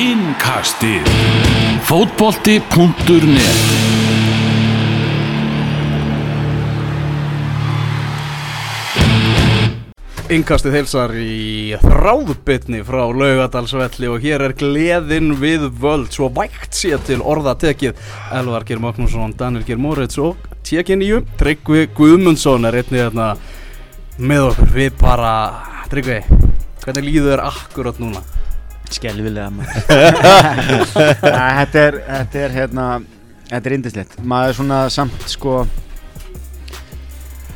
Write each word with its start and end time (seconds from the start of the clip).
Innkastið. 0.00 1.04
Fótbolti.net 1.84 3.58
Innkastið 10.32 10.78
heilsar 10.78 11.12
í 11.20 11.76
þráðbytni 11.84 12.80
frá 12.88 13.02
laugadalsvelli 13.12 14.08
og 14.08 14.24
hér 14.24 14.46
er 14.48 14.56
gleðin 14.56 15.34
við 15.36 15.68
völd. 15.68 16.08
Svo 16.16 16.32
vægt 16.32 16.80
sér 16.80 17.04
til 17.04 17.20
orða 17.20 17.58
tekið 17.60 18.00
Elvar 18.40 18.64
Geir 18.64 18.80
Magnússon, 18.80 19.36
Daniel 19.36 19.68
Geir 19.68 19.84
Moritz 19.84 20.16
og 20.16 20.40
tjekinníu 20.64 21.26
Tryggvi 21.36 21.90
Guðmundsson 21.92 22.64
er 22.64 22.80
einnig 22.80 23.04
hérna 23.04 23.34
með 24.16 24.48
okkur. 24.54 24.76
Við 24.80 25.00
bara, 25.04 25.38
Tryggvi, 25.92 26.22
hvernig 26.86 27.10
líður 27.12 27.34
þér 27.34 27.50
akkurat 27.52 28.00
núna? 28.00 28.39
Skelvilega 28.90 29.50
maður. 29.54 29.84
Þetta 31.20 31.84
er, 31.84 32.00
þetta 32.08 32.40
er 32.44 32.56
hérna 32.56 32.86
Þetta 33.50 33.68
er 33.70 33.74
indislegt 33.76 34.18
Maður 34.26 34.58
svona 34.60 34.80
samt 34.90 35.28
sko 35.30 35.60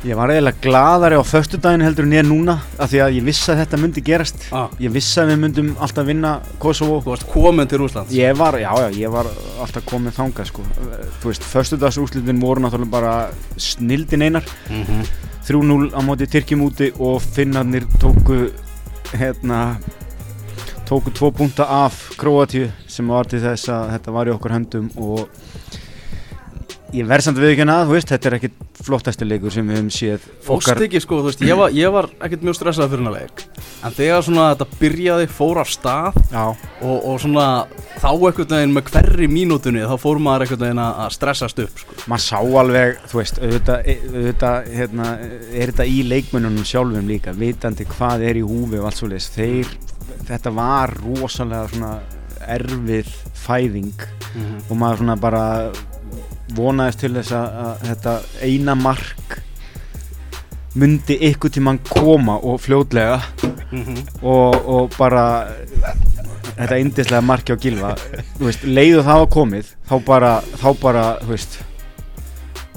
Ég 0.05 0.13
var 0.13 0.29
eiginlega 0.29 0.61
gladari 0.61 1.17
á 1.17 1.23
föstudaginn 1.25 1.81
heldur 1.81 2.05
en 2.05 2.11
ég 2.13 2.21
er 2.21 2.27
núna 2.27 2.53
af 2.77 2.91
því 2.91 2.99
að 3.01 3.15
ég 3.15 3.23
vissi 3.25 3.47
að 3.49 3.63
þetta 3.63 3.77
myndi 3.81 4.03
gerast. 4.05 4.43
Ah. 4.53 4.67
Ég 4.77 4.91
vissi 4.93 5.17
að 5.17 5.31
við 5.31 5.39
myndum 5.41 5.71
alltaf 5.81 6.05
vinna 6.05 6.33
Kosovo. 6.61 6.99
Þú 7.01 7.09
varst 7.15 7.25
komin 7.31 7.71
til 7.71 7.79
Úslands 7.81 8.13
Ég 8.13 8.37
var, 8.37 8.53
já 8.61 8.69
já, 8.83 8.85
ég 8.99 9.15
var 9.15 9.31
alltaf 9.63 9.87
komið 9.89 10.19
þangað 10.19 10.51
sko. 10.51 10.65
Þú 11.23 11.31
veist, 11.31 11.47
föstudagsúslitin 11.49 12.43
voru 12.43 12.61
náttúrulega 12.61 12.93
bara 12.93 13.15
snildin 13.57 14.27
einar. 14.27 14.45
Mm 14.69 14.83
-hmm. 14.83 15.09
3-0 15.45 15.93
á 15.97 15.99
móti 16.05 16.27
Tyrkjum 16.29 16.61
úti 16.61 16.91
og 16.99 17.21
Finnarnir 17.21 17.83
tóku 18.01 18.51
hérna 19.13 19.77
tóku 20.85 21.13
tvo 21.15 21.31
punta 21.33 21.65
af 21.65 21.97
Kroatíu 22.19 22.69
sem 22.87 23.07
var 23.09 23.29
til 23.29 23.41
þess 23.41 23.71
að 23.73 23.91
þetta 23.95 24.13
var 24.13 24.29
í 24.29 24.33
okkur 24.35 24.53
höndum 24.53 24.91
og 25.01 25.25
ég 26.95 27.07
verð 27.09 27.25
samt 27.25 27.39
við 27.41 27.55
ekki 27.55 27.65
að, 27.65 27.87
þú 27.87 27.95
veist, 27.95 28.11
þetta 28.11 28.29
er 28.29 28.35
ekkit 28.37 28.83
flottasti 28.85 29.25
leikur 29.25 29.53
sem 29.53 29.65
við 29.67 29.79
höfum 29.79 29.93
séð 29.93 30.27
Fórst 30.45 30.83
ekki 30.85 31.01
sko, 31.01 31.19
þú 31.23 31.31
veist, 31.31 31.41
ég 31.47 31.57
var, 31.57 31.73
ég 31.75 31.93
var 31.93 32.07
ekkert 32.19 32.45
mjög 32.45 32.57
stressað 32.59 32.91
fyrir 32.91 33.01
hennar 33.01 33.15
leik. 33.17 33.43
En 33.85 33.95
þegar 33.95 34.25
svona 34.25 34.45
þetta 34.53 34.79
byrjaði, 34.81 35.29
fór 35.35 35.61
af 35.63 35.71
stað 35.73 36.19
og, 36.35 36.93
og 36.93 37.17
svona 37.23 37.47
þá 37.95 38.07
einhvern 38.11 38.53
veginn 38.53 38.75
með 38.75 38.91
hverri 38.91 39.29
mínútunni 39.31 39.87
þá 39.89 39.95
fór 40.01 40.21
maður 40.21 40.45
einhvern 40.45 40.63
veginn 40.67 40.83
að 40.85 41.09
stressast 41.15 41.63
upp 41.65 41.81
sko. 41.81 41.97
maður 42.11 42.25
sá 42.27 42.39
alveg, 42.61 43.01
þú 43.09 43.21
veist, 43.21 43.41
auðvitað, 43.41 43.89
auðvitað 44.13 44.69
hérna, 44.75 45.09
er 45.49 45.73
þetta 45.73 45.89
í 45.89 45.97
leikmönnunum 46.11 46.69
sjálfum 46.69 47.09
líka, 47.09 47.35
vitandi 47.35 47.89
hvað 47.95 48.29
er 48.29 48.39
í 48.39 48.45
húfi 48.45 48.79
og 48.79 48.89
allt 48.89 49.01
svo 49.01 49.11
leis, 49.11 49.31
þeir 49.33 49.73
þetta 50.27 50.53
var 50.55 50.93
rosalega 51.01 51.67
svona 51.71 51.91
erfið 52.55 53.09
fæðing 53.45 54.05
og 54.69 54.77
maður 54.77 55.01
svona 55.01 55.17
bara 55.21 55.43
vonaðist 56.55 57.01
til 57.01 57.13
þess 57.15 57.33
að, 57.35 57.59
að 57.65 57.85
þetta 57.89 58.15
eina 58.45 58.75
mark 58.77 59.37
myndi 60.75 61.15
ykkur 61.29 61.53
tímann 61.55 61.79
koma 61.87 62.35
og 62.43 62.59
fljótlega 62.61 63.21
og, 64.21 64.55
og 64.67 64.97
bara 64.97 65.25
þetta 66.55 66.79
indislega 66.79 67.23
marki 67.25 67.55
á 67.55 67.57
gilva 67.59 67.93
veist, 68.39 68.65
leiðu 68.67 69.03
það 69.03 69.21
var 69.23 69.31
komið 69.37 69.71
þá 69.87 69.95
bara, 70.07 70.33
þá 70.59 70.67
bara, 70.81 71.05
þú 71.23 71.31
veist 71.33 71.57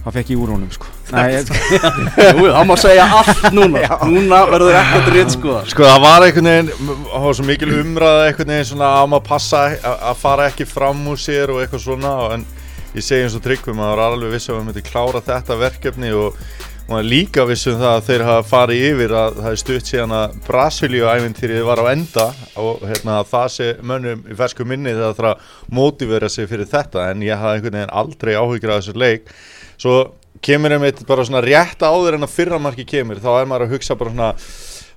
þá 0.08 0.16
fekk 0.16 0.30
ég 0.32 0.40
úr 0.40 0.52
honum 0.54 0.70
sko. 0.72 0.88
Nei, 1.12 1.40
Jú, 2.38 2.46
það 2.48 2.62
má 2.68 2.74
segja 2.80 3.06
allt 3.18 3.42
núna. 3.52 3.82
Núna 4.08 4.38
verður 4.48 4.78
ekkert 4.80 5.10
rétt 5.14 5.34
sko. 5.34 5.58
Sko 5.68 5.84
það 5.84 6.00
var 6.06 6.24
einhvern 6.26 6.48
veginn, 6.52 6.70
það 7.10 7.26
var 7.26 7.36
svo 7.36 7.48
mikil 7.48 7.74
umræða 7.82 8.22
einhvern 8.30 8.54
veginn 8.54 8.70
svona 8.70 8.94
að 9.02 9.10
maður 9.12 9.26
passa 9.28 9.66
að 9.76 10.06
að 10.12 10.22
fara 10.22 10.48
ekki 10.48 10.68
fram 10.68 11.04
úr 11.12 11.20
sér 11.20 11.52
og 11.52 11.60
eitthvað 11.62 11.84
svona 11.84 12.14
en 12.38 12.48
ég 12.94 13.04
segi 13.04 13.26
eins 13.26 13.36
og 13.36 13.44
tryggum 13.44 13.82
að 13.82 13.90
það 13.90 13.94
var 14.00 14.04
alveg 14.08 14.34
vissum 14.34 14.54
að 14.54 14.58
maður 14.62 14.72
myndi 14.72 14.88
klára 14.88 15.24
þetta 15.28 15.60
verkefni 15.60 16.12
og 16.16 16.42
maður 16.88 17.08
líka 17.10 17.44
vissum 17.44 17.76
það 17.76 17.94
að 17.98 18.06
þeir 18.06 18.22
hafa 18.24 18.44
farið 18.48 18.84
yfir 18.88 19.14
að 19.20 19.34
það 19.42 19.50
er 19.50 19.60
stutt 19.60 19.90
síðan 19.90 20.14
að 20.16 20.38
Brasilíu-ævintýrið 20.46 21.66
var 21.68 21.82
á 21.84 21.92
enda 21.92 22.24
og 22.62 22.86
hérna 22.88 23.18
það 23.28 23.48
sé 23.52 23.68
mönnum 23.90 24.22
í 24.24 24.36
fersku 24.38 24.64
minni 24.64 24.94
þegar 24.94 25.12
það 25.12 25.18
þarf 25.18 25.34
að 25.34 25.76
mótivera 25.78 26.30
sig 26.32 26.48
fyrir 26.48 26.70
þetta 26.70 27.10
en 27.10 27.26
ég 27.26 27.36
hafði 27.42 27.58
einhvern 27.58 27.78
veginn 27.78 27.96
aldrei 28.02 28.32
áhyggjur 28.38 28.72
af 28.72 28.80
þessu 28.80 28.96
leik 29.04 29.32
svo 29.78 29.98
kemur 30.44 30.74
einmitt 30.76 31.04
bara 31.06 31.24
svona 31.26 31.42
rétt 31.44 31.82
áður 31.82 32.18
en 32.18 32.26
að 32.26 32.34
fyrramarki 32.34 32.86
kemur 32.88 33.22
þá 33.22 33.30
er 33.36 33.48
maður 33.50 33.66
að 33.66 33.76
hugsa 33.76 33.96
bara 33.98 34.12
svona 34.14 34.32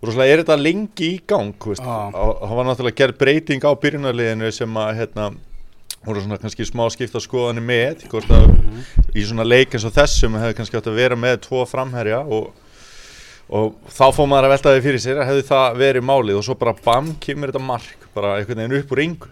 rosalega 0.01 0.33
er 0.33 0.41
þetta 0.41 0.57
lengi 0.57 1.07
í 1.07 1.21
gang 1.29 1.67
og 1.69 1.77
það 1.77 2.57
var 2.57 2.67
náttúrulega 2.67 2.99
gerð 3.01 3.17
breyting 3.21 3.65
á 3.65 3.71
byrjunarliðinu 3.81 4.51
sem 4.53 4.77
að 4.81 4.93
hérna 5.01 5.31
voru 6.05 6.23
svona 6.23 6.39
kannski 6.41 6.65
smá 6.65 6.87
skipta 6.93 7.21
skoðanir 7.21 7.65
með 7.65 8.07
að 8.33 9.13
í 9.13 9.25
svona 9.25 9.45
leik 9.45 9.75
eins 9.75 9.85
og 9.85 9.93
þessum 9.93 10.39
hefði 10.41 10.57
kannski 10.57 10.79
átt 10.79 10.89
að 10.89 10.97
vera 10.97 11.17
með 11.19 11.43
tvo 11.45 11.65
framherja 11.69 12.23
og, 12.25 12.49
og 13.49 13.75
þá 13.93 14.07
fór 14.17 14.31
maður 14.31 14.49
að 14.49 14.55
velta 14.55 14.73
því 14.73 14.85
fyrir 14.87 15.03
sér 15.05 15.21
hefði 15.25 15.45
það 15.51 15.77
verið 15.83 16.07
málið 16.09 16.39
og 16.41 16.47
svo 16.47 16.57
bara 16.57 16.73
bam 16.85 17.13
kemur 17.21 17.53
þetta 17.53 17.65
mark 17.67 18.09
bara 18.15 18.39
einhvern 18.39 18.63
veginn 18.63 18.81
upp 18.81 18.95
úr 18.95 19.03
yngu 19.05 19.29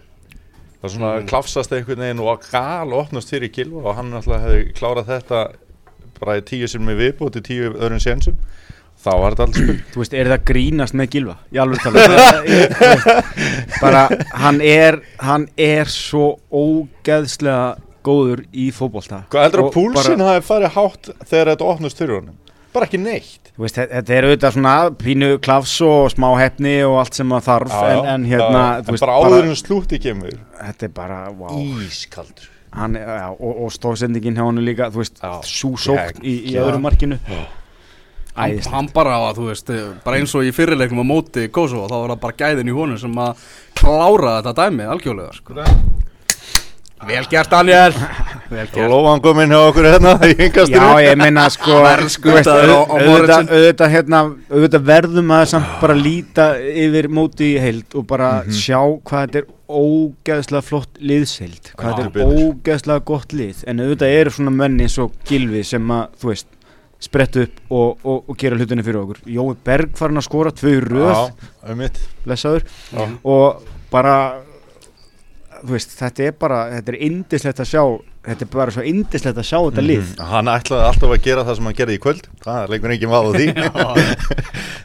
það 0.82 0.94
svona 0.94 1.10
Mm. 1.20 1.26
klafsast 1.28 1.72
einhvern 1.76 1.98
veginn 2.04 2.20
og 2.24 2.46
gal 2.50 2.92
opnast 2.96 3.30
fyrir 3.34 3.50
Gilva 3.52 3.82
og 3.90 3.96
hann 3.96 4.10
náttúrulega 4.12 4.46
hefði 4.46 4.72
klárað 4.78 5.10
þetta 5.12 5.42
bara 6.20 6.36
í 6.40 6.42
tíu 6.44 6.68
sem 6.68 6.86
við 6.86 6.98
viðbúti 7.04 7.42
tíu 7.44 7.70
öðrum 7.74 8.00
sénsum. 8.00 8.36
Þá 9.00 9.10
var 9.16 9.32
þetta 9.32 9.44
alls 9.46 9.56
spil 9.56 9.76
þú 9.94 10.00
veist, 10.02 10.14
er 10.14 10.28
það 10.28 10.42
grínast 10.50 10.94
með 11.00 11.06
gilva 11.14 11.36
í 11.52 11.56
alveg 11.62 11.78
tala 11.80 12.00
bara, 13.82 14.02
hann 14.42 14.60
er 14.60 14.98
hann 15.24 15.46
er 15.56 15.88
svo 15.88 16.34
ógeðslega 16.52 17.78
góður 18.04 18.42
í 18.52 18.70
fótbolta. 18.72 19.22
Hvað 19.32 19.46
heldur 19.46 19.62
að 19.66 19.72
púlsinn 19.74 20.20
bara- 20.20 20.34
hafi 20.34 20.46
farið 20.50 20.74
hátt 20.76 21.10
þegar 21.30 21.50
þetta 21.54 21.70
opnast 21.74 21.98
fyrir 22.00 22.18
honum? 22.20 22.36
Bara 22.72 22.86
ekki 22.86 23.00
neitt. 23.02 23.50
Þú 23.56 23.64
veist, 23.64 23.76
þe- 23.80 23.88
þetta 23.90 24.14
er 24.14 24.26
auðvitað 24.28 24.54
svona 24.56 24.74
pínu 25.00 25.28
klafs 25.42 25.72
og 25.82 26.10
smá 26.12 26.28
hefni 26.38 26.74
og 26.86 26.98
allt 27.02 27.14
sem 27.18 27.28
það 27.34 27.46
þarf 27.48 27.72
en, 27.80 28.04
en 28.14 28.26
hérna, 28.30 28.60
já, 28.62 28.78
en 28.78 28.90
veist, 28.94 29.04
bara 29.04 29.16
áður 29.18 29.48
en 29.50 29.56
slútti 29.58 29.98
kemur. 30.04 30.36
Þetta 30.60 30.86
er 30.86 30.92
bara, 31.00 31.18
wow 31.34 31.58
Ískaldur. 31.82 32.46
Hann, 32.70 32.94
já, 32.94 33.24
og, 33.34 33.64
og 33.66 33.72
stóðsendingin 33.74 34.36
hjá 34.38 34.44
hann 34.46 34.62
líka, 34.62 34.86
þú 34.94 35.00
veist, 35.02 35.16
Já. 35.18 35.32
svo 35.42 35.72
sókt 35.74 36.20
í, 36.22 36.36
í 36.46 36.54
Já. 36.54 36.60
öðru 36.62 36.78
markinu 36.84 37.16
hann, 37.26 37.48
Æðislegt. 38.38 38.70
hann 38.76 38.88
bara, 38.94 39.16
þú 39.34 39.48
veist, 39.48 39.72
bara 40.04 40.20
eins 40.20 40.34
og 40.38 40.46
í 40.46 40.52
fyrirleiknum 40.54 41.02
á 41.02 41.06
móti 41.10 41.48
Kosovo, 41.50 41.88
þá 41.90 41.96
var 41.98 42.12
það 42.14 42.20
bara 42.22 42.38
gæðin 42.44 42.70
í 42.70 42.76
honum 42.76 43.00
sem 43.02 43.18
að 43.18 43.42
klára 43.74 44.36
þetta 44.38 44.54
dæmi 44.62 44.86
algjörlega 44.86 45.34
sko. 45.34 45.58
Vel 47.08 47.24
gert 47.30 47.48
Daniel. 47.50 47.94
Vel 48.52 48.66
gert. 48.68 48.90
Lóan 48.90 49.20
kom 49.24 49.38
inn 49.40 49.52
hjá 49.54 49.60
okkur 49.70 49.86
hérna 49.88 50.12
Já, 50.20 50.84
ég 51.04 51.16
minna 51.20 51.46
sko 51.52 51.78
á 51.86 51.94
auðvitað, 51.96 53.88
hérna, 53.94 54.20
auðvitað 54.50 54.84
verðum 54.90 55.30
að 55.36 55.44
samt 55.54 55.70
bara 55.80 55.96
líta 55.96 56.48
yfir 56.60 57.08
móti 57.14 57.54
í 57.54 57.60
heild 57.62 57.94
og 57.96 58.06
bara 58.10 58.30
Mhm. 58.42 58.52
sjá 58.58 58.80
hvað 59.06 59.24
þetta 59.26 59.40
er 59.42 59.48
ógeðslega 59.70 60.64
flott 60.66 60.98
liðsheild 60.98 61.70
hvað 61.78 62.00
þetta 62.02 62.20
er 62.24 62.34
ógeðslega 62.42 63.04
gott 63.06 63.32
lið. 63.38 63.64
En 63.70 63.80
auðvitað 63.84 64.16
eru 64.20 64.30
svona 64.34 64.54
menni 64.60 64.88
eins 64.88 64.98
og 64.98 65.12
Gilvi 65.28 65.62
sem 65.64 65.86
að, 65.94 66.08
þú 66.20 66.32
veist, 66.32 66.46
spretta 67.00 67.46
upp 67.46 67.60
og, 67.72 68.02
og, 68.04 68.24
og 68.28 68.36
gera 68.36 68.58
hlutinni 68.58 68.84
fyrir 68.84 69.00
okkur. 69.04 69.22
Jói 69.30 69.54
Berg 69.64 69.94
farin 69.96 70.20
að 70.20 70.26
skora 70.26 70.50
tvö 70.52 70.74
röð. 70.84 71.30
Blessaður. 72.26 72.66
Já. 72.92 73.06
og 73.24 73.62
bara 73.94 74.16
veist, 75.68 75.92
þetta 75.98 76.26
er 76.28 76.38
bara, 76.38 76.62
þetta 76.76 76.94
er 76.94 77.02
indislegt 77.08 77.62
að 77.62 77.70
sjá 77.72 77.84
þetta 78.20 78.44
er 78.44 78.50
bara 78.52 78.72
svo 78.74 78.82
indislegt 78.84 79.38
að 79.40 79.46
sjá 79.48 79.56
þetta 79.56 79.84
lið. 79.84 80.02
Mhm. 80.02 80.30
Hann 80.30 80.50
ætlaði 80.52 80.86
alltaf 80.88 81.14
að 81.14 81.22
gera 81.24 81.44
það 81.46 81.56
sem 81.56 81.68
hann 81.68 81.76
gerði 81.78 81.96
í 81.96 82.02
kvöld. 82.04 82.26
Það 82.44 82.58
er 82.62 82.72
leikur 82.74 82.94
ekki 82.96 83.10
maður 83.10 83.38
því. 83.40 83.46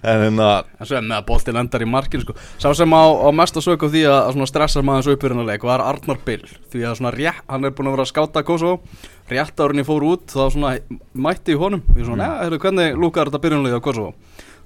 En 0.06 0.20
hérna 0.22 0.48
En 0.78 0.86
svo 0.86 1.00
er 1.00 1.02
með 1.02 1.16
að 1.18 1.26
boltin 1.26 1.58
endar 1.58 1.82
í 1.82 1.88
markinu 1.90 2.22
sko. 2.22 2.36
Sá 2.62 2.68
sem 2.78 2.92
á, 2.94 3.04
á 3.10 3.30
mest 3.34 3.58
að 3.58 3.66
sögja 3.66 3.90
á 3.90 3.94
því 3.96 4.04
að, 4.06 4.28
að 4.30 4.50
stressa 4.52 4.84
maður 4.86 5.02
þessu 5.02 5.16
uppbyrjunarleik 5.16 5.66
var 5.66 5.82
Arnar 5.82 6.20
Bill. 6.28 6.44
Því 6.70 6.84
að 6.86 7.00
svona 7.00 7.14
rétt, 7.16 7.42
hann 7.50 7.66
er 7.66 7.74
búin 7.74 7.90
að 7.90 7.96
vera 7.96 8.06
að 8.06 8.12
skáta 8.12 8.44
Kosovo. 8.46 9.02
Rétt 9.32 9.64
árin 9.66 9.82
ég 9.82 9.88
fór 9.88 10.06
út 10.06 10.30
þá 10.30 10.44
svona 10.54 10.76
mætti 11.18 11.56
í 11.56 11.58
honum. 11.58 11.82
Svona, 11.98 12.28
mm. 12.28 12.38
heyrðu, 12.44 12.62
hvernig 12.68 13.02
lúkar 13.02 13.32
þetta 13.32 13.42
byrjunarleik 13.48 13.82
á 13.82 13.88
Kosovo? 13.88 14.14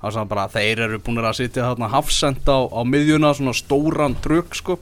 Það 0.02 0.20
var 0.20 0.28
bara, 0.34 0.48
þeir 0.52 0.84
eru 0.90 1.00
búin 1.04 1.24
að 1.24 1.40
sitja 1.40 1.70
þarna 1.70 1.94
hafsend 1.96 2.52
á, 2.52 2.60
á 2.68 2.82
miðjuna 2.88 3.34
Svona 3.36 3.56
stóran 3.56 4.20
trukk 4.24 4.56
sko 4.56 4.78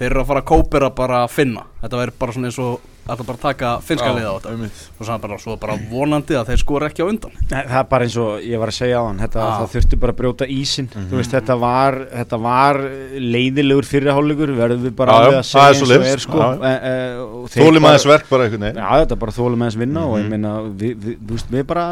Þeir 0.00 0.14
eru 0.14 0.20
að 0.22 0.28
fara 0.30 0.40
að 0.40 0.48
kópera 0.48 0.88
bara 0.96 1.16
að 1.26 1.32
finna. 1.34 1.66
Þetta 1.82 1.98
verður 2.00 2.18
bara 2.22 2.32
svona 2.32 2.48
eins 2.48 2.58
og 2.64 2.84
Þetta 3.10 3.26
bara 3.26 3.36
að 3.38 3.42
taka 3.42 3.70
finska 3.82 4.10
liða 4.14 4.30
á 4.30 4.34
þetta. 4.38 4.70
Og 5.00 5.06
svo 5.06 5.18
bara, 5.20 5.38
svo 5.38 5.56
bara 5.60 5.74
vonandi 5.90 6.34
að 6.38 6.46
þeir 6.52 6.60
skora 6.62 6.88
ekki 6.90 7.02
á 7.02 7.06
undan 7.10 7.32
Nei, 7.50 7.62
Það 7.66 7.78
er 7.80 7.88
bara 7.90 8.04
eins 8.06 8.16
og 8.22 8.40
ég 8.46 8.58
var 8.62 8.68
að 8.70 8.76
segja 8.80 9.00
á 9.00 9.04
hann 9.08 9.18
þetta, 9.18 9.40
Ah. 9.40 9.58
það 9.60 9.72
þurfti 9.74 9.98
bara 10.00 10.12
að 10.12 10.18
brjóta 10.20 10.46
ísin 10.48 10.88
þú 10.94 11.16
veist, 11.18 11.30
þetta 11.34 11.56
var, 11.60 11.98
þetta 12.14 12.38
var 12.40 12.80
leiðilegur 13.18 13.84
fyrirhálugur 13.88 14.52
verðum 14.56 14.84
við 14.86 14.94
bara 14.96 15.12
alveg 15.18 15.34
já, 15.34 15.40
að 15.40 15.48
segja 15.50 15.66
eins 15.70 15.82
og 15.82 16.06
er 16.10 16.18
sko. 16.24 16.38
E, 16.40 16.70
e, 16.70 16.94
og 17.24 17.48
þeir 17.50 17.64
Þólum 17.64 17.82
bara- 17.82 17.92
aðeins 17.94 18.06
verk 18.10 18.28
bara 18.30 18.44
einhvern 18.46 18.60
veginn 18.66 18.80
Já, 18.80 18.90
þetta 19.00 19.12
er 19.16 19.20
bara 19.24 19.32
þólum 19.32 19.64
aðeins 19.64 19.78
vinna 19.80 20.00
og 20.06 20.18
ég 20.18 20.24
Mhm. 20.24 20.30
meina, 20.30 20.52
við, 20.70 20.94
við, 21.04 21.16
þú 21.26 21.32
veist, 21.34 21.50
við 21.50 21.66
bara 21.66 21.86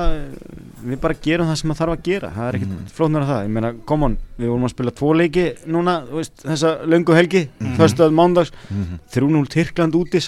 við 0.88 1.00
bara 1.00 1.15
gerum 1.15 1.47
það 1.49 1.56
sem 1.59 1.70
það 1.70 1.79
þarf 1.82 1.97
að 1.97 2.03
gera 2.03 2.31
það 2.37 2.49
er 2.49 2.55
ekkert 2.59 2.69
Mhm. 2.69 2.79
mm. 2.79 2.93
flóknar 2.97 3.23
af 3.23 3.29
það 3.29 3.43
ég 3.44 3.50
meina, 3.50 3.73
come 3.87 4.03
on, 4.05 4.19
við 4.38 4.47
vorum 4.49 4.65
að 4.65 4.75
spila 4.75 4.91
tvo 4.91 5.11
leiki 5.17 5.47
núna, 5.67 5.94
þú 6.06 6.15
veist, 6.20 6.37
þessa 6.44 6.70
löngu 6.87 7.15
helgi 7.15 7.49
mm 7.49 7.67
Mhm. 7.67 7.76
-hmm. 7.82 8.15
mándags, 8.15 8.50
Mhm. 8.70 8.99
3-0 9.12 9.49
Tyrkland 9.49 9.93
úti, 9.94 10.20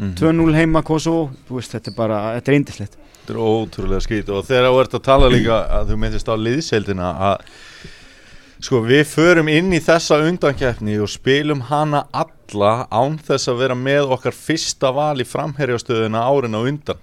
sæll 0.00 0.08
Mhm. 0.08 0.14
2-0 0.16 0.54
heima 0.56 0.82
Kosovo, 0.82 1.30
veist, 1.50 1.72
þetta 1.76 1.88
er 1.92 1.96
bara 1.96 2.20
þetta 2.40 2.48
er 2.48 2.58
indislegt 2.60 2.96
Þetta 3.20 3.34
er 3.34 3.40
ótrúlega 3.44 4.00
skýt 4.00 4.28
og 4.32 4.46
þegar 4.48 4.70
þú 4.72 4.80
ert 4.80 4.94
að 4.96 5.02
tala 5.04 5.28
líka 5.36 5.58
að 5.70 5.90
þú 5.92 5.96
myndist 6.00 6.28
á 6.32 6.34
liðseildina 6.40 7.10
að 7.20 7.36
sko 8.60 8.80
við 8.84 9.04
förum 9.08 9.48
inn 9.48 9.70
í 9.72 9.80
þessa 9.80 10.18
undankeppni 10.26 10.98
og 11.00 11.08
spilum 11.08 11.60
hana 11.70 12.02
alla 12.12 12.86
án 12.92 13.18
þess 13.24 13.48
að 13.48 13.60
vera 13.62 13.74
með 13.78 14.10
okkar 14.16 14.32
fyrsta 14.36 14.90
val 14.92 15.16
í 15.20 15.24
framherjastöðuna 15.24 16.20
árin 16.28 16.56
á 16.56 16.60
undan. 16.60 16.98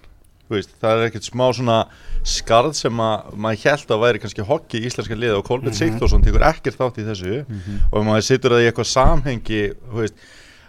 Veist, 0.50 0.70
það 0.80 0.92
er 1.02 1.08
ekkert 1.10 1.26
smá 1.28 1.48
svona 1.52 1.78
skarð 2.24 2.76
sem 2.78 3.02
að 3.04 3.34
maður 3.36 3.64
held 3.66 3.90
að 3.92 4.04
væri 4.06 4.22
kannski 4.24 4.46
hokki 4.48 4.80
í 4.80 4.86
íslenska 4.88 5.18
liða 5.18 5.40
og 5.42 5.46
Kolbjörn 5.50 5.74
Mhm. 5.74 5.80
Sigþórsson 5.82 6.24
tekur 6.24 6.46
ekkert 6.46 6.78
þátt 6.78 7.02
í 7.02 7.08
þessu. 7.10 7.46
Og 7.92 8.00
ef 8.02 8.06
maður 8.08 8.28
situr 8.30 8.52
það 8.54 8.62
í 8.64 8.70
eitthvað 8.72 8.92
samhengi 8.94 9.62
veist, 9.98 10.14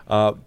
að 0.09 0.39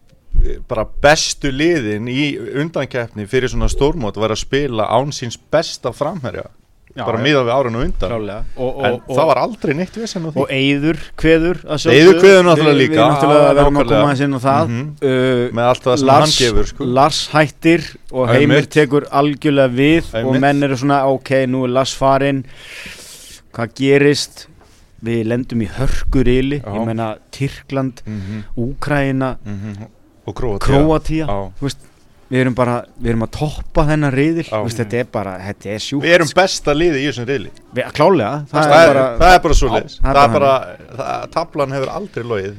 bara 0.69 0.85
bestu 1.03 1.51
liðin 1.53 2.07
í 2.09 2.23
undankeppni 2.61 3.27
fyrir 3.29 3.51
svona 3.51 3.69
stórmót 3.71 4.17
var 4.19 4.33
að 4.33 4.41
spila 4.41 4.89
án 4.89 5.13
síns 5.15 5.37
besta 5.51 5.93
framherja. 5.93 6.47
Já, 6.91 7.05
bara 7.07 7.21
já. 7.21 7.23
miðað 7.23 7.45
við 7.47 7.53
árinu 7.55 7.81
undan. 7.85 8.11
Klálega 8.11 8.39
og, 8.59 8.79
en 8.83 8.95
það 9.07 9.27
var 9.29 9.39
aldrei 9.39 9.71
neitt 9.79 9.93
því. 9.95 10.31
Og 10.33 10.49
Eyður 10.51 10.97
kveður. 11.21 11.61
Eyður 11.77 12.17
kveður 12.19 12.47
náttúrulega 12.49 12.79
líka, 12.81 12.97
við 12.97 13.03
náttúrulega 13.05 13.53
verðum 13.59 13.79
að 13.79 13.91
koma 13.91 14.01
aðeins 14.01 14.23
inn 14.25 14.35
á 14.35 14.41
það. 14.43 14.73
Uh, 14.99 15.43
með 15.55 15.69
allt 15.69 15.87
það 15.87 15.95
sem 16.01 16.09
Lars, 16.11 16.35
gefur 16.41 16.69
sko. 16.73 16.89
Lars 16.99 17.21
hættir 17.31 17.87
og 18.09 18.25
Einmitt. 18.25 18.41
Heimir 18.41 18.69
tekur 18.75 19.07
algjörlega 19.21 19.75
við 19.77 20.09
og 20.09 20.19
Einmitt. 20.19 20.43
menn 20.43 20.67
eru 20.67 20.81
svona 20.83 20.99
ok, 21.13 21.33
nú 21.53 21.63
er 21.69 21.73
Lars 21.77 21.95
farinn. 22.01 22.43
Hvað 23.55 23.77
gerist? 23.79 24.45
Við 25.01 25.23
lendum 25.31 25.63
í 25.63 25.71
hörkurili. 25.79 26.59
Ég 26.59 26.85
meina 26.91 27.13
Tyrkland, 27.31 28.03
mm 28.03 28.43
Úkraina 28.59 29.37
og 29.39 29.47
Króatía 29.47 30.00
Þú 31.59 31.67
veist, 31.67 31.87
við 32.31 32.39
erum 32.45 32.55
bara 32.55 32.75
við 32.97 33.09
erum 33.11 33.25
að 33.25 33.31
toppa 33.35 33.83
þennan 33.89 34.13
riðil. 34.15 34.45
Veist, 34.51 34.77
þetta 34.79 34.99
er 35.01 35.09
bara, 35.11 35.33
þetta 35.49 35.69
er 35.75 35.83
sjúkt. 35.83 36.05
Við 36.05 36.15
erum 36.15 36.31
besta 36.37 36.75
liði 36.77 37.01
í 37.01 37.09
þessum 37.09 37.27
riðli. 37.27 37.51
Við, 37.75 37.89
klálega, 37.97 38.31
það, 38.51 38.69
það, 38.71 38.85
er 38.85 38.93
bara 38.93 39.05
það 39.19 39.35
er 39.35 39.43
bara 39.47 39.57
svo 39.59 39.67
Já, 39.67 39.81
það 39.81 39.83
er 39.83 40.15
það 40.15 40.23
er 40.23 40.33
bara 40.37 40.53
það, 41.01 41.29
tablan 41.35 41.75
hefur 41.77 41.93
aldrei 41.99 42.23
logið. 42.31 42.55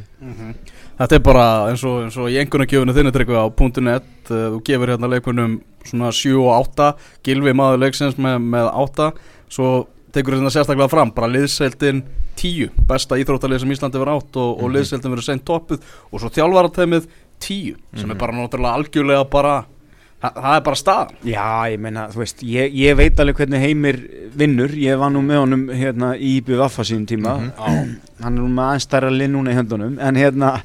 Þetta 1.03 1.17
er 1.17 1.23
bara 1.25 1.45
eins 1.71 1.83
og, 1.89 2.03
eins 2.05 2.17
og 2.21 2.29
í 2.31 2.37
engunargjöfunu 2.43 2.95
þinni 2.95 3.13
tryggvi 3.17 3.39
á 3.41 3.47
.net 3.83 4.31
uh, 4.31 4.43
þú 4.53 4.59
gefur 4.69 4.93
hérna 4.93 5.09
leikunum 5.11 5.55
svona 5.89 6.13
7 6.15 6.35
og 6.37 6.51
8 6.77 6.91
Gilvi 7.27 7.55
maður 7.59 7.81
leiksins 7.83 8.19
með, 8.21 8.37
með 8.53 8.69
8 8.85 9.09
svo 9.51 9.71
tekur 10.15 10.37
þetta 10.37 10.53
sérstaklega 10.53 10.93
fram 10.93 11.11
bara 11.17 11.31
liðseildin 11.33 12.05
10 12.39 12.77
besta 12.87 13.17
íþróttalið 13.19 13.65
sem 13.65 13.73
Íslandi 13.75 13.99
verið 13.99 14.21
átt 14.21 14.37
og, 14.37 14.53
og 14.61 14.69
Mhm. 14.69 14.75
liðseildin 14.77 15.15
verið 15.17 15.27
seint 15.27 15.45
toppuð. 15.49 15.81
Og 16.13 16.21
svo 16.23 16.31
þjálfarateimið 16.37 17.09
10 17.43 17.77
sem 17.97 18.07
Mhm. 18.09 18.11
er 18.15 18.19
bara 18.23 18.33
náttúrulega 18.39 18.77
algjörlega 18.79 19.25
bara 19.31 19.55
það, 20.23 20.35
það 20.39 20.57
er 20.57 20.61
bara 20.69 20.77
staðan 20.77 21.11
Já, 21.27 21.47
ég 21.73 21.79
meina, 21.83 22.07
þú 22.13 22.19
veist, 22.23 22.43
ég, 22.47 22.75
ég 22.79 22.97
veit 22.97 23.19
alveg 23.21 23.37
hvernig 23.43 23.61
Heimir 23.65 23.99
vinnur, 24.39 24.71
ég 24.79 24.99
var 24.99 25.11
nú 25.11 25.23
með 25.27 25.41
honum 25.43 25.65
hérna 25.75 26.13
í 26.17 26.37
IBU 26.39 26.57
Vaffa 26.63 26.83
sínum 26.87 27.07
tíma 27.11 27.35
Mhm. 27.41 27.97
hann 28.23 28.39
er 28.39 28.41
nú 28.43 28.49
með 28.49 28.69
aðeins 28.69 28.87
stærra 28.89 29.11
lið 29.11 29.31
núna 29.35 29.51
í 29.51 29.59
höndunum 29.59 29.99
en 30.01 30.15
hérna, 30.17 30.63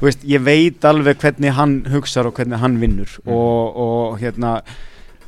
þú 0.00 0.04
veist, 0.10 0.22
ég 0.28 0.44
veit 0.44 0.80
alveg 0.84 1.16
hvernig 1.18 1.52
hann 1.56 1.82
hugsar 1.88 2.26
og 2.26 2.34
hvernig 2.34 2.58
hann 2.58 2.78
vinnur 2.78 3.08
Mhm. 3.24 3.32
og, 3.32 3.76
og 3.76 4.18
hérna 4.20 4.60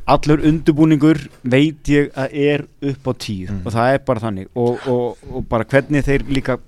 allur 0.07 0.39
undurbúningur 0.43 1.29
veit 1.45 1.85
ég 1.89 2.11
að 2.15 2.29
er 2.35 2.67
upp 2.83 3.05
á 3.07 3.13
tíu 3.15 3.49
Mhm. 3.49 3.63
og 3.67 3.73
það 3.73 3.95
er 3.95 3.99
bara 3.99 4.21
þannig 4.21 4.47
og, 4.57 4.79
og, 4.89 5.17
og 5.33 5.49
bara 5.49 5.65
hvernig 5.65 6.03
þeir 6.05 6.23
líka 6.29 6.59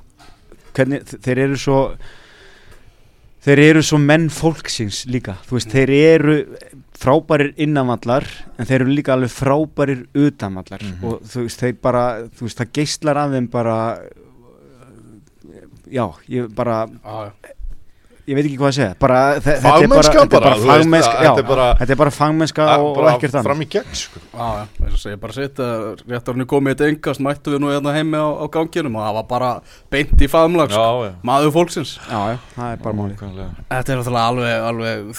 hvernig 0.74 1.02
þeir 1.20 1.38
eru 1.38 1.56
svo 1.56 1.78
þeir 3.42 3.62
eru 3.66 3.82
svo 3.82 3.98
menn 3.98 4.28
fólksins 4.32 5.04
líka. 5.10 5.36
Þú 5.48 5.58
veist, 5.58 5.72
þeir 5.72 5.92
eru 5.96 6.36
frábærir 7.02 7.52
innanvallar 7.58 8.26
en 8.58 8.68
þeir 8.68 8.84
eru 8.84 8.94
líka 8.94 9.16
alveg 9.16 9.32
frábærir 9.34 10.04
utanvallar. 10.14 10.82
Mhm. 10.82 11.04
og 11.04 11.22
þú 11.26 11.46
veist, 11.46 11.62
þeir 11.62 11.78
bara 11.82 12.04
þú 12.28 12.46
veist, 12.46 12.58
það 12.60 12.72
geislar 12.78 13.16
af 13.16 13.30
þeim 13.32 13.48
bara 13.50 13.78
já, 15.92 16.06
ég 16.28 16.54
bara 16.54 16.86
ég 18.30 18.36
veit 18.38 18.44
ekki 18.46 18.58
hvað 18.60 18.68
að 18.70 18.76
segja 18.76 18.94
bara, 19.02 19.20
þetta 19.42 19.52
er 19.52 19.62
Fagmennska 19.82 20.12
þetta 20.22 20.38
bara, 20.38 20.50
þetta 21.32 21.42
er 21.42 21.48
bara- 21.48 21.74
þetta 21.80 21.92
er 21.94 21.98
bara 22.02 22.12
fagmennska 22.14 22.66
og, 22.78 22.84
og 22.92 23.08
ekkert 23.16 23.34
annað 23.34 23.48
fram 23.48 23.62
í 23.64 23.68
gegn 23.72 23.96
sko. 23.98 24.20
Já, 24.32 24.66
já, 25.10 25.16
bara 25.22 25.32
sitt 25.36 25.62
að 25.64 26.02
rétt 26.12 26.30
árinu 26.32 26.46
komið 26.52 26.72
eitt 26.76 26.84
engast 26.86 27.20
mættu 27.26 27.54
við 27.56 27.62
nú 27.64 27.72
hérna 27.72 27.94
heimi 27.96 28.20
á, 28.22 28.28
á 28.38 28.46
ganginum 28.54 28.96
og 29.00 29.02
það 29.06 29.16
var 29.18 29.26
bara 29.32 29.50
beint 29.90 30.14
í 30.22 30.28
faðumlag 30.30 30.70
sko. 30.70 30.84
maður 31.26 31.50
fólksins 31.56 31.96
já, 31.98 32.20
já, 32.30 32.38
það 32.54 32.70
er 32.76 32.82
bara 32.86 32.96
máli. 33.00 33.16
Þetta 33.72 33.92
er 33.96 34.02
alveg, 34.22 34.54
alveg 34.70 35.12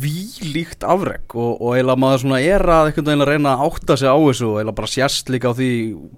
þvílíkt 0.00 0.84
afreg 0.86 1.34
og, 1.36 1.50
og 1.60 1.74
eiginlega 1.76 2.00
maður 2.04 2.22
svona 2.24 2.40
er 2.44 2.64
að 2.64 2.90
einhvern 2.90 3.08
veginn 3.10 3.24
að 3.24 3.30
reyna 3.32 3.54
að 3.56 3.64
átta 3.70 3.96
sig 4.00 4.08
á 4.10 4.16
þessu 4.20 4.46
og 4.50 4.58
eiginlega 4.60 4.76
bara 4.80 4.90
sérst 4.94 5.32
líka 5.32 5.52
á 5.52 5.54
því 5.56 5.70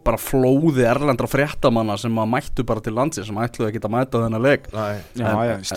bara 0.06 0.21
flóði 0.21 0.87
erlendra 0.91 1.29
fréttamanna 1.31 1.97
sem 2.00 2.19
að 2.23 2.31
mættu 2.35 2.67
bara 2.69 2.83
til 2.85 2.95
landsins 2.97 3.29
sem 3.31 3.41
ætluðu 3.43 3.71
ekki 3.71 3.83
að 3.87 3.95
mæta 3.97 4.23
þennan 4.27 4.45
leik 4.47 4.69
Nei. 4.73 5.29
Já, 5.62 5.73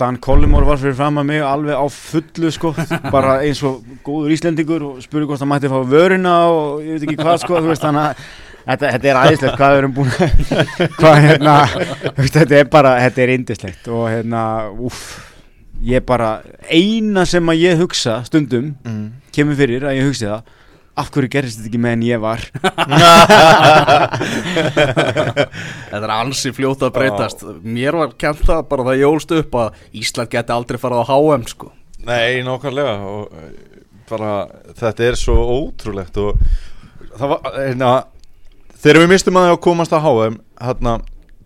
Collymore 0.56 0.70
var 0.72 0.80
fyrir 0.80 0.96
fram 0.96 1.18
að 1.20 1.26
mig 1.28 1.42
alveg 1.44 1.76
á 1.76 1.86
fullu 1.92 2.50
sko, 2.56 2.70
bara 3.16 3.34
eins 3.44 3.60
og 3.68 3.82
góður 4.06 4.32
Íslendingur 4.36 4.86
og 4.88 5.02
spurði 5.04 5.28
hvort 5.28 5.42
það 5.42 5.50
mætti 5.52 5.72
fá 5.74 5.78
vöruna 5.92 6.36
og 6.48 6.84
ég 6.86 6.96
veit 6.96 7.04
ekki 7.10 7.18
hvað 7.20 7.40
sko, 7.44 7.60
veist 7.66 7.84
að 7.90 7.98
þetta, 8.66 8.92
þetta 8.96 9.10
er 9.12 9.20
aðeinslegt 9.22 9.58
hvað 9.60 9.74
við 9.76 9.82
erum 9.82 9.96
búin 9.98 10.14
að 10.16 10.30
hvað 11.00 11.18
hérna, 11.26 11.56
veist, 12.22 12.38
þetta 12.40 12.60
er 12.62 12.70
bara 12.78 12.94
þetta 13.04 13.24
er 13.26 13.34
indislegt 13.36 13.90
og 13.92 14.06
hérna 14.14 14.44
úff, 14.88 15.02
ég 15.92 16.06
bara 16.08 16.32
eina 16.72 17.26
sem 17.30 17.52
að 17.52 17.62
ég 17.66 17.82
hugsa 17.84 18.22
stundum 18.30 18.72
Mm. 18.86 19.10
kemur 19.36 19.60
fyrir 19.60 19.84
að 19.90 20.00
ég 20.00 20.08
hugsi 20.08 20.30
það 20.32 20.48
af 20.96 21.10
hverju 21.12 21.30
gerist 21.32 21.60
þetta 21.60 21.70
ekki 21.70 21.82
með 21.84 21.96
en 21.96 22.04
ég 22.08 22.22
var? 22.24 22.44
Þetta 25.92 26.02
er 26.02 26.14
ansi 26.16 26.54
fljóta 26.56 26.88
að 26.88 26.96
breytast. 26.96 27.44
Mér 27.64 27.98
var 28.00 28.14
kent 28.20 28.44
það 28.48 28.62
bara 28.72 28.88
það 28.90 29.02
jólst 29.02 29.34
upp 29.36 29.58
að 29.60 29.82
Ísland 30.02 30.32
geti 30.32 30.56
aldrei 30.56 30.80
farið 30.80 31.04
á 31.04 31.06
HM 31.12 31.44
sko. 31.52 31.72
Nei, 32.06 32.44
nákvæmlega 32.46 32.96
og 33.10 33.36
eh, 33.36 33.52
bara 34.10 34.32
þetta 34.78 35.08
er 35.08 35.20
svo 35.20 35.36
ótrúlegt 35.58 36.20
og 36.22 36.38
það 37.18 37.32
var, 37.34 37.40
hérna 37.58 37.92
þegar 38.78 39.02
við 39.02 39.12
mistum 39.16 39.40
að 39.40 39.48
það 39.48 39.56
að 39.56 39.64
komast 39.66 39.96
að 39.96 40.06
HM 40.06 40.36
hérna 40.62 40.94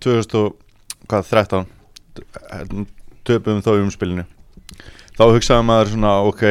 2013 0.03 1.69
hérna, 2.51 2.85
töpum 3.27 3.63
þá 3.63 3.71
í 3.77 3.83
umspilinu. 3.85 4.25
Þá 5.17 5.23
hugsaði 5.33 5.65
maður 5.67 5.93
svona 5.95 6.13
ok, 6.27 6.43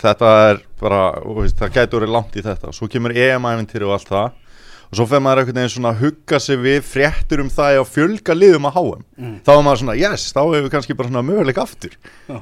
þetta 0.00 0.30
er 0.50 0.60
bara 0.80 1.00
veist, 1.40 1.58
það 1.60 1.74
gæti 1.76 1.98
verið 1.98 2.14
langt 2.16 2.36
í 2.40 2.44
þetta. 2.46 2.72
Svo 2.76 2.88
kemur 2.90 3.14
EM-æventyri 3.16 3.86
og 3.88 3.96
allt 3.98 4.10
það. 4.12 4.30
Og 4.90 4.98
svo 4.98 5.04
fer 5.06 5.20
maður 5.22 5.44
einhvern 5.44 5.58
veginn 5.60 5.70
svona 5.76 5.90
að 5.94 6.00
hugga 6.02 6.38
sig 6.42 6.58
við 6.58 6.80
fréttur 6.82 7.40
um 7.44 7.50
það 7.54 7.76
að 7.78 7.90
fjölga 7.94 8.34
liðum 8.34 8.64
að 8.66 8.78
HM 8.80 9.02
Mm. 9.20 9.34
þá 9.46 9.50
er 9.54 9.62
maður 9.62 9.80
svona, 9.84 9.94
yes, 10.00 10.24
þá 10.34 10.40
hefur 10.40 10.64
við 10.64 10.70
kannski 10.74 10.96
bara 10.98 11.08
svona 11.12 11.22
möguleik 11.28 11.58
aftur. 11.62 11.92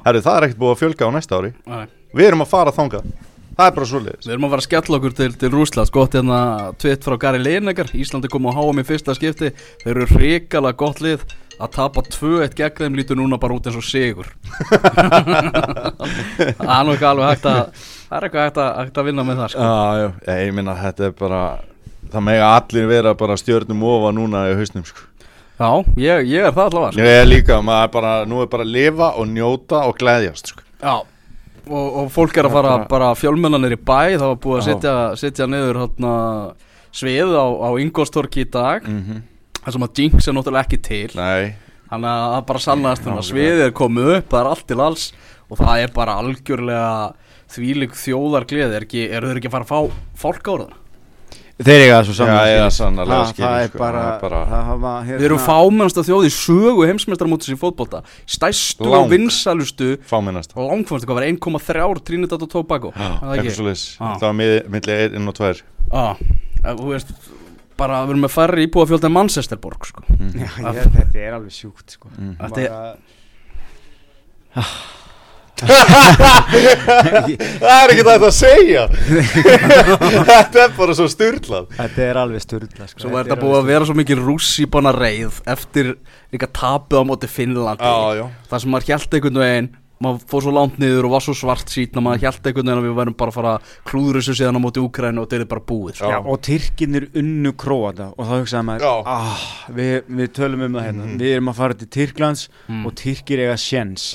Herri, 0.07 0.21
það 0.25 0.37
er 0.39 0.47
ekkert 0.47 0.61
búið 0.63 0.73
að 0.73 0.81
fjölga 0.81 1.09
á 1.09 1.11
næsta 1.13 1.37
ári. 1.43 1.51
Nei. 1.67 1.87
Við 2.15 2.27
erum 2.31 2.45
að 2.47 2.49
fara 2.55 2.73
þangað. 2.73 3.11
Það 3.59 3.67
er 3.67 3.75
bara 3.75 3.87
svoleiðis. 3.91 4.25
Við 4.29 4.33
erum 4.33 4.45
að 4.47 4.53
fara 4.55 4.63
að 4.63 4.69
skella 4.69 4.97
okkur 5.01 5.15
til, 5.19 5.29
til 5.35 5.51
Rúsland 5.51 5.91
Gott 5.91 6.13
hérna 6.15 6.39
tvitt 6.79 7.03
frá 7.05 7.17
Gary 7.19 7.41
Lineker. 7.43 7.89
Íslandi 7.99 8.29
kom 8.31 8.47
á 8.47 8.55
HM 8.55 8.79
í 8.81 8.85
fyrsta 8.87 9.17
skipti. 9.19 9.51
Þeir 9.83 9.91
eru 9.97 10.07
hrikalega 10.15 10.79
gott 10.79 11.01
lið 11.03 11.25
Að 11.59 11.73
tapa 11.75 12.05
2-1 12.07 12.53
gegn 12.55 12.77
þeim 12.85 12.97
lítur 13.01 13.19
núna 13.19 13.35
bara 13.43 13.57
út 13.57 13.65
eins 13.67 13.79
og 13.81 13.87
sigur 13.87 14.29
Það 16.59 16.71
er 16.71 16.85
nú 16.87 16.93
ekki 16.95 17.07
alveg 17.09 17.33
hægt 17.33 17.49
að 17.51 17.61
Það 18.09 18.17
er 18.19 18.27
eitthvað 18.29 18.45
hægt 18.47 18.61
að, 18.63 18.69
hægt 18.79 19.01
að 19.01 19.07
vinna 19.09 19.25
með 19.27 19.41
það 19.43 19.51
sko. 19.53 19.65
Já, 19.67 20.13
já, 20.29 20.35
ég 20.45 20.53
minna 20.57 20.75
þetta 20.79 21.09
er 21.09 21.17
bara 21.19 21.41
Það 22.09 22.23
mega 22.29 22.47
allir 22.57 22.87
vera 22.89 23.11
bara 23.19 23.37
stjörnum 23.37 23.83
ofa 23.85 24.13
núna 24.17 24.45
í 24.49 24.55
hausnum 24.57 24.85
sko. 24.89 25.03
Já, 25.59 25.71
ég, 26.01 26.23
ég 26.31 26.47
er 26.47 26.55
það 26.55 26.69
allavega 26.71 26.93
sko. 26.95 27.03
Ég 27.03 27.19
er 27.19 27.27
líka, 27.29 27.59
maður 27.67 27.89
er 27.89 27.93
bara, 27.99 28.13
nú 28.31 28.39
er 28.45 28.49
bara 28.55 28.65
að 28.65 28.73
lifa 28.79 29.09
og 29.19 29.27
njóta 29.29 29.79
og 29.91 29.99
gleðjast 30.01 30.55
sko. 30.55 30.65
Já 30.83 30.95
Og, 31.69 31.89
og 32.01 32.07
fólk 32.15 32.33
er 32.41 32.47
að 32.49 32.55
fara 32.55 32.71
bara 32.89 33.11
fjölmennanir 33.19 33.75
í 33.75 33.77
bæ 33.77 34.15
Það 34.15 34.23
var 34.31 34.39
búið 34.41 34.57
að 34.57 34.63
setja, 34.71 34.93
setja 35.21 35.45
niður 35.53 35.77
hátna, 35.83 36.13
svið 36.97 37.35
á, 37.37 37.45
á 37.45 37.69
Ingolstorki 37.83 38.47
í 38.47 38.49
dag 38.55 38.87
mm 38.89 39.19
Það 39.65 39.73
sem 39.77 39.87
að 39.89 40.01
Jinx 40.03 40.29
er 40.29 40.37
náttúrulega 40.39 40.65
ekki 40.69 40.81
til. 40.89 41.09
Nei, 41.19 41.55
Þannig 41.89 42.11
að 42.13 42.33
það 42.35 42.43
bara 42.51 42.61
sannast 42.61 43.07
um 43.09 43.15
að 43.17 43.25
sviðið 43.31 43.63
er 43.65 43.71
komið 43.73 44.11
upp, 44.19 44.27
það 44.29 44.41
er 44.43 44.51
allt 44.53 44.67
til 44.69 44.81
alls. 44.85 45.07
Og 45.49 45.57
það 45.63 45.83
er 45.87 45.93
bara 45.97 46.19
algjörlega 46.21 46.91
þvílig 47.49 47.95
þjóðargleði, 47.97 48.77
er, 48.77 48.85
ekki, 48.85 49.07
er 49.09 49.25
þeir 49.25 49.41
ekki 49.41 49.49
að 49.49 49.55
fara 49.57 49.65
að 49.65 49.73
fá 49.73 50.05
fólk 50.21 50.51
á 50.53 50.55
það? 50.59 50.77
þeir 51.59 51.83
eiga 51.83 51.95
það 52.07 52.21
eiga 52.31 52.67
skilið. 52.69 52.75
sannarlega 52.77 53.23
það, 53.25 53.39
það 53.39 53.63
er 53.65 53.73
bara, 53.81 54.03
það 54.03 54.13
er 54.13 54.21
bara- 54.23 54.43
það 54.47 54.65
hafa, 54.69 54.93
hérna, 55.09 55.19
Við 55.19 55.25
erum 55.27 55.41
fámennasta 55.43 56.05
þjóð 56.07 56.27
í 56.29 56.31
sögu 56.37 56.85
heimsmeistarmótis 56.87 57.49
í 57.51 57.57
fótbolta, 57.59 58.03
stæstu 58.31 58.85
Lang. 58.87 59.01
og 59.03 59.11
vinsalustu 59.11 59.89
fáminnast 60.07 60.53
og 60.55 60.71
langfannstu, 60.71 61.09
hvað 61.09 61.19
var 61.19 61.27
1,3 61.27 62.05
Trinidad 62.05 62.43
og 62.43 62.49
Tobago? 62.53 62.93
Já, 62.95 63.11
Er 63.35 63.43
það. 63.43 63.99
Það 63.99 64.21
var 64.21 64.33
mið- 64.39 64.69
milli 64.69 64.93
1 64.93 65.29
og 65.29 65.35
2 65.35 65.63
Já, 65.91 66.17
ef 66.63 66.77
þú 66.79 66.87
veist, 66.93 67.11
bara 67.79 68.01
við 68.05 68.11
erum 68.15 68.23
með 68.27 68.33
færri 68.35 68.67
íbúafjöld 68.69 69.05
en 69.09 69.15
Manchesterborg 69.17 69.83
sko. 69.89 70.01
Já, 70.09 70.51
ég, 70.75 70.85
þetta 70.99 71.19
er 71.29 71.33
alveg 71.39 71.55
sjúkt 71.55 71.89
sko. 71.97 72.07
Þetta 72.43 72.61
er- 72.65 72.73
Bara- 72.75 72.99
Það 75.59 75.67
er 77.75 77.91
ekki 77.93 78.05
þetta 78.07 78.29
að 78.29 78.35
segja 78.37 78.83
Þetta 80.29 80.61
er 80.63 80.75
bara 80.77 80.95
svo 80.95 81.07
styrlað 81.11 81.65
Þetta 81.75 82.05
er 82.07 82.21
alveg 82.23 82.43
styrla 82.45 82.87
sko. 82.91 83.01
Svo 83.03 83.11
var 83.13 83.27
þetta 83.27 83.41
búið 83.43 83.57
að 83.59 83.67
vera 83.73 83.89
svo 83.89 83.97
mikið 83.99 84.19
rússíbana 84.29 84.93
reið 84.95 85.41
eftir 85.51 85.91
líka 86.35 86.47
tapið 86.55 87.01
á 87.03 87.05
móti 87.11 87.29
já 88.21 88.25
Það 88.53 88.63
sem 88.65 88.71
maður 88.75 88.87
held 88.95 89.11
einhvern 89.19 89.41
veginn 89.43 89.69
maður 90.05 90.25
fór 90.31 90.45
svo 90.45 90.53
langt 90.55 90.77
niður 90.79 91.09
og 91.09 91.15
var 91.17 91.25
svo 91.25 91.35
svart 91.35 91.73
sítna 91.73 92.03
maður 92.05 92.25
held 92.29 92.47
einhvern 92.47 92.69
veginn 92.69 92.81
að 92.81 92.87
við 92.89 92.97
værum 93.01 93.17
bara 93.19 93.33
að 93.33 93.39
fara 93.39 93.55
klúður 93.89 94.19
þessu 94.21 94.37
síðan 94.39 94.59
á 94.59 94.65
móti 94.65 94.83
Úkrænu 94.85 95.23
og 95.25 95.29
þetta 95.31 95.47
er 95.47 95.51
bara 95.53 95.65
búið 95.73 95.95
sko. 95.99 96.11
Já, 96.13 96.19
og 96.23 96.43
Tyrkinir 96.49 97.09
unnu 97.19 97.53
Króata 97.59 98.11
og 98.15 98.29
þá 98.29 98.35
hugsaði 98.37 98.69
maður 98.69 99.09
ah, 99.15 99.47
við, 99.75 99.97
við 100.21 100.31
tölum 100.39 100.67
um 100.69 100.79
það 100.79 100.87
hérna. 100.89 101.09
Við 101.25 101.35
erum 101.39 101.51
að 101.55 101.59
fara 101.63 101.79
til 101.83 101.91
Tyrklands 101.99 102.47
Mm. 102.69 102.85
og 102.87 102.95
Tyrkir 103.01 103.41
eiga 103.47 103.57
sjens 103.59 104.13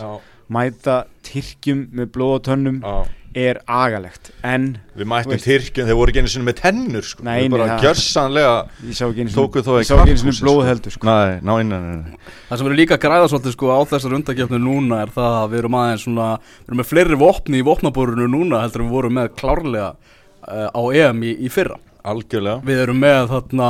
mæta 0.54 1.04
Tyrkjum 1.25 1.88
með 1.96 2.12
blóð 2.16 2.34
og 2.38 2.42
tönnum. 2.48 2.80
Já 2.84 3.23
er 3.38 3.60
agalegt 3.66 4.32
en 4.46 4.68
Við 4.98 5.10
mættum 5.10 5.40
Tyrkjum, 5.42 5.88
þeir 5.90 5.98
voru 5.98 6.13
ekki 6.13 6.22
einu 6.24 6.32
sinni 6.32 6.48
með 6.48 6.58
tennur 6.60 7.08
sko. 7.08 7.25
Nei, 7.25 7.46
nei, 7.46 7.54
bara 7.54 7.78
gjörsanlega 7.82 8.56
ég 8.86 8.98
sá 8.98 9.04
ekki 9.08 9.25
einu 9.25 9.34
Tóku 9.34 9.63
þó 9.66 9.72
í 9.75 9.82
ég 9.82 9.90
sá 9.90 9.94
ekki 9.96 10.13
einu 10.13 10.22
sinni 10.22 10.34
karphúsi, 10.34 10.46
blóð 10.46 10.60
sko. 10.60 10.68
heldur 10.70 10.96
sko. 10.98 11.08
Nei, 11.10 11.40
ná 11.42 11.54
innan 11.63 11.88
nei. 11.90 12.18
Það 12.50 12.62
sem 12.62 12.70
verður 12.70 12.82
líka 12.82 12.98
að 12.98 13.04
græða 13.08 13.32
svolítið 13.32 13.56
sko 13.58 13.72
á 13.74 13.80
þessar 13.94 14.18
undakefni 14.20 14.62
núna 14.62 15.02
er 15.06 15.16
það 15.16 15.40
að 15.40 15.48
við 15.54 15.63
erum 15.63 15.80
aðeins 15.82 16.06
svona 16.08 16.30
við 16.44 16.70
erum 16.70 16.84
með 16.84 16.92
fleiri 16.92 17.22
vopni 17.24 17.62
í 17.62 17.66
vopnaborinu 17.70 18.30
núna 18.30 18.62
heldur 18.66 18.86
við 18.86 18.94
vorum 18.98 19.18
með 19.20 19.34
klárlega 19.40 19.90
uh, 19.94 20.70
á 20.70 20.82
EM 20.94 21.25
í, 21.25 21.34
í 21.48 21.54
fyrra 21.54 21.80
Algjörlega. 22.04 22.60
Við 22.68 22.82
erum 22.84 23.00
með 23.00 23.30
þarna 23.32 23.68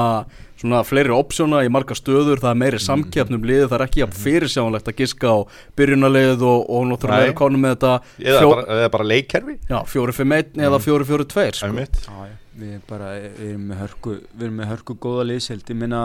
svona 0.63 0.79
fleiri 0.87 1.11
opsjóna 1.13 1.59
í 1.65 1.69
marga 1.73 1.93
stöður, 1.97 2.39
það 2.39 2.49
er 2.53 2.59
meiri 2.61 2.79
samkeppnum 2.81 3.43
liðið, 3.45 3.65
það 3.67 3.75
er 3.77 3.83
ekki 3.85 3.99
jafn 4.03 4.19
fyrirsjánlegt 4.23 4.87
að 4.89 4.95
giska 5.03 5.33
á 5.35 5.37
byrjunarlið 5.77 6.45
og, 6.47 6.63
og 6.71 6.85
náttúrulega 6.89 7.27
eru 7.27 7.35
konum 7.41 7.65
með 7.67 7.75
þetta. 7.75 7.91
Eða 8.23 8.39
fjó- 8.41 8.53
bara, 8.55 8.65
eða 8.79 8.91
bara 8.95 9.07
leikkerfi. 9.11 9.57
Já, 9.69 9.77
4-5-1 9.91 10.57
eða 10.69 10.79
4-4-2 10.87 11.35
Það 11.35 11.49
er 11.51 11.59
sko. 11.59 11.71
mitt 11.77 11.99
Já, 12.07 12.17
já, 12.31 12.35
við 12.63 12.71
erum 12.73 12.83
bara 12.89 13.11
við 13.19 13.45
erum 13.51 13.67
með 13.73 13.81
hörku, 13.83 14.15
við 14.33 14.47
erum 14.47 14.57
með 14.63 14.71
hörku 14.73 14.97
góða 15.03 15.27
liðseld 15.33 15.73
ég 15.73 15.79
minna 15.83 16.03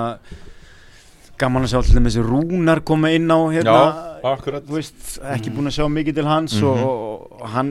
gaman 1.39 1.63
að 1.69 1.71
sjá 1.71 1.81
til 1.87 2.01
þessi 2.03 2.23
rúnar 2.27 2.81
koma 2.83 3.13
inn 3.15 3.31
á 3.31 3.39
hérna, 3.55 3.75
Já, 3.79 4.33
akkurat. 4.33 4.65
þú 4.67 4.75
veist, 4.81 5.05
ekki 5.37 5.53
búin 5.55 5.71
að 5.71 5.77
sjá 5.79 5.87
mikið 5.95 6.17
til 6.19 6.27
hans 6.27 6.57
og, 6.67 6.81
og, 6.83 7.29
og 7.39 7.45
hann 7.55 7.71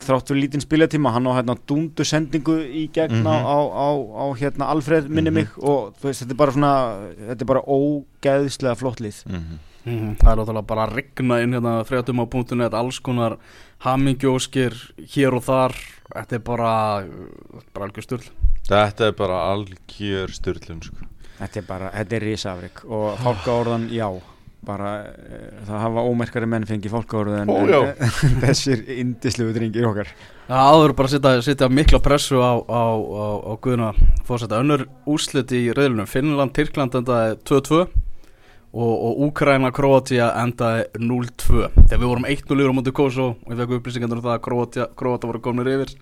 þrátt 0.00 0.28
fyrir 0.30 0.42
lítinn 0.44 0.60
spilatíma, 0.64 1.12
hann 1.12 1.26
á 1.28 1.32
hérna 1.38 1.56
dúndu 1.68 2.04
sendingu 2.04 2.56
í 2.64 2.88
gegn 2.92 3.22
á, 3.22 3.34
Mhm. 3.36 3.46
á, 3.46 3.58
á, 3.70 3.88
á 4.22 4.24
hérna 4.40 4.68
Alfred 4.72 5.08
minni 5.08 5.30
mig 5.30 5.48
og 5.58 5.94
þú 6.00 6.08
veist, 6.08 6.22
þetta 6.24 6.30
er 6.30 6.36
bara 6.36 6.52
svona 6.52 6.72
þetta 7.30 7.40
er 7.40 7.50
bara 7.52 7.62
ógeðslega 7.66 8.76
flott 8.76 9.00
lið. 9.00 9.24
Mhm. 9.26 9.58
Mhm, 9.86 10.16
Það 10.20 10.32
er 10.32 10.36
náttúrulega 10.36 10.66
bara 10.66 10.86
að 10.86 10.94
rigna 10.96 11.40
inn 11.42 11.52
hérna 11.54 11.84
fréttum 11.88 12.20
á 12.20 12.24
punktinu 12.28 12.68
þetta 12.68 12.78
alls 12.78 12.98
konar 13.00 13.38
hamingjóskir 13.80 14.74
hér 15.14 15.34
og 15.36 15.42
þar. 15.46 15.74
Þetta 16.14 16.32
er 16.34 16.42
bara, 16.44 17.04
bara 17.74 17.86
algjör 17.88 18.04
styrl 18.06 18.28
Þetta 18.68 19.06
er 19.08 19.12
bara 19.18 19.38
algjör 19.54 20.28
styrlun 20.34 20.82
sko. 20.82 21.06
þetta 21.40 21.56
er 21.56 21.62
bara, 21.66 21.90
þetta 21.94 22.12
er 22.18 22.20
risafrik 22.20 22.84
og 22.90 23.16
fálkaorðan, 23.18 23.88
já 23.90 24.10
bara, 24.66 24.90
e, 25.08 25.38
það 25.68 25.82
hafa 25.84 26.04
ómerkari 26.04 26.48
menn 26.50 26.66
fengið 26.68 26.92
fálkaorðu 26.94 27.38
en, 27.40 27.52
Ó, 27.52 27.56
en 27.90 28.36
þessir 28.44 28.84
indislu 29.00 29.48
drengir 29.56 29.88
okkar. 29.88 30.12
Það 30.50 30.68
áður 30.74 30.94
bara 30.98 31.20
að 31.30 31.42
setja, 31.46 31.70
mikla 31.72 32.02
pressu 32.04 32.42
á, 32.42 32.58
á, 32.60 32.84
á, 32.98 33.26
á 33.40 33.52
Guðna 33.62 33.90
fórseta 34.28 34.60
önnur 34.60 34.86
úrslit 35.08 35.54
í 35.56 35.68
reyðlunum 35.72 36.10
Finnland, 36.10 36.54
Tyrkland 36.56 36.96
endaði 37.00 37.36
2-2 37.48 37.80
og, 37.80 38.94
og 38.94 39.22
Úkraina, 39.28 39.72
Kroatia 39.74 40.30
endaði 40.42 40.88
0-2 40.98 41.70
þegar 41.86 42.02
við 42.02 42.08
vorum 42.08 42.28
1-0 42.30 42.70
á 42.70 42.74
móti 42.76 42.94
Kosovo 42.94 43.36
og 43.38 43.54
ég 43.54 43.62
fekk 43.62 43.78
upplýsingar 43.78 44.12
um 44.12 44.22
það 44.22 44.36
að 44.36 44.44
Kroatia, 44.46 44.90
Kroatia 44.98 45.30
voru 45.30 45.42
komnir 45.44 45.72
yfir 45.72 45.96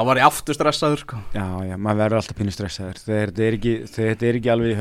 það 0.00 0.08
var 0.08 0.20
ég 0.20 0.28
aftur 0.30 0.56
stressaður 0.56 1.02
sko. 1.04 1.20
Já, 1.34 1.46
já, 1.68 1.76
maður 1.76 2.02
verður 2.04 2.20
alltaf 2.22 2.38
pínu 2.38 2.54
stressaður. 2.54 3.00
Þetta 3.04 3.46
er 3.46 3.58
þetta 3.96 4.28
er 4.28 4.38
ekki 4.38 4.52
alveg 4.54 4.72
í 4.72 4.78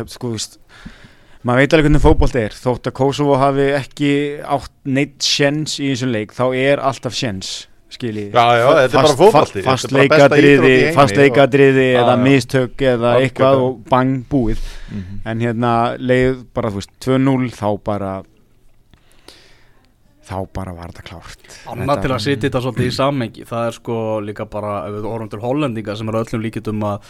maður 1.48 1.62
veit 1.64 1.74
alveg 1.74 1.86
hvernig 1.88 2.04
fótbolt 2.04 2.36
er 2.36 2.56
þótt 2.56 2.90
að 2.90 2.96
Kosovo 3.00 3.38
hafi 3.40 3.68
ekki 3.78 4.12
átt 4.44 4.72
neitt 4.86 5.24
sjens 5.24 5.78
í 5.80 5.92
þessum 5.94 6.12
leik, 6.12 6.34
þá 6.36 6.46
er 6.60 6.82
alltaf 6.84 7.14
sjens 7.16 7.68
skilji 7.90 8.28
Já, 8.30 8.44
já, 8.60 8.66
þetta 8.84 8.84
er 8.86 8.96
bara 9.00 9.14
fótbolti. 9.18 9.62
fast 9.66 9.88
Þetta 9.88 10.04
er 10.04 10.10
bara 10.12 10.28
besta 10.30 10.38
íþrótt 10.38 10.40
í 10.40 10.42
leikadriði 10.44 10.74
heimi 10.84 10.96
fast 11.00 11.14
og- 11.16 11.22
leikadriði 11.24 11.86
Já, 11.90 12.00
eða 12.04 12.16
já. 12.18 12.24
mistök 12.28 12.76
eða 12.78 13.14
Algjörlega. 13.16 13.30
eitthvað 13.30 13.64
og 13.66 13.80
bang 13.90 14.26
búið 14.30 14.60
Mhm. 14.92 15.22
en 15.26 15.40
hérna 15.40 15.72
leið 15.98 16.46
bara, 16.54 16.70
þú 16.70 16.76
veist, 16.76 16.92
2-0 17.00 17.50
þá 17.56 17.84
bara 17.84 18.24
þá 20.30 20.46
bara 20.54 20.74
var 20.78 20.92
þetta 20.94 21.06
klárt 21.08 21.58
Annað 21.74 22.02
til 22.04 22.12
að 22.14 22.22
setja 22.22 22.50
þetta 22.50 22.62
svolítið 22.62 22.90
í 22.92 22.94
sammengi 23.00 23.46
það 23.50 23.68
er 23.68 23.78
sko 23.80 23.96
líka 24.22 24.46
bara 24.50 24.74
orðum 24.92 25.30
til 25.32 25.40
hollendinga 25.42 25.96
sem 25.98 26.10
er 26.12 26.20
öllum 26.22 26.44
líkitum 26.46 26.84
að 26.86 27.02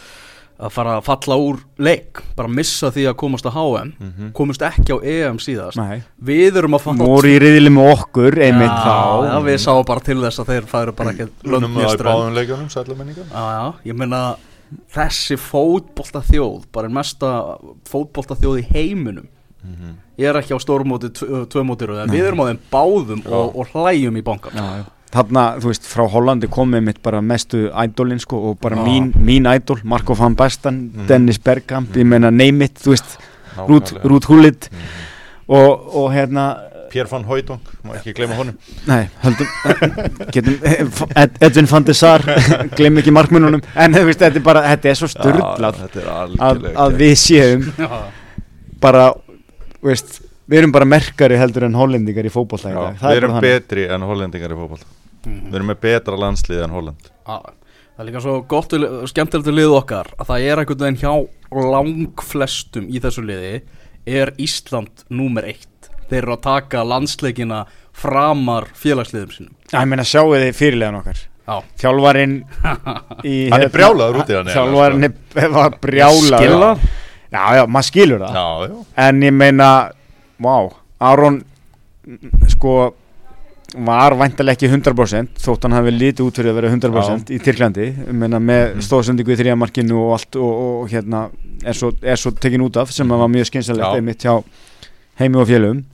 að 0.60 0.70
fara 0.74 0.98
að 1.00 1.04
falla 1.06 1.36
úr 1.40 1.60
leik 1.78 2.20
bara 2.36 2.48
missa 2.48 2.90
því 2.92 3.06
að 3.10 3.16
komast 3.22 3.46
á 3.48 3.52
HM 3.54 3.92
Mhm. 4.00 4.32
komast 4.36 4.60
ekki 4.60 4.92
á 4.92 4.98
EM 5.02 5.38
síðast. 5.38 5.76
Nei, 5.80 6.02
við 6.22 6.56
erum 6.60 6.74
að 6.76 6.80
fara 6.84 6.96
voru 7.06 7.28
í 7.32 7.38
riðli 7.40 7.70
með 7.72 7.92
okkur 7.96 8.36
einmitt 8.38 8.68
já, 8.68 8.84
þá. 8.84 9.24
já, 9.30 9.38
við 9.48 9.58
sáum 9.64 9.86
bara 9.86 10.00
til 10.00 10.16
þess 10.20 10.38
að 10.44 10.46
þeir 10.52 10.66
færu 10.68 10.92
bara 10.96 11.10
ekki 11.12 11.28
já, 13.32 13.74
ég 13.90 13.96
meina 13.96 14.36
þessi 14.94 15.36
fótbolta 15.40 16.20
þjóð 16.28 16.64
bara 16.72 16.86
einn 16.88 16.94
mesta 16.94 17.30
fótbolta 17.90 18.36
þjóð 18.38 18.60
í 18.62 18.66
heiminum 18.74 19.26
Mhm. 19.64 19.96
ég 20.18 20.28
er 20.30 20.38
ekki 20.40 20.54
á 20.56 20.58
stórmóti 20.62 21.10
tvö 21.12 21.44
tvö 21.46 21.62
móti 21.68 21.84
röð, 21.86 22.02
en 22.04 22.08
við 22.08 22.24
erum 22.28 22.40
á 22.40 22.48
þeim 22.48 22.58
báðum 22.72 23.26
og, 23.30 23.56
og 23.56 23.66
hlæjum 23.74 24.16
í 24.16 24.22
bankan 24.24 24.52
já, 24.56 24.64
já. 24.78 24.84
Þarna, 25.10 25.44
þú 25.58 25.66
veist, 25.72 25.82
frá 25.90 26.04
Hollandi 26.06 26.46
komið 26.46 26.82
mitt 26.86 27.00
bara 27.02 27.20
mestu 27.20 27.64
ædolin 27.74 28.20
sko 28.22 28.38
og 28.50 28.60
bara 28.62 28.76
Já. 28.76 28.84
mín, 28.86 29.12
mín 29.18 29.48
ædol, 29.50 29.80
Marko 29.82 30.14
van 30.14 30.36
Basten, 30.38 30.90
Mhm. 30.94 31.06
Dennis 31.08 31.38
Bergkamp, 31.38 31.90
ég 31.96 32.06
meina 32.06 32.30
name 32.30 32.62
it, 32.64 32.74
þú 32.78 32.90
veist. 32.94 33.18
Rút 34.04 34.24
Hullit 34.30 34.68
Mhm. 34.70 34.78
og, 35.48 35.94
og 35.96 36.12
hérna, 36.14 36.56
Pér 36.90 37.06
van 37.10 37.22
Hooydonk, 37.24 37.60
má 37.86 37.94
ekki 37.94 38.12
gleyma 38.14 38.34
honum 38.34 38.56
nei, 38.86 39.08
höldum, 39.22 39.46
getum, 40.34 40.56
Ed, 41.16 41.36
Edvin 41.40 41.66
van 41.70 41.84
de 41.84 41.94
Sar, 41.94 42.18
gleym 42.76 42.98
ekki 42.98 43.12
markmununum, 43.14 43.62
en 43.76 43.94
þú 43.94 44.04
veist, 44.08 44.18
þetta 44.18 44.36
er 44.36 44.42
bara, 44.42 44.62
þetta 44.62 44.90
er 44.90 44.94
svo 44.98 45.06
er 46.02 46.08
að, 46.40 46.66
að 46.86 46.96
við 46.98 47.14
séum 47.22 47.68
bara, 48.80 49.12
veist, 49.82 50.20
við 50.50 50.58
erum 50.64 50.72
bara 50.74 50.84
merkari 50.84 51.38
heldur 51.38 51.68
en 51.68 51.74
hollendingar 51.78 52.26
í 52.26 52.32
dag, 52.74 52.96
Við 52.98 53.16
er 53.16 53.22
erum 53.22 53.36
betri 53.46 53.86
en 53.94 54.00
hollendingar 54.10 54.50
í 54.50 54.58
fótboll 55.22 55.32
Mhm. 55.40 55.50
Við 55.50 55.54
erum 55.54 55.66
með 55.70 55.80
betra 55.80 56.16
landslið 56.16 56.62
en 56.64 56.70
Holland. 56.70 57.10
Já, 57.26 57.36
það 57.96 57.98
er 58.00 58.04
líka 58.10 58.20
svo 58.24 58.34
gott 58.48 58.72
og 58.72 59.08
skemmtilegt 59.08 59.44
til 59.44 59.54
lið 59.54 59.74
okkar 59.82 60.06
að 60.18 60.26
það 60.26 60.46
er 60.50 60.56
einhvern 60.62 60.78
veginn 60.78 61.00
hjá 61.02 61.28
langflestum 61.70 62.86
í 62.90 63.00
þessu 63.02 63.24
liði 63.26 63.60
er 64.06 64.32
Ísland 64.40 65.04
númer 65.10 65.44
eitt. 65.50 65.90
Þeir 66.10 66.22
eru 66.24 66.34
að 66.36 66.42
taka 66.42 66.82
landsleikina 66.84 67.64
framar 67.92 68.66
félagsliðum 68.74 69.34
sínum. 69.34 69.52
Já, 69.70 69.80
ég 69.84 69.88
meina, 69.90 70.02
sjáu 70.08 70.32
þið 70.32 70.56
fyrirlegan 70.58 70.98
okkar? 71.02 71.20
Já, 71.50 71.56
Þjálfarinn 71.82 72.34
í 73.26 73.34
hérna- 73.50 73.50
Hann 73.52 73.62
er 73.66 73.72
brjálaður 73.74 74.18
út 74.22 74.30
í 74.32 74.36
hann, 74.38 74.50
Þjálfarinn 74.54 75.04
er- 75.10 75.52
var 75.58 75.76
brjálaður. 75.82 76.40
Skilur 76.40 76.98
Já, 77.30 77.42
já, 77.54 77.62
maður 77.70 77.86
skilur 77.86 78.22
það. 78.24 78.34
Já, 78.34 78.46
já. 78.66 78.84
En 79.06 79.20
ég 79.22 79.32
meina, 79.38 79.68
vá 80.42 80.54
Aron, 81.00 81.36
mm, 82.06 82.48
sko 82.50 82.72
var 83.76 84.14
væntalega 84.18 84.56
ekki 84.56 84.68
100% 84.72 85.38
þótt 85.44 85.62
hann 85.62 85.72
hafi 85.76 85.90
litið 85.94 86.24
út 86.26 86.38
fyrir 86.40 86.50
að 86.50 86.56
vera 86.60 86.70
100% 86.74 87.30
í 87.30 87.38
Tyrklandi, 87.38 87.86
ég 88.08 88.12
meina 88.12 88.38
með 88.42 88.74
Mhm. 88.74 88.80
stóðsendingu 88.82 89.30
í 89.30 89.38
þrijamarkinu 89.38 89.94
og 90.00 90.12
allt 90.16 90.36
og, 90.36 90.50
og, 90.50 90.82
og 90.82 90.88
hérna 90.90 91.30
er 91.64 91.72
svo, 91.74 91.92
er 92.02 92.16
svo 92.16 92.30
tekin 92.32 92.60
út 92.66 92.76
af 92.76 92.90
sem 92.90 93.06
að 93.08 93.18
var 93.18 93.28
mjög 93.28 93.46
skynsalegt 93.50 93.86
Já. 93.86 93.94
einmitt 93.96 94.24
hjá 94.26 94.42
heimi 95.20 95.36
og 95.38 95.46
félögum. 95.48 95.84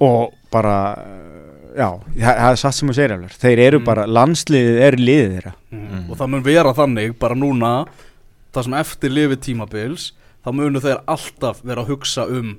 Og 0.00 0.32
bara 0.50 0.74
já, 1.76 1.88
það 2.16 2.50
er 2.52 2.56
satt 2.56 2.74
sem 2.74 2.88
þú 2.88 2.94
segir 2.96 3.12
alveg 3.16 3.34
þeir 3.38 3.58
eru 3.66 3.78
Mm. 3.80 3.84
bara, 3.84 4.06
landsliðið 4.06 4.80
er 4.88 4.96
liðið 4.96 5.32
þeirra. 5.36 5.52
Og 6.10 6.16
það 6.16 6.28
mun 6.30 6.42
vera 6.42 6.72
þannig 6.74 7.18
bara 7.18 7.34
núna 7.34 7.86
það 8.54 8.64
sem 8.64 8.74
eftir 8.74 9.10
lifið 9.10 9.40
tímabils 9.44 10.12
þá 10.46 10.52
munu 10.54 10.80
þeir 10.80 11.02
alltaf 11.06 11.60
vera 11.62 11.82
að 11.84 11.88
hugsa 11.92 12.24
um 12.30 12.56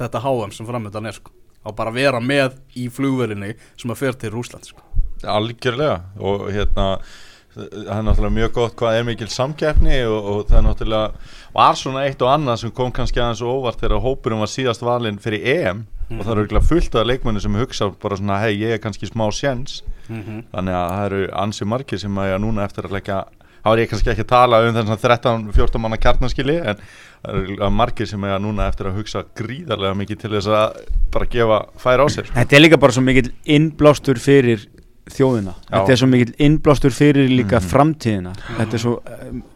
þetta 0.00 0.20
HM 0.22 0.52
sem 0.52 0.66
framöndan 0.66 1.06
er 1.06 1.12
sko. 1.12 1.30
Og 1.66 1.76
bara 1.78 1.94
vera 1.94 2.20
með 2.22 2.58
í 2.78 2.88
flugvelinni 2.92 3.54
sem 3.76 3.90
að 3.90 4.02
fer 4.02 4.18
til 4.20 4.34
Rúsland 4.34 4.68
sko. 4.68 4.82
Algjörlega 5.26 6.00
og 6.20 6.50
hérna 6.52 6.98
það 7.56 7.92
er 7.94 8.04
náttúrulega 8.04 8.36
mjög 8.36 8.50
gott 8.52 8.74
hvað 8.76 8.98
er 8.98 9.04
mikil 9.08 9.28
samkeppni 9.32 10.00
og, 10.04 10.16
og 10.16 10.40
það 10.50 10.58
er 10.58 10.64
náttúrulega 10.66 11.30
var 11.56 11.78
svona 11.80 12.02
eitt 12.04 12.24
og 12.24 12.32
annað 12.32 12.62
sem 12.62 12.72
kom 12.76 12.92
kannski 12.92 13.22
aðeins 13.22 13.40
óvart 13.40 13.80
þegar 13.80 14.02
hópurum 14.04 14.42
var 14.44 14.52
síðast 14.52 14.84
valinn 14.84 15.20
fyrir 15.22 15.46
EM 15.54 15.86
og 16.10 16.20
það 16.20 16.32
eru 16.32 16.42
örugglega 16.42 16.68
fullt 16.68 16.98
af 17.00 17.08
leikmennu 17.08 17.42
sem 17.42 17.56
hugsa 17.56 17.88
bara 18.02 18.18
svona 18.20 18.42
hei 18.42 18.52
ég 18.60 18.76
er 18.76 18.82
kannski 18.82 19.08
smá 19.08 19.24
sjens 19.32 19.80
mm 20.08 20.20
-hmm. 20.22 20.42
þannig 20.52 20.74
að 20.74 20.90
það 20.90 21.06
eru 21.06 21.22
ansi 21.44 21.64
margir 21.64 21.98
sem 21.98 22.18
að 22.18 22.38
núna 22.44 22.64
eftir 22.64 22.84
að 22.84 22.92
leggja 22.92 23.24
þá 23.66 23.72
er 23.74 23.82
ég 23.82 23.90
kannski 23.90 24.12
ekki 24.12 24.22
að 24.22 24.30
tala 24.30 24.62
um 24.62 24.76
þess 24.76 24.94
að 24.94 25.04
13-14 25.10 25.82
manna 25.82 25.98
kjarnaskili 25.98 26.56
en 26.62 26.82
margir 27.74 28.06
sem 28.06 28.22
er 28.28 28.38
núna 28.38 28.68
eftir 28.70 28.86
að 28.92 29.00
hugsa 29.00 29.24
gríðarlega 29.38 29.98
mikið 29.98 30.20
til 30.22 30.30
þess 30.36 30.50
að 30.54 30.80
bara 31.16 31.26
gefa 31.32 31.60
færa 31.82 32.06
á 32.06 32.08
sér. 32.12 32.28
Þetta 32.36 32.56
er 32.58 32.62
líka 32.62 32.78
bara 32.78 32.94
svo 32.94 33.02
mikill 33.02 33.32
innblástur 33.56 34.20
fyrir 34.22 34.66
þjóðina. 35.10 35.54
Já. 35.66 35.72
Þetta 35.72 35.94
er 35.94 36.00
svo 36.00 36.08
mikill 36.12 36.34
innblástur 36.46 36.94
fyrir 36.94 37.28
líka 37.30 37.58
Mhm. 37.58 37.66
framtíðina. 37.72 38.32
Þetta 38.58 38.74
er 38.74 38.82
svo 38.84 38.94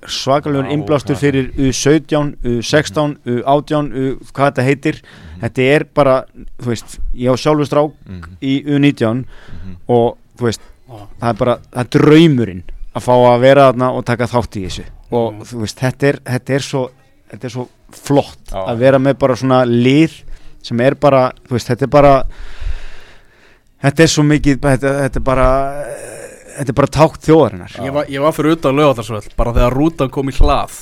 svakalegur 0.06 0.66
Já, 0.66 0.72
innblástur 0.74 1.16
fyrir 1.16 1.52
U17, 1.58 2.34
U16, 2.42 3.16
U18, 3.26 3.92
U, 3.94 4.18
hvað 4.32 4.50
þetta 4.50 4.66
heitir. 4.66 5.00
Þetta 5.40 5.62
er 5.76 5.84
bara, 5.94 6.24
þú 6.58 6.66
veist, 6.66 6.98
ég 7.14 7.30
á 7.30 7.36
sjálfur 7.38 7.66
strák 7.66 7.92
Mhm, 8.08 8.36
í 8.42 8.64
U19 8.66 9.24
mhm. 9.24 9.76
og 9.88 10.16
þú 10.38 10.42
veist, 10.50 10.60
það 11.20 11.28
er 11.30 11.34
bara 11.34 11.58
það 11.72 11.80
er 11.80 11.98
draumurinn 11.98 12.62
að 12.94 13.04
fá 13.06 13.12
að 13.14 13.40
vera 13.40 13.68
þarna 13.72 13.90
og 13.96 14.04
taka 14.08 14.26
þátt 14.26 14.56
í 14.60 14.64
þessu. 14.66 14.84
Og 15.10 15.32
Mhm. 15.34 15.42
þú 15.50 15.60
veist, 15.64 15.78
þetta 15.78 16.08
er, 16.08 16.16
þetta 16.26 16.54
er 16.54 16.60
svo 16.66 16.90
þetta 17.30 17.44
er 17.44 17.50
svo 17.54 17.68
flott 17.94 18.50
Já. 18.50 18.64
að 18.66 18.78
vera 18.78 18.98
með 18.98 19.18
bara 19.18 19.34
svona 19.36 19.64
lið 19.64 20.22
sem 20.62 20.80
er 20.80 20.94
bara, 20.94 21.32
þú 21.48 21.50
veist, 21.54 21.68
þetta 21.70 21.82
er 21.82 21.86
bara 21.88 22.14
þetta 23.82 24.04
er 24.04 24.10
svo 24.12 24.24
mikið 24.26 24.58
þetta, 24.64 24.94
þetta 25.06 25.20
er 25.20 25.26
bara 25.26 25.48
þetta 26.60 26.68
er 26.72 26.76
bara 26.76 26.90
tákt 26.92 27.26
þjóðarinnar. 27.28 27.76
Ég 27.80 27.92
var, 27.94 28.08
ég 28.12 28.20
var 28.24 28.32
fyrir 28.36 28.56
utan 28.58 28.76
lögatarsvöld 28.76 29.36
bara 29.38 29.52
þegar 29.56 29.76
rútan 29.78 30.10
kom 30.12 30.28
í 30.28 30.34
hlað 30.36 30.74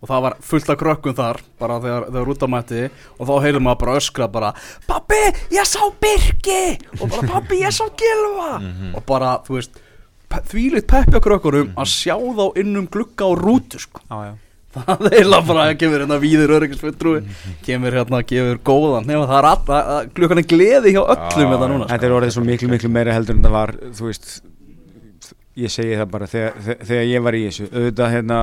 og 0.00 0.08
það 0.10 0.22
var 0.26 0.36
fullt 0.44 0.70
af 0.70 0.78
krökkum 0.80 1.14
þar 1.16 1.40
bara 1.60 1.78
þegar, 1.82 2.06
þegar 2.12 2.26
rútan 2.30 2.52
mætti 2.52 2.82
og 3.18 3.26
þá 3.28 3.34
heyrðum 3.44 3.66
maður 3.66 3.80
bara 3.82 3.96
öskra 4.00 4.28
bara 4.32 4.52
Pappi, 4.86 5.20
ég 5.56 5.66
sá 5.68 5.82
Birki! 6.00 6.78
Og 7.00 7.08
bara 7.10 7.26
pappi, 7.34 7.60
ég 7.64 7.72
sá 7.74 7.84
Gilva 7.98 8.60
og 8.94 9.02
bara, 9.08 9.38
þú 9.46 9.58
veist 9.58 9.82
þvílitt 10.50 10.86
peppi 10.90 11.16
á 11.16 11.20
krökkunum 11.22 11.70
að 11.78 11.92
sjá 11.92 12.16
þá 12.16 12.44
innum 12.62 12.88
glugga 12.92 13.28
á 13.28 13.30
rútu 13.38 13.78
sko 13.82 14.02
já, 14.04 14.16
já. 14.30 14.34
það 14.76 15.06
er 15.06 15.14
eiginlega 15.20 15.46
bara 15.48 15.62
að 15.70 15.78
kemur 15.80 16.02
hérna 16.04 16.18
víður 16.22 16.54
öryggisfulltrúi 16.58 17.22
kemur 17.66 17.96
hérna 18.00 18.20
að 18.20 18.26
gefur 18.34 18.60
góðan 18.66 19.06
nema 19.08 19.28
það 19.30 19.38
er 19.38 19.48
alltaf, 19.52 20.10
glukkan 20.18 20.42
er 20.42 20.48
gleði 20.50 20.92
hjá 20.96 21.00
öllum 21.04 21.46
Já, 21.46 21.54
þetta 21.54 21.70
núna 21.72 21.86
sko. 21.86 21.92
þetta 21.94 22.10
er 22.10 22.16
orðið 22.18 22.34
svo 22.36 22.44
miklu 22.50 22.68
miklu 22.74 22.92
meira 22.98 23.16
heldur 23.16 23.38
en 23.38 23.46
það 23.46 23.56
var 23.60 23.74
þú 23.96 24.10
veist 24.10 24.28
ég 25.56 25.72
segi 25.72 25.94
það 25.96 26.10
bara 26.12 26.26
þegar, 26.28 26.56
þegar- 26.84 27.06
ég 27.08 27.22
var 27.24 27.36
í 27.38 27.44
þessu 27.46 27.66
auðvitað 27.72 28.10
hérna 28.12 28.40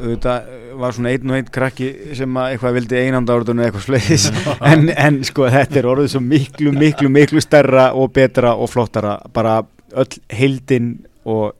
auðvitað 0.00 0.52
var 0.80 0.94
svona 0.94 1.10
einn 1.10 1.32
og 1.32 1.36
einn 1.40 1.48
krakki 1.56 1.88
sem 2.14 2.36
að 2.38 2.52
eitthvað 2.54 2.76
vildi 2.78 3.00
einandárdun 3.00 3.58
eða 3.64 3.72
eitthvað 3.72 3.86
sleiðis 3.88 4.28
en, 4.70 4.86
en 4.94 5.18
sko 5.26 5.48
þetta 5.50 5.80
er 5.82 5.88
orðið 5.90 6.12
svo 6.14 6.22
miklu 6.22 6.70
miklu 6.76 7.10
miklu 7.10 7.42
stærra 7.42 7.88
og 7.98 8.12
betra 8.14 8.54
og 8.54 8.70
flottara 8.70 9.16
bara 9.34 9.58
öll 9.92 10.20
heildin 10.32 10.92
og 11.28 11.54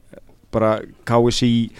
bara 0.51 0.79
KSI 1.07 1.71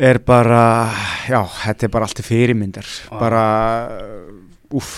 er 0.00 0.20
bara 0.24 0.90
já, 1.28 1.40
þetta 1.44 1.86
er 1.86 1.92
bara 1.92 2.06
allt 2.08 2.18
til 2.18 2.26
fyrirmyndar. 2.26 2.86
Bara 3.10 3.42
uff, 4.74 4.94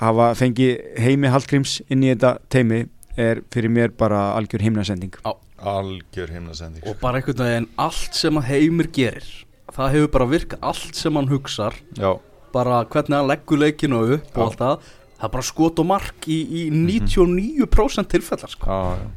hafa 0.00 0.32
fengið 0.38 0.80
heimi 1.00 1.30
Hallgríms 1.30 1.78
inn 1.88 2.04
í 2.04 2.10
þetta 2.12 2.38
teimi 2.52 2.86
er 3.20 3.44
fyrir 3.52 3.72
mér 3.72 3.94
bara 3.96 4.30
algjör 4.38 4.64
himnasending. 4.64 5.14
Algjör 5.60 6.32
himnasending 6.32 6.86
og 6.88 6.96
bara 7.02 7.20
einhvern 7.20 7.44
veginn 7.44 7.70
allt 7.76 8.16
sem 8.16 8.38
að 8.40 8.48
heimir 8.48 8.88
gerir 8.96 9.28
það 9.74 9.94
hefur 9.94 10.12
bara 10.14 10.28
virkað 10.30 10.66
allt 10.70 10.98
sem 10.98 11.16
hann 11.18 11.30
hugsar. 11.30 11.76
Já, 11.98 12.14
bara 12.54 12.82
hvernig 12.90 13.18
hann 13.18 13.28
leggur 13.30 13.60
leikinu 13.60 14.00
upp 14.16 14.38
og 14.38 14.46
allt 14.46 14.60
það 14.60 14.88
það 15.20 15.28
er 15.28 15.34
bara 15.36 15.48
skot 15.52 15.80
og 15.82 15.88
mark 15.90 16.28
í, 16.28 16.40
í 16.40 16.66
99% 16.74 18.10
tilfellar 18.10 18.52
sko. 18.52 18.68
já, 18.68 19.00
já. 19.00 19.08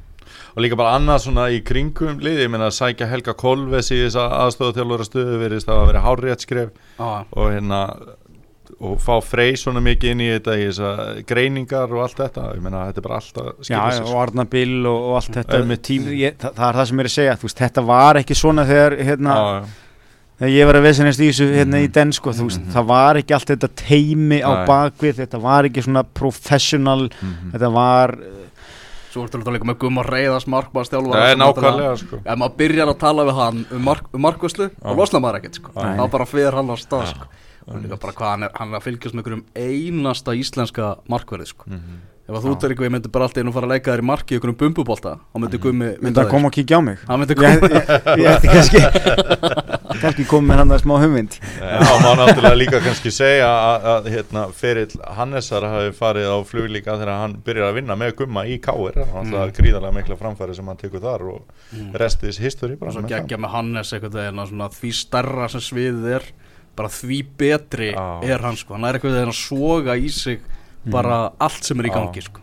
Og 0.54 0.62
líka 0.62 0.78
bara 0.78 0.98
annað 1.00 1.24
svona 1.24 1.48
í 1.50 1.64
kringum 1.66 2.20
liði, 2.22 2.46
ég 2.46 2.52
meina 2.54 2.68
að 2.70 2.76
sækja 2.78 3.08
Helga 3.10 3.34
Kolves 3.38 3.90
í 3.94 3.98
þessa 4.04 4.28
aðstöðu 4.44 4.76
þjálfur 4.78 5.08
stöðu 5.08 5.40
verðist 5.42 5.70
það 5.70 5.80
að 5.82 5.88
vera 5.90 6.04
hárrétt 6.06 6.46
skref 6.46 7.00
ah, 7.02 7.24
og 7.34 7.50
hérna 7.56 7.80
og 8.84 9.00
fá 9.02 9.16
frey 9.24 9.58
svona 9.60 9.82
mikið 9.84 10.14
inn 10.14 10.24
í 10.24 10.30
þetta 10.32 10.56
í 10.58 10.66
þessa 10.68 10.92
greiningar 11.30 11.94
og 11.94 12.04
allt 12.06 12.20
þetta. 12.22 12.46
Ég 12.58 12.64
meina 12.66 12.86
þetta 12.90 13.02
er 13.02 13.08
bara 13.08 13.20
alltaf 13.22 13.70
Já, 13.70 13.80
já, 13.80 14.02
og 14.04 14.18
Arna 14.24 14.46
Bill 14.50 14.82
og, 14.82 15.08
og 15.10 15.18
allt 15.20 15.38
þetta 15.40 15.62
með 15.70 15.82
tím, 15.90 16.10
ég, 16.20 16.38
það, 16.42 16.58
það 16.60 16.68
er 16.68 16.80
það 16.80 16.90
sem 16.90 17.02
ég 17.02 17.06
er 17.06 17.12
að 17.12 17.16
segja 17.18 17.38
þú 17.38 17.50
veist, 17.50 17.64
þetta 17.64 17.86
var 17.90 18.22
ekki 18.22 18.38
svona 18.38 18.68
þegar 18.70 18.98
hérna, 19.10 19.38
Já, 19.38 19.54
já. 19.58 19.83
Þegar 20.44 20.54
ég 20.58 20.68
var 20.68 20.76
að 20.76 20.84
vesenast 20.90 21.22
í 21.24 21.30
þessu 21.32 21.46
hérna 21.56 21.80
í 21.80 21.88
Mhm. 21.88 21.92
den, 21.96 22.12
sko, 22.12 22.34
þú 22.36 22.48
veist, 22.50 22.60
Mhm. 22.60 22.72
það 22.76 22.86
var 22.92 23.16
ekki 23.16 23.34
allt 23.34 23.48
þetta 23.54 23.70
teimi 23.80 24.40
á 24.44 24.52
bakvið, 24.68 25.16
þetta 25.24 25.40
var 25.42 25.64
ekki 25.70 25.84
svona 25.84 26.04
professional, 26.04 27.10
Mhm. 27.10 27.52
þetta 27.54 27.72
var 27.72 28.18
svo 29.14 29.24
ertu 29.28 29.38
líka 29.46 29.64
með 29.64 29.78
Gumma 29.78 30.04
Reyðars 30.04 30.48
markmaðstjálfara 30.50 31.14
Það 31.22 31.32
er 31.32 31.38
náttúrulega- 31.38 31.74
nákvæmlega 31.78 31.98
sko 31.98 32.16
ef 32.26 32.38
maður 32.38 32.56
byrjar 32.58 32.88
að 32.90 32.98
tala 33.00 33.24
við 33.24 33.36
hann 33.38 33.66
um, 33.72 33.82
mark, 33.84 34.04
um 34.14 34.22
markvæslu 34.22 34.70
og 34.84 34.98
losna 34.98 35.20
maður 35.20 35.40
ekkert 35.40 35.56
sko. 35.56 35.72
Þá 35.76 36.10
bara 36.12 36.26
fer 36.26 36.52
hann 36.52 36.68
á 36.68 36.76
stað 36.76 37.08
sko. 37.14 37.26
Og 37.68 37.84
líka 37.84 38.00
bara 38.02 38.14
hvað 38.18 38.34
hann 38.34 38.48
er, 38.48 38.56
hann 38.60 38.74
er 38.74 38.80
að 38.80 38.88
fylgjast 38.88 39.16
með 39.16 39.24
einhverjum 39.24 39.46
einasta 39.56 40.36
íslenska 40.40 40.96
markverði 41.12 41.48
sko. 41.54 41.70
Mhm. 41.70 42.02
ef 42.24 42.36
að 42.38 42.46
þú 42.46 42.52
ert 42.54 42.64
eitthvað, 42.64 42.88
ég 42.88 42.92
myndi 42.94 43.10
bara 43.12 43.26
alltaf 43.28 43.42
inn 43.42 43.50
og 43.50 43.54
fara 43.54 43.68
að 43.68 43.72
leika 43.74 43.92
þér 43.92 44.00
í 44.00 44.06
marki 44.08 44.32
í 44.32 44.38
einhverjum 44.38 44.60
bumbubólta 44.62 45.12
þá 45.20 45.40
myndi 45.44 45.60
Gummi 45.60 45.88
Mhm. 45.92 46.04
myndi 46.06 46.22
að 46.22 46.30
koma 46.32 46.48
og 46.48 46.54
kíkja 46.56 46.78
á 46.80 46.82
mig? 46.82 46.98
Hann 47.08 47.20
myndi 47.20 47.36
ég, 47.36 47.60
koma. 47.60 47.68
ég, 48.16 48.28
ætti 48.32 48.48
kannski 48.48 48.80
kannski 50.04 50.26
komið 50.28 50.48
með 50.48 50.58
hann 50.62 50.72
að 50.72 50.82
smá 50.84 50.94
hugmynd. 51.04 51.36
Já, 51.60 51.92
má 52.04 52.10
náttúrulega 52.20 52.60
líka 52.60 52.80
kannski 52.84 53.12
segja 53.12 53.50
að, 53.50 53.88
að 53.92 54.08
hérna, 54.14 54.46
ferill 54.56 54.96
Hannesar 55.18 55.68
hafi 55.68 55.92
farið 55.98 56.32
á 56.32 56.38
fluglíka 56.48 56.96
þegar 57.00 57.22
hann 57.22 57.36
byrjar 57.44 57.70
að 57.70 57.78
vinna 57.82 57.98
með 58.00 58.16
gumma 58.22 58.46
í 58.48 58.56
Káir 58.64 58.98
er 59.04 59.12
mm. 59.12 59.36
gríðarlega 59.60 59.94
mikla 60.00 60.18
framfæri 60.20 60.56
sem 60.56 60.68
hann 60.72 60.80
tekur 60.80 61.04
þar 61.04 61.28
og 61.28 61.44
restis 62.00 62.40
history 62.40 62.76
bara 62.80 62.92
og 62.94 62.98
svo 63.02 63.08
geggja 63.12 63.38
með 63.38 63.56
Hannes 63.58 63.94
einhvern 63.94 64.16
veginn 64.16 64.40
að 64.44 64.52
svona, 64.54 64.72
því 64.80 64.94
starra 64.96 65.52
sem 65.52 65.64
sviðið 65.64 66.10
er 66.18 66.32
bara 66.78 66.90
því 66.90 67.20
betri 67.38 67.92
Já. 67.94 68.06
er 68.26 68.42
hann 68.46 68.58
sko. 68.58 68.74
hann 68.74 68.86
er 68.90 68.98
einhvern 68.98 69.14
veginn 69.18 69.34
að 69.34 69.40
soga 69.40 69.96
í 70.00 70.10
sig 70.14 70.40
bara 70.90 71.32
allt 71.40 71.64
sem 71.64 71.80
er 71.80 71.88
í 71.88 71.92
Já. 71.92 71.96
gangi 72.00 72.24
sko. 72.26 72.42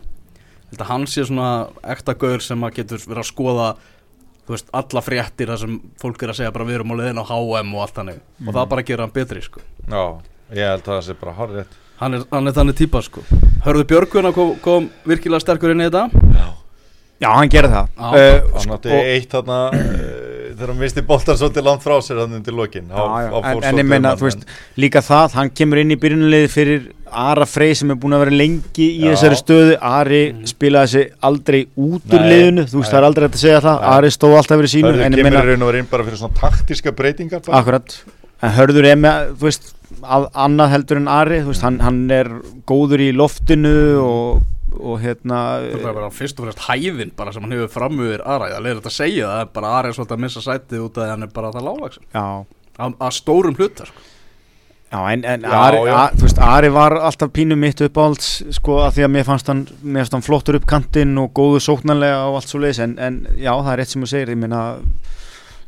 Þetta 0.71 0.87
hann 0.87 1.07
sé 1.11 1.25
svona 1.27 1.49
ekta 1.83 2.15
gaur 2.15 2.39
sem 2.43 2.61
að 2.63 2.77
getur 2.79 3.01
verið 3.03 3.23
að 3.25 3.27
skoða 3.31 3.69
þú 4.47 4.55
veist, 4.55 4.69
alla 4.73 5.01
fréttir 5.03 5.51
þar 5.51 5.59
sem 5.61 5.75
fólk 6.01 6.23
er 6.23 6.31
að 6.33 6.39
segja 6.39 6.53
bara 6.55 6.65
við 6.69 6.79
erum 6.79 6.93
á 6.95 6.99
leiðin 7.01 7.19
á 7.21 7.25
HM 7.27 7.75
og 7.75 7.83
allt 7.83 7.95
þannig 7.99 8.21
og 8.47 8.55
það 8.55 8.69
bara 8.71 8.85
gera 8.87 9.05
hann 9.05 9.13
betri 9.15 9.43
sko. 9.43 9.61
Já, 9.91 10.03
ég 10.55 10.71
held 10.71 10.81
að 10.87 10.95
það 10.95 11.05
sé 11.09 11.17
bara 11.19 11.35
horrið 11.37 11.77
hann, 12.01 12.15
er, 12.17 12.25
hann 12.31 12.47
er 12.49 12.55
þannig 12.57 12.79
típa 12.79 13.03
sko. 13.05 13.21
Hörðu 13.67 13.85
Björgvin 13.91 14.31
að 14.31 14.33
kom, 14.39 14.55
kom 14.63 14.89
virkilega 15.05 15.43
sterkur 15.43 15.75
inn 15.75 15.83
í 15.83 15.89
þetta 15.91 16.07
já, 17.21 17.29
hann 17.35 17.51
gerði 17.53 17.75
það 17.75 17.87
Já. 17.91 18.07
uh, 18.09 18.55
Hann 18.57 18.73
átti 18.77 18.95
eitt 18.97 19.35
þarna 19.35 19.59
uh, 19.69 20.10
þegar 20.61 20.71
hann 20.75 20.81
misti 20.85 21.03
boltar 21.09 21.37
svolítið 21.41 21.65
langt 21.67 21.83
frá 21.83 21.95
sér 22.05 22.21
hann 22.23 22.37
undir 22.39 22.55
lokin 22.55 22.87
Já, 22.87 23.03
já, 23.25 23.29
en, 23.51 23.63
en 23.71 23.81
ég 23.81 23.87
meina, 23.89 24.13
þú 24.19 24.27
veist, 24.29 24.45
líka 24.79 25.01
það, 25.05 25.35
hann 25.39 25.51
kemur 25.57 25.81
inn 25.81 25.91
í 25.95 25.97
byrjunulegi 26.01 26.51
fyrir 26.53 26.85
Ara 27.11 27.43
Frey 27.49 27.73
sem 27.75 27.89
er 27.91 27.97
búin 27.99 28.15
að 28.15 28.21
vera 28.23 28.35
lengi 28.39 28.85
í 28.87 29.01
Já. 29.03 29.09
þessari 29.17 29.39
stöðu, 29.41 29.73
Ari 29.83 30.21
spilaði 30.47 30.91
sig 30.93 31.09
aldrei 31.27 31.59
út 31.75 32.05
úr 32.15 32.21
Nei, 32.23 32.29
liðinu, 32.31 32.63
þú 32.71 32.79
veist, 32.79 32.93
það 32.93 33.01
er 33.01 33.07
aldrei 33.09 33.25
hægt 33.27 33.35
að 33.35 33.43
segja 33.43 33.59
það, 33.65 33.81
Nei. 33.81 33.89
Ari 33.97 34.11
stóð 34.15 34.37
alltaf 34.39 34.61
fyrir 34.61 34.73
sínu, 34.77 34.93
Það 34.95 35.03
en 35.09 35.17
ég 35.19 35.25
kemur 35.25 35.49
raun 35.51 35.65
og 35.65 35.71
verið 35.73 35.83
inn 35.83 35.89
bara 35.91 36.07
fyrir 36.07 36.21
svona 36.21 36.39
taktíska 36.39 36.93
breytingar 36.95 37.43
bara. 37.43 37.59
akkurat, 37.59 37.97
en 38.47 38.55
hörður 38.61 38.87
er 38.93 39.01
með, 39.03 39.33
þú 39.41 39.49
veist, 39.49 39.73
að, 40.07 40.29
annað 40.45 40.71
heldur 40.77 41.01
en 41.01 41.11
Ari, 41.17 41.41
þú 41.43 41.51
veist, 41.51 41.65
hann, 41.67 41.81
hann 41.83 41.99
er 42.15 42.31
góður 42.71 43.03
í 43.03 43.11
loftinu 43.19 43.75
og, 44.05 44.47
og 44.79 45.01
hérna, 45.03 45.41
Það 45.67 45.89
er 45.89 45.97
bara 45.99 46.11
fyrst 46.15 46.39
og 46.39 46.47
fremst 46.47 46.63
hæðin 46.69 47.11
bara 47.17 47.33
sem 47.35 47.43
hann 47.45 47.55
hefur 47.57 47.73
framöður 47.75 48.23
aðra 48.23 48.49
Það 48.53 48.69
er 48.71 48.79
þetta 48.79 48.91
að 48.93 48.97
segja 48.97 49.27
það, 49.27 49.43
er 49.43 49.51
bara 49.57 49.73
aðra 49.75 49.91
er 49.91 49.97
svolítið 49.97 50.17
að 50.17 50.23
missa 50.25 50.45
sætið 50.47 50.85
út 50.85 50.97
af 50.97 51.01
því 51.01 51.07
að 51.07 51.13
hann 51.15 51.27
er 51.27 51.35
bara 51.35 51.51
það 51.55 51.67
lágvaksin 51.67 52.07
já, 52.15 52.25
að, 52.77 52.97
að 53.07 53.13
stórum 53.19 53.59
hluta 53.59 53.89
sko. 53.89 54.07
Já, 54.91 54.99
en, 55.13 55.21
en 55.23 55.45
Já, 55.47 55.53
Ari, 55.55 55.77
já. 55.87 55.93
Að, 55.95 56.15
þú 56.19 56.25
veist, 56.27 56.39
Ari 56.43 56.69
var 56.75 56.93
alltaf 56.99 57.29
pínu 57.31 57.55
mitt 57.55 57.79
uppáhalds 57.85 58.31
sko 58.57 58.81
að 58.83 58.97
því 58.97 59.05
að 59.05 59.13
mér 59.13 59.27
fannst 59.29 59.47
hann, 59.47 59.61
mér 59.83 60.03
fannst 60.03 60.17
hann 60.17 60.25
flottur 60.25 60.57
upp 60.59 60.65
kantinn 60.67 61.13
og 61.21 61.29
góðu 61.37 61.61
sóknarlega 61.63 62.25
og 62.27 62.41
allt 62.41 62.51
svo 62.51 62.59
leiðis 62.59 62.81
en, 62.83 62.97
en 62.99 63.21
já, 63.39 63.53
það 63.53 63.71
er 63.71 63.79
rétt 63.79 63.93
sem 63.93 64.03
þú 64.03 64.09
segir, 64.11 64.33
ég 64.35 64.41
meina 64.41 64.63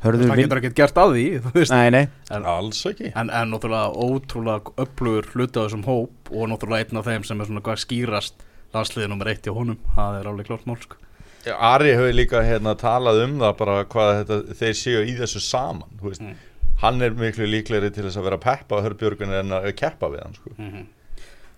hörður 0.04 0.28
Það 0.34 0.42
getur 0.42 0.60
ekkert 0.60 0.80
gert 0.82 1.00
að 1.00 1.14
því 1.16 1.26
þú 1.46 1.54
veist. 1.56 1.72
Nei, 1.72 1.88
nei, 1.96 2.04
en, 2.36 2.48
Alls 2.54 2.82
ekki 2.90 3.14
en, 3.14 3.32
en 3.32 3.54
náttúrulega 3.54 3.94
ótrúlega 3.96 4.76
öflugur 4.84 5.30
hluta 5.32 5.64
á 5.64 5.66
þessum 5.70 5.86
hóp 5.88 6.34
og 6.34 6.50
náttúrulega 6.52 6.90
einn 6.90 7.00
af 7.00 7.08
þeim 7.08 7.28
sem 7.30 7.40
er 7.40 7.48
svona 7.48 7.64
hvað 7.64 7.80
skýrast 7.86 8.44
landsliðið 8.74 9.10
nummer 9.14 9.28
eitt 9.34 9.46
hjá 9.48 9.54
honum 9.56 9.78
það 9.96 10.20
er 10.22 10.30
alveg 10.32 10.48
klart 10.50 10.66
mál 10.70 10.78
sko. 10.82 10.98
Já, 11.44 11.54
Ari 11.60 11.92
hefur 11.92 12.14
líka 12.16 12.42
hérna 12.48 12.74
talað 12.80 13.24
um 13.26 13.38
það 13.42 13.58
bara 13.60 13.78
hvað 13.92 14.12
þetta, 14.24 14.38
þeir 14.62 14.76
séu 14.80 15.02
í 15.04 15.16
þessu 15.20 15.42
saman 15.44 15.90
þú 16.00 16.10
veist, 16.10 16.22
Mm. 16.24 16.36
hann 16.84 17.02
er 17.02 17.12
miklu 17.12 17.46
líklegri 17.48 17.92
til 17.94 18.04
þess 18.08 18.18
að 18.18 18.24
vera 18.30 18.38
að 18.38 18.46
peppa 18.48 18.82
Hörbjörgun 18.84 19.34
en 19.40 19.50
að 19.60 19.68
keppa 19.76 20.10
við 20.12 20.24
hann 20.24 20.34
sko. 20.36 20.50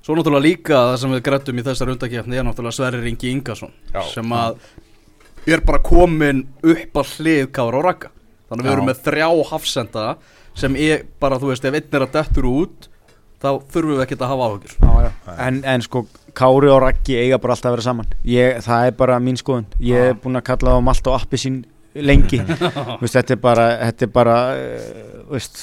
Svo 0.06 0.14
náttúrulega 0.16 0.44
líka 0.46 0.74
það 0.78 0.98
sem 1.02 1.14
við 1.16 1.22
grættum 1.26 1.60
í 1.60 1.64
þessar 1.66 1.92
undakefni 1.94 2.38
er 2.38 2.44
náttúrulega 2.46 2.78
Sverrir 2.78 3.08
Ingi 3.10 3.32
Ingason 3.32 3.72
Já. 3.94 4.02
sem 4.14 4.26
að 4.38 4.58
er 5.48 5.62
bara 5.66 5.80
komin 5.80 6.44
upp 6.64 6.94
að 7.02 7.14
hlið 7.20 7.48
Kára 7.54 7.78
og 7.80 7.86
Raka 7.86 8.10
þannig 8.50 8.62
að 8.62 8.66
við 8.66 8.70
Já. 8.70 8.76
erum 8.76 8.90
með 8.90 9.02
þrjá 9.08 9.30
hafsenda 9.50 10.06
sem 10.56 10.76
er 10.76 11.06
bara, 11.20 11.38
þú 11.42 11.50
veist, 11.52 11.66
ef 11.66 11.74
einn 11.74 11.90
er 11.98 12.06
að 12.06 12.14
dettur 12.20 12.46
út 12.50 12.88
þá 13.42 13.50
þurfum 13.70 13.96
við 13.98 14.04
ekkert 14.06 14.22
að 14.26 14.32
hafa 14.34 14.46
áhugjur 14.50 14.76
já, 14.82 14.94
já. 15.06 15.38
En, 15.48 15.64
en 15.66 15.82
sko 15.82 16.06
Kári 16.36 16.70
og 16.72 16.82
Raggi 16.84 17.16
eiga 17.20 17.40
bara 17.42 17.56
alltaf 17.56 17.72
að 17.72 17.78
vera 17.78 17.86
saman. 17.86 18.12
Ég, 18.28 18.60
það 18.66 18.90
er 18.90 18.98
bara 19.00 19.18
mín 19.24 19.40
skoðun. 19.40 19.66
Ég 19.84 20.12
er 20.12 20.20
búin 20.20 20.40
að 20.40 20.46
kalla 20.50 20.74
það 20.74 20.84
á 20.84 20.88
malt 20.90 21.10
og 21.10 21.18
appi 21.18 21.40
sín 21.42 21.62
lengi. 21.96 22.42
Veist, 23.02 23.16
þetta 23.16 23.36
er 23.36 23.42
bara, 23.42 23.68
þetta 23.86 24.08
er 24.08 24.14
bara 24.16 24.38
uh, 24.60 25.18
veist, 25.32 25.62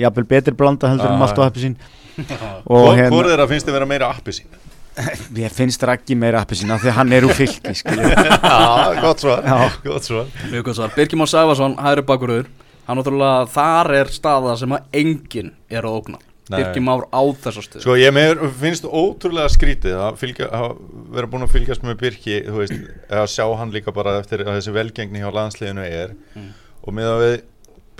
jafnvel 0.00 0.26
betri 0.28 0.56
blanda 0.56 0.90
heldur 0.92 1.12
en 1.12 1.20
malt 1.20 1.38
og 1.38 1.46
já. 1.46 1.52
appisín 1.52 1.76
og 2.20 2.90
Hvor 2.90 2.96
hérna, 2.98 3.12
hvor 3.14 3.28
þeirra 3.30 3.46
finnst 3.48 3.68
þið 3.68 3.76
vera 3.78 3.88
meira 3.88 4.10
appi 4.12 4.36
sín? 4.36 4.58
ég 5.40 5.54
finnst 5.54 5.84
Raggi 5.88 6.16
meira 6.18 6.42
appisín 6.44 6.72
af 6.74 6.82
því 6.82 6.92
að 6.92 6.98
hann 6.98 7.14
er 7.16 7.28
úr 7.28 7.36
fylki. 7.36 7.76
Já, 7.80 9.00
gott 9.00 9.22
svar, 9.24 9.44
Já. 9.46 9.78
gott 9.86 10.08
svar. 10.08 10.32
Mjög 10.50 10.66
gott 10.68 10.80
svar. 10.82 10.96
Birkjum 10.96 11.24
Már 11.24 11.32
Sæfarsson, 11.32 11.78
hægri 11.80 12.04
bakurður 12.08 12.50
Hann 12.90 12.98
náttúrulega, 12.98 13.44
þar 13.54 13.92
er 14.00 14.08
staða 14.10 14.56
sem 14.58 14.72
að 14.74 14.96
enginn 14.98 15.52
er 15.70 15.86
að 15.86 16.00
ógna 16.00 16.18
Nei. 16.50 16.58
Birkjum 16.64 16.86
Már 16.90 17.04
á 17.14 17.22
þessa 17.44 17.62
stöð 17.62 17.84
Sko 17.84 17.94
ég 18.00 18.10
mér 18.16 18.40
finnst 18.58 18.84
ótrúlega 18.88 19.50
skrítið 19.54 19.94
að, 20.02 20.16
fylgja, 20.18 20.48
að 20.50 20.74
vera 21.14 21.30
búin 21.30 21.46
að 21.46 21.54
fylgjast 21.54 21.84
með 21.86 22.00
Birki 22.02 22.40
þú 22.48 22.56
veist, 22.58 22.74
að 23.10 23.28
sjá 23.30 23.44
hann 23.60 23.70
líka 23.74 23.94
bara 23.94 24.16
eftir 24.18 24.42
að 24.46 24.58
þessi 24.58 24.74
velgengni 24.74 25.22
hjá 25.22 25.30
landsliðinu 25.38 25.86
er 25.86 26.16
Mm. 26.34 26.50
og 26.82 26.94
með 26.96 27.08
að 27.14 27.22
við 27.26 27.38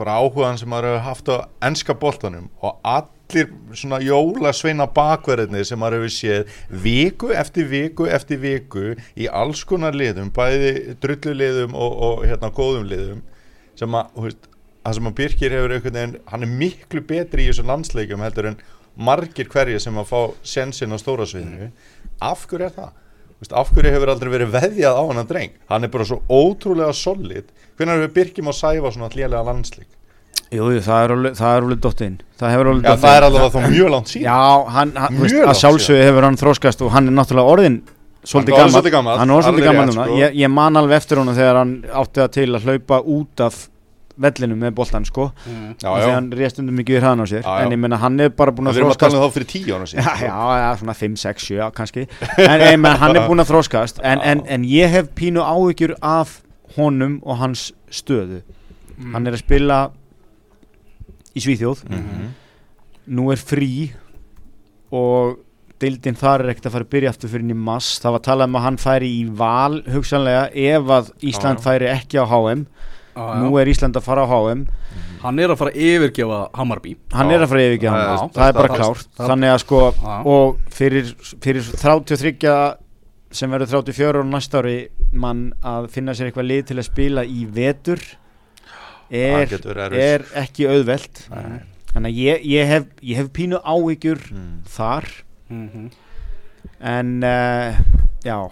bara 0.01 0.19
áhugaðan 0.23 0.59
sem 0.59 0.71
maður 0.73 0.87
hefur 0.95 1.07
haft 1.07 1.29
á 1.29 1.37
ennska 1.69 1.95
boltanum 2.01 2.47
og 2.65 2.79
allir 2.89 3.51
svona 3.77 3.99
jólasveina 4.01 4.87
bakverðinni 4.97 5.65
sem 5.69 5.79
maður 5.79 6.01
hefur 6.01 6.15
séð 6.15 6.55
viku 6.87 7.31
eftir 7.37 7.69
viku 7.69 8.07
eftir 8.09 8.41
viku 8.41 8.95
í 9.15 9.29
alls 9.29 9.63
konar 9.69 9.93
liðum 9.95 10.33
bæði 10.35 10.97
drulluliðum 11.03 11.75
og, 11.77 11.99
og 12.09 12.25
hérna 12.27 12.51
góðum 12.57 12.89
liðum 12.91 13.21
sem 13.79 13.95
að, 14.01 14.09
þú 14.17 14.25
veist, 14.27 14.50
það 14.85 14.97
sem 14.97 15.11
að 15.11 15.17
Birkir 15.21 15.55
hefur 15.57 15.75
einhvern 15.77 15.99
veginn, 15.99 16.17
hann 16.33 16.47
er 16.47 16.53
miklu 16.63 17.03
betri 17.07 17.45
í 17.45 17.51
þessum 17.51 17.71
landsleikjum 17.71 18.25
heldur 18.25 18.51
en 18.53 18.59
margir 18.97 19.49
hverjir 19.53 19.83
sem 19.83 20.01
að 20.01 20.11
fá 20.11 20.21
sensinn 20.55 20.97
á 20.97 20.99
stóra 21.01 21.29
sviðinu. 21.29 21.71
Af 22.21 22.47
hverju 22.51 22.69
er 22.69 22.75
það? 22.77 22.91
Þú 23.31 23.45
Veist, 23.45 23.55
af 23.57 23.71
hverju 23.73 23.95
hefur 23.95 24.13
aldrei 24.13 24.33
verið 24.35 24.53
veðjað 24.53 24.99
á 25.01 25.03
hann 25.09 25.23
að 25.23 25.31
dreng? 25.31 25.55
Hann 25.71 25.87
er 25.87 25.93
bara 25.95 26.09
svo 26.09 26.21
ótrúlega 26.29 26.93
solid. 26.97 27.49
Hvernig 27.79 27.97
hefur 27.97 28.15
Birkir 28.19 28.45
má 28.45 28.53
sæfa 28.53 28.93
svona 28.93 29.09
allélega 29.09 29.47
landsleik? 29.47 29.89
Jú, 30.51 30.67
jú, 30.75 30.81
það 30.83 31.05
er 31.05 31.13
alveg, 31.15 31.79
dottinn 31.79 32.17
það 32.41 32.53
hefur 32.57 32.69
alveg 32.73 32.83
Já, 32.83 32.91
dottinn 32.91 33.05
það 33.05 33.17
er 33.17 33.27
alveg 33.29 33.53
þá 33.55 33.59
mjög 33.71 33.91
langt 33.95 34.11
síðan. 34.11 34.25
Já, 34.27 34.71
hann, 34.75 34.93
hann 34.99 35.19
veist, 35.21 35.37
að 35.47 35.59
sjálfsögðu 35.61 36.07
hefur 36.09 36.27
hann 36.27 36.39
þróskast 36.41 36.83
og 36.83 36.91
hann 36.97 37.07
er 37.07 37.15
náttúrulega 37.15 37.53
orðin 37.55 37.77
svolítið 38.27 38.57
gammal, 38.91 39.13
hann 39.21 39.31
er 39.31 39.49
alveg 39.51 39.69
gammal 39.69 39.87
núna. 39.87 40.07
sko. 40.09 40.17
ég, 40.19 40.35
ég 40.41 40.51
man 40.51 40.81
alveg 40.81 40.99
eftir 40.99 41.21
honum 41.23 41.37
þegar 41.39 41.61
hann 41.61 41.77
átti 42.03 42.23
það 42.25 42.33
til 42.35 42.49
að 42.51 42.67
hlaupa 42.67 42.99
út 43.15 43.45
af 43.47 43.61
vellinu 44.21 44.57
með 44.59 44.75
boltan 44.75 45.05
sko. 45.07 45.31
Mm. 45.47 45.75
Já, 45.83 45.89
já, 46.01 46.07
hann 46.15 46.31
rést 46.37 46.59
undir 46.61 46.77
mikið 46.79 46.97
við 46.97 47.03
hraðan 47.05 47.23
á 47.23 47.27
sér. 47.31 47.43
Já, 47.45 47.51
já. 47.51 47.65
en 47.65 47.75
ég 47.75 47.81
menna 47.81 47.99
hann 48.03 48.21
er 48.21 48.33
bara 48.37 48.55
búin 48.57 48.71
að 48.71 48.77
við 48.77 48.83
erum 48.83 48.91
að 48.91 48.97
þróskast 48.97 49.15
tala 49.17 49.25
þá 49.25 49.37
fyrir 49.37 49.49
tíu 49.53 49.75
ára 49.77 49.87
já, 49.87 49.91
síðan 49.93 50.23
já, 50.27 50.39
já, 50.61 50.69
svona 50.83 50.97
5, 51.01 51.17
6, 51.25 51.47
7 51.51 51.59
já, 51.61 51.67
kannski. 51.79 52.07
En, 52.37 52.65
en 52.67 52.81
menn, 52.81 52.99
hann 53.01 53.17
er 53.17 53.29
búin 53.31 53.45
að 53.45 53.53
þróskast 53.53 54.03
en, 54.03 54.25
en, 54.33 54.43
en 54.47 54.67
ég 54.69 54.93
hef 54.93 55.13
pínu 55.19 55.45
áhyggjur 55.47 55.97
af 56.01 56.41
honum 56.77 57.21
og 57.23 57.41
hans 57.41 57.71
stöðu. 57.91 58.43
Mm. 59.01 59.15
hann 59.15 59.27
er 59.31 59.39
að 59.39 59.45
spila 59.45 59.79
í 61.33 61.41
Svíþjóð. 61.41 61.87
Mhm. 61.89 62.27
nú 63.17 63.31
er 63.33 63.41
frí 63.41 63.91
og 64.95 65.39
deildin 65.81 66.19
þar 66.19 66.45
er 66.45 66.53
ekkert 66.53 66.69
að 66.69 66.75
fara 66.77 66.85
að 66.87 66.93
byrja 66.93 67.11
aftur 67.15 67.31
fyrir 67.33 67.55
í 67.55 67.57
mass 67.57 67.97
það 68.03 68.13
var 68.15 68.21
að 68.21 68.27
tala 68.29 68.47
um 68.51 68.59
að 68.59 68.65
hann 68.67 68.79
færi 68.83 69.09
í 69.17 69.23
val 69.41 69.81
hugsanlega 69.89 70.43
ef 70.53 70.93
að 70.99 71.11
Ísland 71.31 71.59
Já, 71.59 71.63
já. 71.63 71.65
færi 71.65 71.89
ekki 71.89 72.21
á 72.21 72.25
HM 72.29 72.67
Já, 73.17 73.25
nú 73.43 73.57
er 73.61 73.67
Ísland 73.67 73.97
að 73.99 74.03
fara 74.07 74.23
á 74.25 74.29
HM 74.31 74.67
Hann 75.21 75.39
er 75.39 75.49
að 75.53 75.59
fara 75.61 75.71
að 75.75 75.81
yfirgefa 75.85 76.37
Hammarby. 76.57 76.95
Hann 77.13 77.31
er 77.31 77.43
að 77.45 77.49
fara 77.51 77.61
yfir 77.67 77.75
ekki 77.77 77.85
Já, 77.85 77.91
hann 77.93 78.01
já, 78.01 78.31
það 78.33 78.47
er 78.49 78.53
bara 78.57 78.69
það- 78.69 78.79
klárt. 78.81 79.09
það- 79.19 79.29
þannig 79.31 79.51
að 79.55 79.59
sko 79.61 79.81
og 80.25 80.57
fyrir, 80.71 81.11
fyrir 81.45 81.63
33 81.77 82.77
sem 83.31 83.51
verður 83.51 83.69
34 83.85 84.23
á 84.23 84.25
næsta 84.25 84.59
ári 84.63 84.89
mann 85.13 85.53
að 85.63 85.91
finna 85.91 86.13
sér 86.17 86.31
eitthvað 86.31 86.49
lið 86.49 86.65
til 86.71 86.77
að 86.81 86.89
spila 86.89 87.25
í 87.25 87.45
vetur 87.47 88.01
er, 89.11 89.47
Það 89.47 89.93
er 89.99 90.25
ekki 90.41 90.67
auðvelt. 90.71 91.29
Nei. 91.31 91.61
þannig 91.93 92.11
að 92.15 92.19
ég, 92.23 92.45
ég, 92.47 92.67
hef, 92.71 92.85
ég 93.03 93.17
hef 93.17 93.29
pínu 93.35 93.59
áhyggjur 93.67 94.21
Mm. 94.31 94.63
þar. 94.67 95.05
Mhm. 95.51 95.91
en 96.81 97.23
uh, 97.25 97.77
já, 98.25 98.51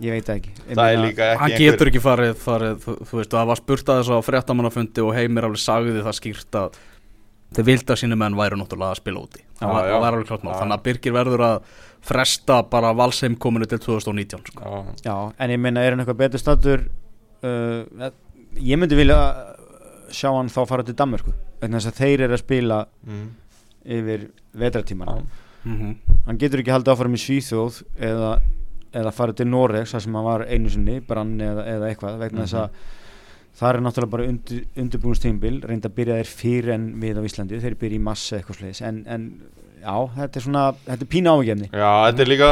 ég 0.00 0.14
veit 0.16 0.26
það 0.28 0.38
ekki. 0.40 0.52
Er 0.68 0.80
ekki 1.10 1.28
Hann 1.42 1.56
getur 1.60 1.90
ekki 1.90 2.02
farið, 2.04 2.32
farið 2.40 2.78
þú, 2.84 2.94
þú 3.10 3.18
veist, 3.20 3.34
það 3.34 3.50
var 3.52 3.60
spurt 3.60 3.92
að 3.92 4.00
þess 4.00 4.14
á 4.14 4.18
fréttamannafundi 4.28 5.04
og 5.04 5.12
Heimir 5.16 5.46
alveg 5.48 5.62
sagði 5.62 6.02
það 6.06 6.16
skýrt 6.20 6.58
að 6.60 6.80
þeir 7.50 7.66
vilda 7.66 7.96
sínu 7.98 8.16
menn 8.20 8.36
væru 8.38 8.58
náttúrulega 8.60 8.94
að 8.94 9.00
spila 9.02 9.22
úti. 9.26 9.44
Það 9.58 9.74
var, 9.74 10.08
alveg 10.10 10.26
klart 10.30 10.44
mál, 10.46 10.54
þannig 10.54 10.76
að 10.78 10.84
Birgir 10.86 11.14
verður 11.16 11.44
að 11.48 11.70
fresta 12.00 12.60
bara 12.70 12.92
valsheim 12.96 13.34
kominu 13.36 13.66
til 13.68 13.80
2019 13.82 14.44
sko. 14.52 14.62
Já. 14.64 14.94
já, 15.10 15.16
en 15.38 15.50
ég 15.52 15.60
meina 15.60 15.82
er 15.84 15.92
hann 15.96 16.00
eitthvað 16.04 16.20
betur 16.22 16.40
statur 16.40 16.84
uh, 17.44 18.10
ég 18.56 18.78
myndi 18.80 18.96
vilja 18.96 19.18
sjá 20.14 20.30
hann 20.32 20.48
þá 20.50 20.62
fara 20.70 20.86
til 20.86 20.94
Danmörku 20.96 21.34
vegna 21.60 21.76
þess 21.82 21.90
að 21.92 22.00
þeir 22.00 22.24
eru 22.26 22.38
að 22.38 22.42
spila 22.46 22.78
Mm. 23.04 23.28
yfir 23.98 24.24
vetratíman 24.60 25.26
mm 25.64 25.92
hann 26.26 26.38
getur 26.40 26.60
ekki 26.62 26.72
haldið 26.72 26.92
áfram 26.94 27.14
í 27.16 27.20
Svíþjóð 27.20 27.78
eða, 28.00 28.30
eða 28.96 29.12
fara 29.14 29.36
til 29.36 29.46
Noregs 29.50 29.94
þar 29.94 30.04
sem 30.06 30.18
hann 30.18 30.26
var 30.26 30.46
einu 30.48 30.72
sinni, 30.72 30.98
brann 31.06 31.36
eða, 31.40 31.66
eða 31.76 31.90
eitthvað 31.90 32.18
vegna 32.24 32.46
þess 32.46 32.58
að 32.62 32.82
það 33.60 33.70
er 33.70 33.80
náttúrulega 33.84 34.14
bara 34.14 34.28
undir, 34.30 34.60
undirbúinstímbil 34.82 35.56
reynda 35.68 35.90
að 35.90 35.96
byrja 35.98 36.20
þeir 36.20 36.30
fyrir 36.40 36.74
en 36.76 36.86
við 37.02 37.20
á 37.20 37.22
Íslandi 37.28 37.62
þeir 37.62 37.80
byrja 37.80 37.98
í 37.98 38.04
massa 38.10 38.38
eitthvað 38.38 38.60
sliðis 38.60 38.82
en, 38.86 39.02
en 39.10 39.26
já, 39.80 39.96
þetta 40.16 40.40
er 40.40 40.46
svona, 40.46 40.64
þetta 40.86 41.06
er 41.06 41.10
pína 41.16 41.34
ávíkjefni 41.36 41.68
Já, 41.72 41.90
þetta 42.06 42.24
er 42.24 42.30
líka 42.30 42.50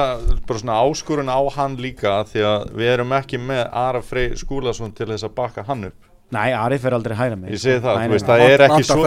bara 0.49 0.63
svona 0.65 0.81
áskorun 0.85 1.33
á 1.33 1.41
hann 1.57 1.79
líka 1.81 2.19
því 2.29 2.45
að 2.51 2.69
við 2.81 2.93
erum 2.97 3.17
ekki 3.19 3.41
með 3.43 3.65
Ara 3.85 4.05
Frey 4.05 4.37
Skúlason 4.39 4.95
til 4.97 5.11
þess 5.13 5.29
að 5.29 5.37
bakka 5.39 5.67
hann 5.69 5.91
upp 5.91 6.08
Nei, 6.35 6.51
Ari 6.53 6.77
fer 6.81 6.93
aldrei 6.93 7.15
hæra 7.17 7.37
mig 7.41 7.55
Ég 7.55 7.61
segi 7.63 7.81
það, 7.81 7.95
Nei, 7.97 8.03
þú 8.03 8.09
nei, 8.09 8.15
veist, 8.15 8.27
það 8.29 8.43
er 8.45 8.65
ekki 8.67 8.85
svo 8.85 9.05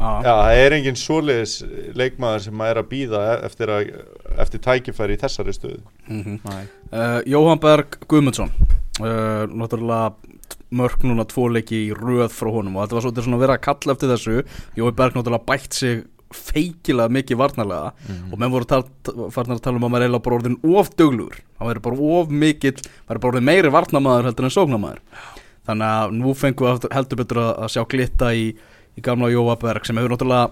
Já. 0.00 0.10
Það 0.26 0.58
er 0.60 0.76
engin 0.76 0.98
svoleiðis 1.00 1.54
leikmaður 1.96 2.44
sem 2.46 2.62
er 2.66 2.80
að 2.80 2.90
býða 2.90 3.22
eftir, 3.48 3.72
að, 3.72 3.88
eftir 4.44 4.62
tækifæri 4.66 5.16
í 5.16 5.20
þessari 5.20 5.56
stöðu. 5.56 5.80
Mhm. 6.08 6.36
Nei. 6.44 6.62
Uh, 6.92 7.18
Jóhann 7.28 7.62
Berg 7.64 7.98
Guðmundsson. 8.08 8.52
Uh, 9.00 9.48
náttúrulega 9.48 10.14
mörg 10.76 11.02
núna 11.08 11.24
tvo 11.26 11.48
leiki 11.50 11.86
í 11.88 11.96
röð 11.96 12.30
frá 12.34 12.52
honum 12.52 12.76
og 12.76 12.84
þetta 12.84 12.98
var 12.98 13.06
svolítið 13.06 13.26
svona 13.26 13.38
að 13.40 13.44
vera 13.46 13.58
að 13.58 13.66
kalla 13.66 13.96
eftir 13.96 14.12
þessu. 14.14 14.38
Jóhann 14.78 14.98
Berg 15.00 15.16
náttúrulega 15.18 15.48
bætt 15.48 15.80
sig 15.80 16.02
feikilega 16.30 17.10
mikið 17.10 17.40
varnarlega 17.40 17.90
og 18.30 18.38
menn 18.38 18.52
voru 18.52 18.80
farnar 19.34 19.56
að 19.58 19.64
tala 19.64 19.80
um 19.80 19.86
að 19.88 19.90
maður 19.90 20.04
er 20.04 20.06
eiginlega 20.06 20.26
bara 20.28 20.36
orðin 20.38 20.58
of 20.78 20.90
duglugur 20.94 21.40
hann 21.58 21.70
verður 21.70 21.84
bara 21.88 22.10
of 22.20 22.30
mikill 22.30 22.76
maður 22.78 23.16
er 23.16 23.22
bara 23.24 23.32
orðin 23.32 23.48
meiri 23.48 23.72
varnarmaður 23.74 24.28
heldur 24.30 24.46
en 24.46 24.54
sóknarmaður 24.54 25.00
þannig 25.68 25.86
að 26.00 26.16
nú 26.20 26.34
fengum 26.34 26.70
við 26.80 26.88
heldur 26.96 27.20
betur 27.20 27.42
að, 27.44 27.52
að 27.66 27.72
sjá 27.74 27.82
glitta 27.92 28.32
í, 28.34 28.46
í 28.96 29.04
gamla 29.04 29.30
Jóhann 29.32 29.60
Berg 29.62 29.86
sem 29.86 29.96
hefur 30.00 30.14
náttúrulega 30.14 30.50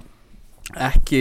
ekki 0.89 1.21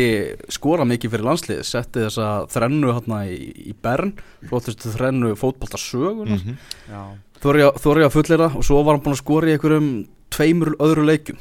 skorað 0.52 0.90
mikið 0.92 1.14
fyrir 1.14 1.24
landslið 1.30 1.62
setti 1.64 2.02
þessa 2.04 2.26
þrennu 2.52 2.90
hérna 2.98 3.22
í, 3.32 3.38
í 3.72 3.76
Bern 3.84 4.12
flottustu 4.50 4.92
þrennu 4.92 5.36
fótbolta 5.40 5.80
sögunar 5.80 6.42
-hmm. 6.42 6.58
Já. 6.92 7.04
Þorri 7.40 8.04
að 8.04 8.12
fullera 8.16 8.50
og 8.58 8.66
svo 8.66 8.82
var 8.84 8.98
hann 8.98 9.04
búin 9.06 9.16
að 9.16 9.22
skora 9.24 9.48
í 9.48 9.54
einhverjum 9.56 9.90
tveimur 10.34 10.74
öðru 10.84 11.06
leikjum 11.08 11.38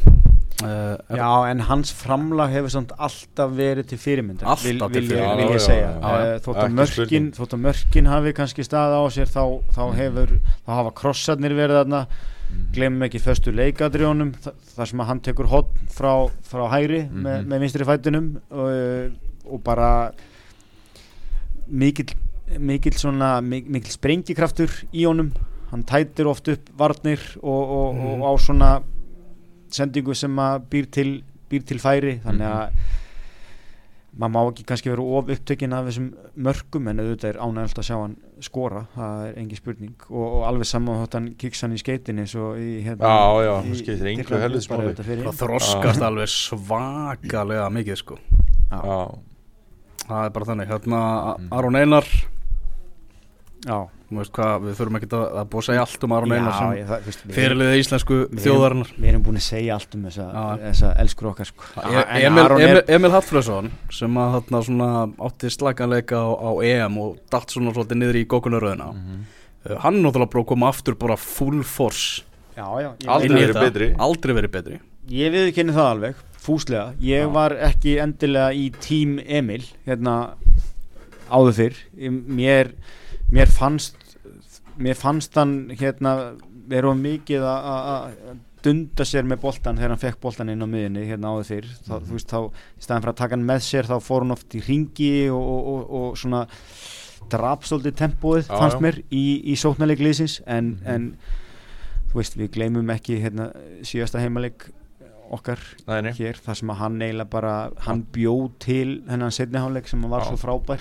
uh, 0.63 0.95
Já, 1.11 1.31
en 1.51 1.61
hans 1.67 1.91
framlag 1.93 2.53
hefur 2.53 2.71
samt 2.77 2.93
alltaf 2.99 3.51
verið 3.57 3.89
til 3.91 3.99
fyrirmyndar 3.99 4.47
Alltaf 4.55 4.69
vil, 4.69 4.79
til 4.79 4.89
vil, 4.93 5.03
ég- 5.03 5.11
fyrirmyndar. 5.11 5.37
vil 5.37 5.49
Já, 5.49 5.51
ég 5.51 5.59
já, 5.59 5.67
segja 5.67 5.91
já, 5.91 5.99
já. 5.99 6.23
Eh, 6.37 6.39
þótt 6.47 6.63
að 6.63 6.79
mörkin 6.79 7.29
þótt 7.33 7.57
að 7.59 7.65
mörkin 7.67 8.07
hafi 8.13 8.33
kannski 8.39 8.63
stað 8.63 8.95
á 8.95 9.03
sér 9.11 9.27
þá, 9.27 9.43
þá 9.75 9.83
hefur 9.99 10.39
þá 10.63 10.71
hafa 10.79 10.95
krossarnir 11.03 11.55
verið 11.59 11.83
þarna 11.83 12.07
glemum 12.75 13.03
ekki 13.07 13.19
föstu 13.23 13.53
leikadrjónum 13.55 14.33
þar 14.77 14.87
sem 14.87 15.01
að 15.01 15.07
hann 15.07 15.21
tekur 15.21 15.47
hotn 15.51 15.89
frá, 15.89 16.31
frá 16.43 16.67
hægri 16.71 17.09
með, 17.11 17.41
Mhm. 17.43 17.49
með 17.49 17.61
vinstri 17.61 17.85
fætunum 17.85 18.41
og, 18.51 19.13
og 19.51 19.63
bara 19.65 20.13
mikill 21.67 22.15
mikill 22.59 22.95
svona 22.95 23.41
mik- 23.43 23.67
mikill 23.69 23.91
sprengikraftur 23.97 24.71
í 24.95 25.05
honum 25.07 25.33
hann 25.73 25.83
tætir 25.83 26.29
oft 26.31 26.47
upp 26.49 26.69
varnir 26.79 27.19
og, 27.43 27.71
og, 27.79 27.95
Mhm. 27.95 28.23
og 28.23 28.23
á 28.23 28.33
svona 28.39 28.83
sendingu 29.71 30.15
sem 30.15 30.37
að 30.37 30.61
býr 30.71 30.91
til 30.91 31.23
býr 31.51 31.65
til 31.67 31.79
færi 31.79 32.21
þannig 32.23 32.47
að 32.47 32.71
maður 34.17 34.33
má 34.33 34.41
ekki 34.51 34.65
kannski 34.69 34.91
vera 34.93 35.03
of 35.19 35.29
upptökin 35.35 35.75
af 35.77 35.87
þessum 35.91 36.07
mörgum 36.47 36.89
en 36.89 37.01
auðvitað 37.03 37.31
er 37.35 37.39
ánægilegt 37.45 37.81
að 37.83 37.87
sjá 37.91 37.97
hann 38.01 38.15
skora 38.47 38.83
það 38.97 39.25
er 39.27 39.39
engin 39.43 39.61
spurning. 39.61 39.95
Og, 40.09 40.25
og 40.39 40.45
alveg 40.49 40.69
saman 40.71 41.03
þótt 41.03 41.17
hann 41.19 41.27
kicks 41.41 41.61
hann 41.67 41.75
í 41.77 41.81
skeitinni 41.83 42.25
svo 42.31 42.55
í 42.57 42.81
hérna 42.87 43.11
Já, 43.13 43.45
já, 43.47 43.53
það 43.67 43.81
skiptir 43.83 44.11
engu 44.13 44.23
Tyrklandi, 44.23 44.43
helvítis 44.47 44.69
bara 44.71 44.81
máli. 44.81 44.89
auðvitað 44.93 45.11
fyrir. 45.11 45.25
það 45.29 45.41
þroskast 45.43 46.07
alveg 46.09 46.33
svakalega 46.33 47.69
mikið 47.77 48.01
sko. 48.03 48.19
Já, 48.71 48.97
það 50.07 50.25
er 50.25 50.35
bara 50.39 50.49
þannig. 50.53 50.73
Hérna 50.73 51.03
Mm. 51.37 51.53
Aron 51.61 51.77
Einar. 51.77 52.07
Já, 53.67 53.79
hvað, 54.11 54.61
við 54.67 54.75
þurfum 54.79 54.97
ekki 55.01 55.09
að, 55.17 55.23
að 55.41 55.47
búið 55.51 55.63
að 55.63 55.67
segja 55.67 55.81
allt 55.87 56.05
um 56.07 56.13
Aron 56.17 56.33
Einar 56.37 56.53
já, 56.53 56.59
sem 56.59 56.75
ég, 56.79 56.87
það, 56.87 57.01
veist, 57.07 57.23
við, 57.27 57.35
fyrirliði 57.37 57.79
íslensku 57.83 58.19
þjóðarinnar. 58.45 58.91
við 58.97 59.09
erum 59.11 59.25
búin 59.27 59.41
að 59.41 59.47
segja 59.47 59.75
allt 59.75 59.97
um 59.99 60.05
þessa, 60.07 60.27
þessa 60.63 60.91
elskur 61.03 61.29
okkar 61.33 61.49
sko. 61.51 61.65
E- 61.83 62.05
En 62.07 62.27
Emil, 62.29 62.45
Emil, 62.47 62.67
er, 62.77 62.83
Emil 62.97 63.11
Hallfröðsson 63.17 63.71
sem 63.91 64.21
að 64.23 64.37
þarna 64.37 64.61
svona 64.69 64.91
átti 65.27 65.51
slaganleika 65.57 66.21
á, 66.23 66.29
á 66.39 66.51
EM 66.63 66.99
og 67.03 67.17
dalt 67.35 67.51
svona 67.51 67.75
svolítið 67.75 68.01
niður 68.05 68.21
í 68.23 68.27
gókunaröðina 68.31 68.89
Mhm. 68.95 69.25
uh, 69.67 69.77
hann 69.83 69.97
er 69.99 70.03
náttúrulega 70.07 70.31
bara 70.37 70.43
að 70.45 70.51
koma 70.55 70.69
aftur 70.71 70.95
bara 70.95 71.17
full 71.17 71.63
force 71.65 72.23
Já, 72.57 72.65
já, 72.81 72.91
Aldrei 73.13 73.37
verið 73.43 73.59
betri. 73.61 73.87
Aldrei 74.01 74.33
verið 74.35 74.51
betri. 74.55 74.79
Ég 75.13 75.29
viðkenni 75.35 75.75
það 75.77 75.91
alveg 75.91 76.15
fúslega, 76.41 76.95
ég 77.05 77.27
Já. 77.27 77.33
var 77.35 77.51
ekki 77.53 77.99
endilega 78.01 78.55
í 78.57 78.71
tím 78.81 79.19
Emil 79.27 79.61
hérna 79.85 80.15
áður 81.29 81.53
fyrr. 81.59 81.77
Mér, 82.09 82.71
mér 83.35 83.51
fannst 83.53 83.96
mér 84.79 84.95
fannst 84.99 85.35
hann 85.35 85.71
hérna 85.79 86.37
vera 86.69 86.91
of 86.91 86.97
mikið 86.99 87.43
að- 87.43 88.17
dunda 88.67 89.05
sér 89.07 89.23
með 89.23 89.41
boltan 89.41 89.77
þegar 89.79 89.89
hann 89.95 89.99
fekk 90.03 90.21
boltan 90.21 90.49
inn 90.51 90.63
á 90.63 90.67
miðinni 90.67 91.05
hérna 91.07 91.29
áður 91.31 91.45
fyrr 91.47 91.69
þá, 91.87 91.93
Mhm. 92.01 92.07
þú 92.09 92.13
veist 92.17 92.29
þá, 92.33 92.39
í 92.51 92.83
staðan 92.83 93.03
fyrir 93.03 93.13
að 93.13 93.17
taka 93.17 93.37
hann 93.37 93.47
með 93.47 93.61
sér 93.63 93.85
þá 93.87 93.97
fór 94.03 94.21
hann 94.25 94.31
oft 94.33 94.49
í 94.55 94.61
ringi 94.67 95.31
og, 95.31 95.43
og, 95.43 95.67
og, 95.67 95.91
og 96.11 96.17
svona 96.17 96.47
drapsóldi 97.31 97.93
tempóið 97.93 98.47
Já, 98.49 98.59
fannst 98.59 98.77
já. 98.77 98.81
mér 98.83 99.03
í, 99.11 99.25
í 99.53 99.55
sóknarleik 99.55 99.99
liðsins 100.03 100.41
en, 100.47 100.79
Mhm. 100.83 100.87
en 100.87 101.17
þú 102.11 102.15
veist 102.15 102.37
við 102.37 102.51
gleymum 102.51 102.91
ekki 102.91 103.21
hérna 103.23 103.53
síðasta 103.83 104.19
heimaleik 104.21 104.71
okkar 105.31 105.59
Nei, 105.87 106.13
hér 106.13 106.35
þar 106.39 106.55
sem 106.57 106.69
að 106.71 106.77
hann 106.77 106.99
eiginlega 107.01 107.31
bara 107.31 107.71
hann 107.79 108.05
bjóð 108.13 108.51
til 108.59 109.03
hennan 109.09 109.31
setniháleik 109.31 109.89
sem 109.89 110.03
var 110.03 110.23
Já. 110.23 110.31
svo 110.31 110.37
frábær 110.39 110.81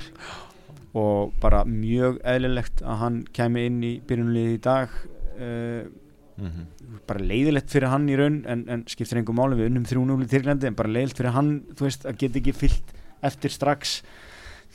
og 0.95 1.33
bara 1.43 1.63
mjög 1.67 2.21
eðlilegt 2.23 2.81
að 2.85 2.99
hann 3.03 3.21
kemi 3.35 3.65
inn 3.69 3.81
í 3.83 3.93
byrjunlið 4.07 4.55
í 4.55 4.61
dag 4.69 4.89
uh, 5.39 5.85
Mhm. 6.35 6.65
bara 7.07 7.21
leiðilegt 7.23 7.69
fyrir 7.71 7.87
hann 7.87 8.09
í 8.11 8.15
raun 8.19 8.41
en, 8.51 8.65
en 8.67 8.81
skiptir 8.91 9.15
einhver 9.21 9.37
máli 9.37 9.55
við 9.55 9.69
unnum 9.69 9.85
3-0 9.87 10.25
í 10.25 10.27
Tyrklandi 10.27 10.67
en 10.67 10.75
bara 10.75 10.89
leiðilegt 10.91 11.21
fyrir 11.21 11.31
hann 11.31 11.51
þú 11.79 11.85
veist 11.85 12.03
að 12.09 12.17
geta 12.19 12.41
ekki 12.41 12.51
fyllt 12.59 12.89
eftir 13.23 13.53
strax 13.55 13.93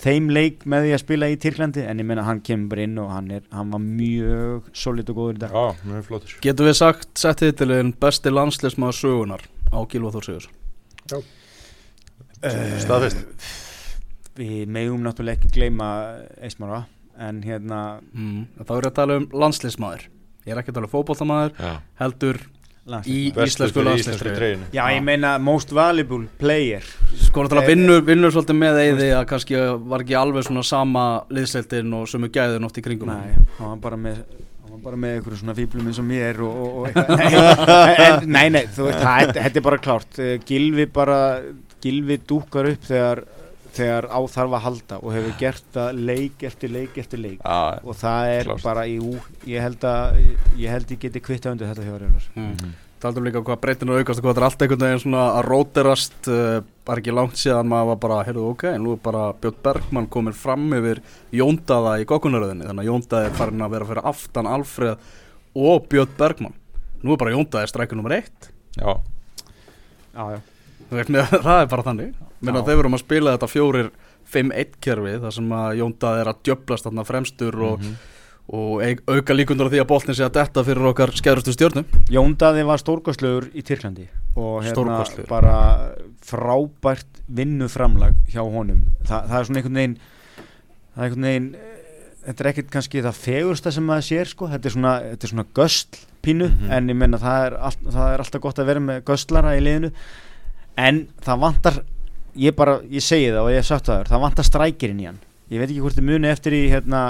þeim 0.00 0.30
leik 0.32 0.64
með 0.64 0.86
því 0.86 0.94
að 0.96 1.02
spila 1.02 1.28
í 1.28 1.36
Tyrklandi 1.42 1.84
en 1.84 2.00
ég 2.00 2.08
meina 2.08 2.24
hann 2.24 2.40
kemur 2.40 2.72
bara 2.72 2.86
inn 2.88 2.96
og 3.02 3.10
hann, 3.12 3.28
er, 3.36 3.44
hann 3.52 3.74
var 3.76 3.82
mjög 3.84 4.70
solid 4.72 5.12
og 5.12 5.18
góður 5.20 5.36
í 5.36 5.42
dag. 5.44 5.52
Já, 5.52 5.84
mjög 5.92 6.06
flottur. 6.08 6.38
Getum 6.48 6.70
við 6.70 6.78
sagt, 6.80 7.10
sett 7.20 7.42
titilin 7.44 7.92
besti 8.00 8.32
landslismaður 8.32 8.96
sögunar 9.02 9.44
á 9.68 9.78
Gilva 9.84 10.14
Þór 10.16 10.30
Sigur 10.30 10.48
Staðfest 12.40 13.20
við 14.40 14.70
megum 14.72 15.04
náttúrulega 15.04 15.38
ekki 15.38 15.52
gleyma 15.58 15.90
Eismara 16.40 16.84
en 17.20 17.42
hérna 17.44 18.00
mm. 18.00 18.64
Þá 18.64 18.72
er 18.78 18.88
að 18.88 18.96
tala 18.96 19.20
um 19.20 19.28
landslismadur 19.42 20.08
Ég 20.46 20.54
er 20.54 20.62
ekki 20.62 20.72
að 20.72 20.80
tala 20.80 20.88
um 20.88 20.94
fótboltamaður 20.94 21.54
Já, 21.60 21.74
heldur 22.00 22.40
í 23.06 23.30
íslensku 23.30 23.82
treyjunni. 23.84 24.68
Já, 24.74 24.82
ég 24.94 25.02
meina 25.04 25.34
most 25.42 25.72
valuable 25.74 26.26
player. 26.40 26.84
Sko 27.26 27.44
náttúrulega 27.44 27.70
vinnur, 27.70 28.04
vinnur 28.06 28.32
svolítið 28.34 28.58
með 28.58 28.78
eyði 28.84 29.08
að 29.18 29.26
kannski 29.30 29.58
var 29.90 30.04
ekki 30.04 30.16
alveg 30.18 30.46
svona 30.46 30.64
sama 30.66 31.04
liðsleildin 31.30 31.98
og 31.98 32.08
sömu 32.10 32.30
gæðin 32.32 32.66
oft 32.66 32.80
í 32.80 32.84
kringum 32.84 33.12
Nei, 33.12 33.34
hann 33.58 33.74
var 33.74 33.82
bara 33.84 34.00
með 34.00 34.22
hann 34.24 34.72
var 34.72 34.82
bara 34.88 35.00
með 35.02 35.18
einhverju 35.18 35.40
svona 35.42 35.56
fíblum 35.58 35.90
eins 35.90 36.00
og 36.00 36.08
mér 36.08 36.40
og, 36.46 36.56
og, 36.56 36.78
og 36.80 36.88
eitthvað. 36.88 37.20
Nei, 37.20 38.06
en, 38.06 38.30
nei, 38.38 38.46
nei, 38.56 38.62
þú 38.72 38.88
veist, 38.88 39.04
það, 39.04 39.34
þetta 39.38 39.60
er 39.62 39.66
bara 39.68 39.82
klárt. 39.86 40.22
Eh, 40.24 40.32
Gilvi 40.48 40.88
bara 41.00 41.20
Gilvi 41.84 42.20
dúkar 42.28 42.70
upp 42.72 42.88
þegar 42.88 43.24
þegar 43.76 44.06
á 44.10 44.20
þarf 44.34 44.54
að 44.58 44.64
halda 44.66 44.98
og 45.00 45.14
hefur 45.16 45.34
gert 45.40 45.64
það 45.74 45.98
leik 46.10 46.44
eftir 46.50 46.72
leik 46.74 47.00
eftir 47.00 47.20
leik. 47.22 47.40
Já, 47.40 47.80
og 47.84 47.96
það 48.00 48.30
er 48.36 48.48
Klárt. 48.50 48.62
bara 48.66 48.84
í 48.90 48.98
ú 49.00 49.16
ég 49.48 49.64
held 49.64 49.84
að 49.88 50.20
ég 50.60 50.70
held 50.74 50.94
ég 50.94 51.02
geti 51.06 51.22
kvitta 51.24 51.52
undir 51.54 51.70
þetta 51.70 51.86
hjá 51.86 51.98
Reynar. 52.02 52.30
Mm. 52.36 52.72
Taldum 53.00 53.24
líka 53.24 53.40
um 53.40 53.46
hvað 53.46 53.60
breytin 53.62 53.88
og 53.88 53.96
aukast 54.02 54.20
og 54.20 54.26
hvað 54.26 54.34
þetta 54.34 54.42
er 54.42 54.46
allt 54.50 54.62
einhvern 54.64 54.82
veginn 54.84 55.00
svona 55.00 55.22
að 55.38 55.46
róterast 55.46 56.28
uh, 56.28 56.58
var 56.84 57.00
ekki 57.00 57.14
langt 57.16 57.38
síðan 57.40 57.70
maður 57.70 57.88
var 57.94 58.00
bara, 58.02 58.18
heyrðu 58.26 58.42
ok, 58.50 58.64
nú 58.76 58.92
er 58.92 59.00
bara 59.06 59.22
Björn 59.40 59.56
Bergmann 59.64 60.08
komin 60.12 60.36
fram 60.36 60.66
yfir 60.76 61.00
Jóndaða 61.32 61.94
í 62.02 62.04
kokkunaröðinni 62.10 62.68
þannig 62.68 62.84
að 62.84 62.90
Jóndaði 62.90 63.30
er 63.30 63.38
farin 63.40 63.64
að 63.64 63.72
vera 63.76 63.88
fyrir 63.88 64.10
aftan 64.12 64.50
Alfreð 64.52 65.08
og 65.56 65.88
Björn 65.88 66.12
Bergmann. 66.20 66.58
Nú 67.00 67.14
er 67.16 67.22
bara 67.24 67.32
Jóndaði 67.32 67.72
strækjum 67.72 68.02
nummer 68.02 68.18
eitt. 68.18 68.50
Já, 68.76 68.92
Já, 70.12 70.24
já 70.36 70.40
veist, 70.98 71.08
mér, 71.14 71.26
það 71.46 71.60
er 71.62 71.66
bara 71.72 71.82
þannig 71.86 72.14
Menna 72.40 72.60
Já. 72.62 72.66
þeir 72.70 72.76
vorum 72.80 72.94
að 72.96 73.02
spila 73.04 73.34
þetta 73.36 73.48
fjórir 73.52 73.90
5-1 74.30 74.76
kerfi 74.80 75.12
þar 75.20 75.32
sem 75.36 75.48
að 75.52 75.76
Jóndað 75.80 76.20
er 76.22 76.30
að 76.32 76.40
djöblast 76.46 76.86
þarna 76.86 77.04
fremstur 77.08 77.56
og, 77.66 77.80
Mhm. 77.80 77.94
og 78.50 78.80
eig- 78.82 79.02
auka 79.06 79.34
líkundur 79.36 79.68
á 79.68 79.72
því 79.72 79.80
að 79.82 79.88
boltin 79.90 80.14
sé 80.18 80.24
að 80.26 80.32
detta 80.38 80.64
fyrir 80.66 80.88
okkar 80.90 81.12
skæðrustu 81.14 81.52
stjórnum 81.54 81.84
Jóndaði 82.10 82.64
var 82.66 82.78
stórkostlegur 82.82 83.50
í 83.54 83.62
Tyrklandi 83.62 84.08
og 84.36 84.62
hérna 84.64 85.04
bara 85.28 85.56
frábært 86.24 87.20
vinnuframlag 87.28 88.14
hjá 88.32 88.42
honum 88.44 88.82
Þa, 89.06 89.20
það 89.28 89.36
er 89.40 89.48
svona 89.48 89.60
einhvern 89.60 89.78
veginn 89.80 89.96
það 90.94 91.02
er 91.02 91.06
einhvern 91.08 91.28
veginn 91.28 91.48
eh, 91.54 91.76
þetta 92.26 92.44
er 92.44 92.50
ekkert 92.52 92.70
kannski 92.74 93.02
það 93.04 93.20
fegursta 93.24 93.72
sem 93.74 93.86
maður 93.88 94.06
sér 94.10 94.28
sko. 94.30 94.48
þetta 94.52 94.68
er 94.70 94.74
svona, 94.76 94.94
þetta 95.12 95.26
er 95.28 95.32
svona 95.34 95.46
göstl 95.56 96.02
pínu 96.22 96.48
Mhm. 96.50 96.70
en 96.76 96.88
ég 96.92 96.96
menna 96.96 97.18
það 97.18 97.46
er, 97.46 97.58
það 97.90 98.08
er 98.14 98.24
alltaf 98.24 98.40
gott 98.44 98.58
að 98.60 98.66
vera 98.70 98.80
með 98.80 99.02
göstlara 99.08 99.54
í 99.56 99.62
liðinu 99.64 99.92
en 100.80 101.00
það 101.26 101.40
vantar 101.44 101.80
ég 102.40 102.54
bara, 102.56 102.78
ég 102.88 103.02
segi 103.04 103.30
það 103.32 103.42
og 103.44 103.50
ég 103.52 103.60
hef 103.60 103.66
sagt 103.70 103.88
það 103.90 104.04
það 104.12 104.24
vantar 104.26 104.46
strækirinn 104.48 105.00
í 105.02 105.08
hann 105.10 105.20
ég 105.50 105.58
veit 105.58 105.68
ekki 105.72 105.80
hvort 105.82 105.96
þið 105.98 106.06
muni 106.10 106.28
eftir 106.30 106.54
í 106.56 106.60
hérna, 106.70 107.00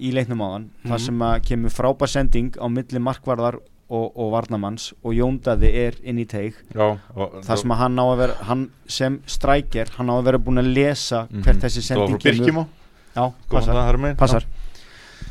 í 0.00 0.12
leiknum 0.16 0.40
á 0.40 0.48
hann 0.54 0.70
Mhm. 0.70 0.88
það 0.92 1.00
sem 1.06 1.18
að 1.26 1.42
kemur 1.50 1.74
frábær 1.74 2.08
sending 2.08 2.54
á 2.56 2.66
milli 2.72 2.98
markvarðar 3.04 3.58
og, 3.90 4.12
og 4.16 4.28
varnamanns 4.32 4.92
og 5.02 5.12
Jóndaði 5.18 5.70
er 5.84 5.94
inn 6.06 6.18
í 6.22 6.24
teig 6.30 6.54
það 6.72 7.56
sem 7.58 7.72
að 7.74 7.80
hann 7.82 7.98
á 7.98 8.04
að 8.06 8.16
vera 8.22 8.34
hann 8.48 8.62
sem 8.86 9.20
strækir, 9.26 9.88
hann 9.98 10.08
á 10.08 10.14
að 10.14 10.24
vera 10.30 10.38
búin 10.38 10.62
að 10.62 10.72
lesa 10.74 11.26
Mhm. 11.30 11.42
hvert 11.42 11.60
þessi 11.66 11.82
Það 11.82 11.98
var 11.98 12.06
sending 12.08 12.22
Birkimo 12.22 12.68
já, 13.16 13.32
passar, 13.50 14.14
passar. 14.16 14.44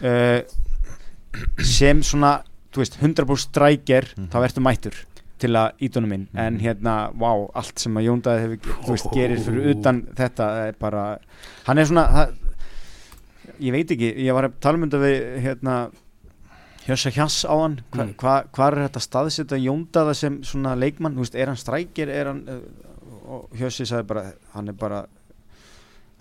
Uh, 0.04 0.42
sem 1.64 2.02
svona 2.04 2.42
þú 2.74 2.84
veist, 2.84 2.98
100% 3.02 3.48
strækir 3.50 4.06
Mhm. 4.18 4.28
þá 4.30 4.38
ertu 4.46 4.62
mættur 4.62 4.94
til 5.39 5.49
að 5.56 5.71
ídunum 5.88 6.10
minn 6.13 6.28
en 6.36 6.58
Mhm. 6.58 6.62
hérna, 6.63 7.12
vá, 7.13 7.49
allt 7.56 7.80
sem 7.80 7.93
að 7.95 8.06
Jóndaði 8.10 8.41
hefur, 8.43 8.75
þú 8.84 8.91
veist, 8.95 9.10
gerir 9.13 9.39
fyrir 9.45 9.69
utan 9.75 10.02
þetta 10.15 10.47
er 10.67 10.73
bara, 10.80 11.19
hann 11.65 11.78
er 11.78 11.86
svona 11.86 12.08
það, 12.10 12.34
ég 13.60 13.71
veit 13.71 13.91
ekki 13.95 14.12
ég 14.25 14.34
var 14.34 14.49
að 14.49 14.60
tala 14.62 14.78
um 14.78 14.86
þetta 14.89 15.02
við 15.04 15.41
hérna 15.43 15.91
Hjössa 16.88 17.12
Hjass 17.13 17.45
á 17.45 17.54
hann 17.62 17.82
hva, 17.91 18.04
Mm. 18.06 18.13
hva, 18.17 18.36
hvað 18.52 18.71
er 18.71 18.88
þetta 18.88 19.02
staðsetta 19.04 19.58
Jóndaða 19.62 20.15
sem 20.15 20.41
svona 20.43 20.75
leikmann, 20.80 21.13
þú 21.15 21.19
veist, 21.25 21.36
er 21.36 21.45
hann 21.47 21.56
strækir 21.60 22.10
er 22.10 22.25
hann, 22.25 22.43
uh, 22.49 22.60
og 23.30 23.49
Hjössi 23.54 23.86
sagði 23.86 24.08
bara 24.08 24.23
hann 24.54 24.69
er 24.69 24.73
bara 24.73 25.06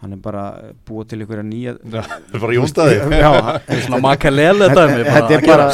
hann 0.03 0.15
er 0.15 0.21
bara 0.23 0.45
búið 0.87 1.09
til 1.11 1.21
einhverja 1.23 1.45
nýja 1.47 1.75
Það 1.83 2.13
er 2.35 2.43
bara 2.45 2.57
jóndaði 2.57 2.99
já, 3.19 3.31
Svona 3.87 4.01
makalele 4.05 4.69
dæmi 4.71 5.01
bara 5.09 5.15
þetta 5.15 5.35
er 5.35 5.47
bara 5.49 5.67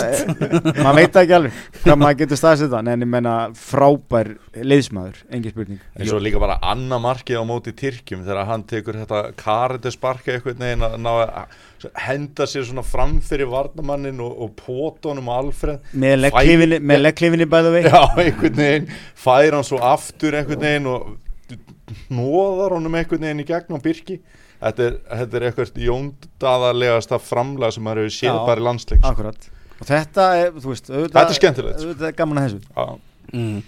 maður 0.79 0.99
veit 1.01 1.19
ekki 1.23 1.37
alveg 1.39 1.59
hvað 1.83 2.01
maður 2.01 2.21
getur 2.23 2.41
staðsett 2.41 2.77
hann 2.79 2.91
en 2.95 3.05
ég 3.05 3.11
menna 3.11 3.35
frábær 3.59 4.33
liðsmaður, 4.55 5.21
engin 5.35 5.53
spurning. 5.53 5.81
En 5.99 6.09
svo 6.09 6.21
líka 6.23 6.41
bara 6.43 6.57
annað 6.65 7.03
markið 7.05 7.43
á 7.43 7.45
móti 7.49 7.75
Tyrkjum 7.77 8.25
þegar 8.27 8.49
hann 8.49 8.65
tekur 8.71 8.99
þetta 9.03 9.23
karate 9.39 9.93
sparka 9.95 10.35
einhvern 10.35 10.61
veginn 10.63 10.87
að 10.87 10.97
ná 11.03 11.11
að 11.15 11.59
henda 12.07 12.47
sér 12.49 12.65
svona 12.69 12.85
fram 12.87 13.19
fyrir 13.25 13.51
varnamannin 13.53 14.23
og, 14.25 14.39
og 14.47 14.55
pótonum 14.57 15.29
og 15.29 15.43
Alfred. 15.43 15.91
Með 15.93 16.23
leggklifinni, 16.23 16.81
einhvern 17.51 18.57
veginn 18.63 18.89
fær 19.21 19.59
hann 19.59 19.67
svo 19.67 19.83
aftur 19.85 20.39
einhvern 20.39 20.65
veginn 20.65 20.91
og 20.95 21.13
nóðar 22.13 22.77
honum 22.79 22.97
einhvern 22.99 23.27
veginn 23.27 23.45
í 23.45 23.49
gegn 23.49 23.77
á 23.77 23.79
Birki 23.85 24.21
Þetta 24.65 24.85
er, 24.87 24.95
þetta 25.11 25.37
er 25.37 25.45
eitthvað 25.49 25.81
jóndaðarlegasta 25.85 27.19
framlag 27.21 27.75
sem 27.75 27.85
maður 27.85 28.05
hefur 28.05 28.15
séð 28.17 28.31
Já. 28.31 28.45
bara 28.49 28.63
í 28.63 28.65
landsleik 28.65 29.03
akkurat 29.05 29.51
og 29.75 29.89
þetta 29.89 30.29
er, 30.39 30.55
þú 30.55 30.71
veist, 30.71 30.87
auðvitað, 30.89 31.17
Þetta 31.19 31.35
er 31.35 31.41
skemmtilegt, 31.41 31.81
sko. 31.81 31.89
auðvitað 31.89 32.09
er 32.09 32.17
gaman 32.21 32.41
að 32.41 32.47
þessu 32.47 32.63
Já, 32.65 32.87
mm. 33.35 33.59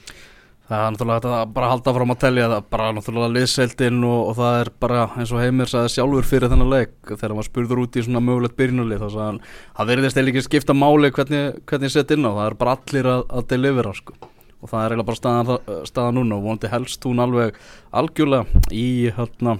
Það 0.67 0.81
er 0.83 0.95
náttúrulega 0.97 1.17
hægt 1.21 1.27
að 1.31 1.51
bara 1.55 1.67
halda 1.71 1.93
fram 1.95 2.11
að 2.11 2.21
telja 2.25 2.47
það 2.51 2.65
bara 2.75 2.87
náttúrulega 2.97 3.35
liðseildin 3.37 3.99
og, 4.09 4.23
og 4.31 4.39
það 4.41 4.57
er 4.61 4.71
bara 4.83 5.03
eins 5.15 5.35
og 5.35 5.43
Heimir 5.45 5.71
sagði 5.71 5.93
sjálfur 5.95 6.27
fyrir 6.27 6.51
þennan 6.51 6.73
leik 6.73 6.95
þegar 7.13 7.35
maður 7.37 7.49
spurður 7.51 7.83
út 7.85 7.99
í 7.99 8.03
svona 8.07 8.23
mögulegt 8.27 8.57
byrjunarlið 8.59 9.05
þá 9.05 9.07
sagði 9.07 9.27
hann, 9.27 9.39
það 9.77 9.93
verðist 9.93 10.19
eða 10.19 10.33
ekki 10.33 10.43
skipta 10.49 10.75
máli 10.75 11.13
hvernig, 11.15 11.61
hvernig 11.71 11.95
sett 11.95 12.17
inn 12.17 12.27
á, 12.27 12.31
það 12.33 12.49
er 12.49 12.59
bara 12.65 12.75
allir 12.81 13.11
að, 13.13 13.23
að 13.31 13.47
delivera 13.53 13.95
sko 13.95 14.19
og 14.67 14.71
það 14.73 14.83
er 14.83 14.95
eiginlega 14.97 15.09
bara 15.13 15.21
staðan, 15.21 15.73
staðan 15.87 16.19
núna 16.19 16.37
og 16.41 16.45
vonandi 16.49 16.71
helst 16.73 17.07
hún 17.07 17.23
alveg 17.23 17.57
algjörlega 17.95 18.63
í 18.75 18.87
hérna 19.17 19.57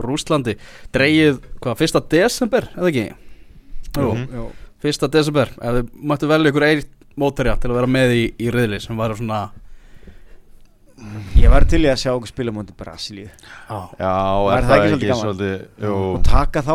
Rúslandi 0.00 0.54
dreigið, 0.94 1.40
hvað, 1.60 1.78
fyrsta 1.80 2.00
desember 2.12 2.68
eða 2.76 2.92
ekki? 2.92 3.06
Jú, 3.96 4.10
Mhm. 4.14 4.28
Jú. 4.36 4.44
fyrsta 4.80 5.08
desember. 5.12 5.50
Ef 5.60 5.74
þið 5.80 5.88
mættu 6.08 6.28
velja 6.30 6.52
ykkur 6.52 6.64
einn 6.68 6.84
mótverja 7.20 7.56
til 7.60 7.70
að 7.72 7.74
vera 7.80 7.90
með 7.90 8.12
í, 8.16 8.22
í 8.38 8.52
riðli 8.54 8.78
sem 8.80 8.96
var 8.96 9.12
svona 9.18 9.40
ég 11.40 11.50
var 11.52 11.64
til 11.68 11.80
í 11.84 11.88
að 11.90 11.98
sjá 12.02 12.10
okkur 12.14 12.28
spila 12.30 12.52
mútið 12.54 12.76
Brasilíu. 12.80 13.28
Já, 13.68 13.78
já 13.98 14.12
er 14.56 14.64
það 14.64 14.70
það 14.70 14.84
ekki 14.84 15.10
svolítið 15.10 15.20
svolítið 15.20 15.94
og 15.96 16.24
taka 16.28 16.62
þá 16.66 16.74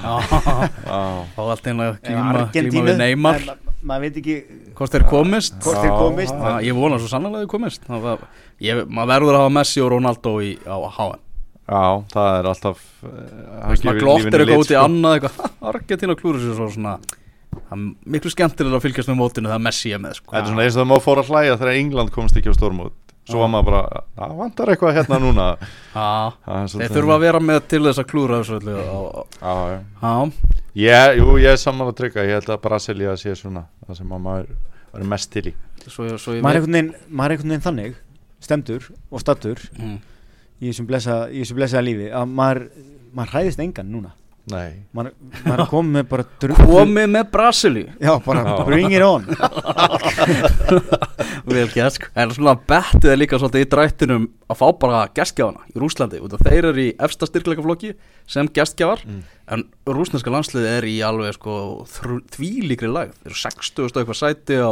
Þá 0.00 1.40
allt 1.44 1.66
einlega 1.70 1.96
glíma, 1.98 2.04
glíma 2.04 2.44
Argentínu, 2.44 2.84
við 2.86 3.00
Neymar 3.00 3.42
maður 3.80 4.04
veit 4.06 4.20
ekki 4.20 4.36
Hvort 4.76 4.94
þeir 4.94 5.06
komist. 5.08 5.56
Hvort 5.64 5.80
þeir 5.80 5.90
Já. 5.90 5.96
komist. 5.98 6.36
Já, 6.36 6.52
Ég 6.68 6.76
vona 6.76 7.00
svo 7.00 7.08
sannlega 7.10 7.42
þeir 7.42 7.50
komist. 7.52 7.82
Það 7.88 8.04
var, 8.04 8.22
ég, 8.64 8.82
Maður 8.88 9.12
verður 9.14 9.36
að 9.38 9.44
hafa 9.44 9.54
Messi 9.56 9.82
og 9.84 9.90
Ronaldo 9.94 10.34
í, 10.44 10.52
á 10.64 10.76
HM 10.76 11.18
Já, 11.70 11.82
það 12.10 12.28
er 12.34 12.48
alltaf 12.50 12.78
maður 13.06 14.00
glottir 14.02 14.42
eitthvað 14.42 14.62
út 14.64 14.72
í 14.72 14.78
annað 14.80 15.16
eitthvað. 15.16 15.52
Argentina 15.70 16.16
klúður 16.18 16.42
sér 16.42 16.56
svo 16.58 16.66
svona 16.74 16.96
miklu 18.10 18.32
skemmtilega 18.32 18.78
að 18.80 18.86
fylgjast 18.88 19.10
með 19.12 19.18
mótinu 19.20 19.52
það 19.52 19.62
Messi 19.68 19.92
er 19.94 20.02
með 20.02 20.16
sko. 20.18 20.32
Þetta 20.34 20.42
er 20.42 20.50
svona 20.50 20.64
eins 20.66 20.74
og 20.74 20.82
það 20.82 20.90
má 20.90 20.96
fóra 21.04 21.24
hlæja 21.28 21.60
þegar 21.60 21.78
England 21.78 22.12
komst 22.14 22.40
ekki 22.40 22.50
á 22.50 22.54
stórmót 22.58 23.09
Svo 23.28 23.42
var 23.42 23.50
maður 23.52 23.66
bara, 23.68 24.02
það 24.16 24.36
vantar 24.40 24.70
eitthvað 24.72 24.94
hérna 24.96 25.18
núna. 25.22 25.46
Þeir 26.80 26.94
þurfa 26.94 27.14
að 27.18 27.24
vera 27.26 27.40
með 27.44 27.60
til 27.70 27.82
þess 27.84 28.00
að 28.02 28.08
klúra 28.10 28.38
þessu 28.40 28.60
Ég, 30.80 31.16
jú, 31.18 31.26
ég 31.42 31.50
er 31.52 31.58
saman 31.60 31.90
að 31.90 31.96
trygga, 31.98 32.24
ég 32.26 32.38
held 32.38 32.50
að 32.54 32.60
Brasilia 32.64 33.16
sé 33.18 33.34
svona 33.38 33.64
það 33.86 33.96
sem 34.00 34.12
að 34.14 34.22
maður 34.26 34.52
er 35.00 35.08
mest 35.10 35.30
til 35.34 35.44
í. 35.50 35.54
Svo, 35.86 36.06
svo 36.18 36.36
ég 36.36 36.44
maður 36.46 36.60
er 36.60 36.62
einhvern 36.62 37.50
veginn, 37.50 37.64
þannig 37.66 37.98
stemdur 38.40 38.86
og 39.10 39.20
stattur 39.22 39.60
Mm. 39.76 39.98
í 40.60 40.70
þessum 40.70 40.86
blessa, 40.88 41.16
í 41.30 41.42
þessum 41.42 41.58
blessaða 41.60 41.84
lífi 41.86 42.08
að 42.14 42.32
maður, 42.38 42.62
maður 43.16 43.34
hræðist 43.34 43.62
engan 43.64 43.90
núna 43.92 44.12
Nei. 44.50 44.70
Maður 44.96 45.12
er 45.54 45.62
komið 45.70 45.92
með 45.98 46.04
bara 46.10 46.24
drullu 46.42 46.66
Komið 46.70 47.08
með 47.14 47.24
Brasilíu? 47.34 47.88
Já, 48.02 48.12
bara 48.24 48.40
Já. 48.46 48.54
bring 48.68 48.94
it 48.96 49.04
on. 49.06 49.22
Vel 51.50 51.68
sko. 51.90 52.06
En 52.18 52.30
svona 52.34 52.54
bettið 52.68 53.10
er 53.14 53.18
líka 53.20 53.38
svolítið 53.40 53.64
í 53.64 53.68
drættinum 53.72 54.24
að 54.50 54.58
fá 54.60 54.66
bara 54.82 55.00
gestgjafana 55.14 55.62
í 55.70 55.72
Rúslandi 55.80 56.20
þeir 56.44 56.64
eru 56.72 56.82
í 56.82 56.90
efsta 57.02 57.24
styrkleikaflokki 57.30 57.90
sem 58.30 58.46
gestgjafar 58.54 59.00
Mm. 59.10 59.22
en 59.50 59.62
rúsneska 59.88 60.30
landsliði 60.30 60.68
er 60.76 60.84
í 60.86 60.98
alveg 61.02 61.32
sko 61.34 61.54
þvílíkri 62.34 62.90
lag 62.92 63.08
þeir 63.16 63.30
eru 63.30 63.38
60 63.40 63.82
og 63.86 63.96
eitthvað 63.98 64.18
sæti 64.20 64.58
á 64.60 64.70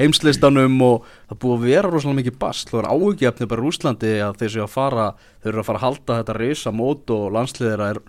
heimslistanum 0.00 0.74
og 0.82 1.04
það 1.30 1.38
búið 1.44 1.56
að 1.58 1.66
vera 1.68 1.90
rosalega 1.92 2.18
mikið 2.22 2.38
bast 2.42 2.70
þú 2.72 2.80
er 2.80 2.88
áhugjefni 2.90 3.46
bara 3.50 3.62
Rúslandi 3.62 4.14
að 4.24 4.38
þeir 4.40 4.50
séu 4.56 4.64
að 4.64 4.72
fara 4.74 5.06
þeir 5.42 5.52
eru 5.52 5.60
að 5.62 5.68
fara 5.68 5.78
að 5.82 5.86
halda 5.86 6.16
þetta 6.20 6.36
risa 6.40 6.70
mót 6.74 7.12
og 7.14 7.28
landsliðið 7.36 7.70
þeirra 7.74 7.90
er 7.94 8.00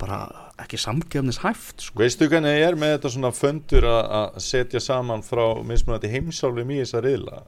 bara 0.00 0.18
ekki 0.60 0.78
samgefnis 0.80 1.38
hæft 1.44 1.80
sko. 1.88 1.98
Veistu 2.00 2.28
hvernig 2.28 2.52
ég 2.58 2.66
er 2.70 2.76
með 2.80 2.96
þetta 2.96 3.12
svona 3.14 3.30
föndur 3.36 3.84
að 3.88 4.00
að 4.20 4.40
setja 4.44 4.80
saman 4.80 5.22
frá 5.24 5.44
mismunandi 5.64 6.10
heimsálfum 6.12 6.70
í 6.74 6.80
þessa 6.82 7.00
riðla? 7.04 7.42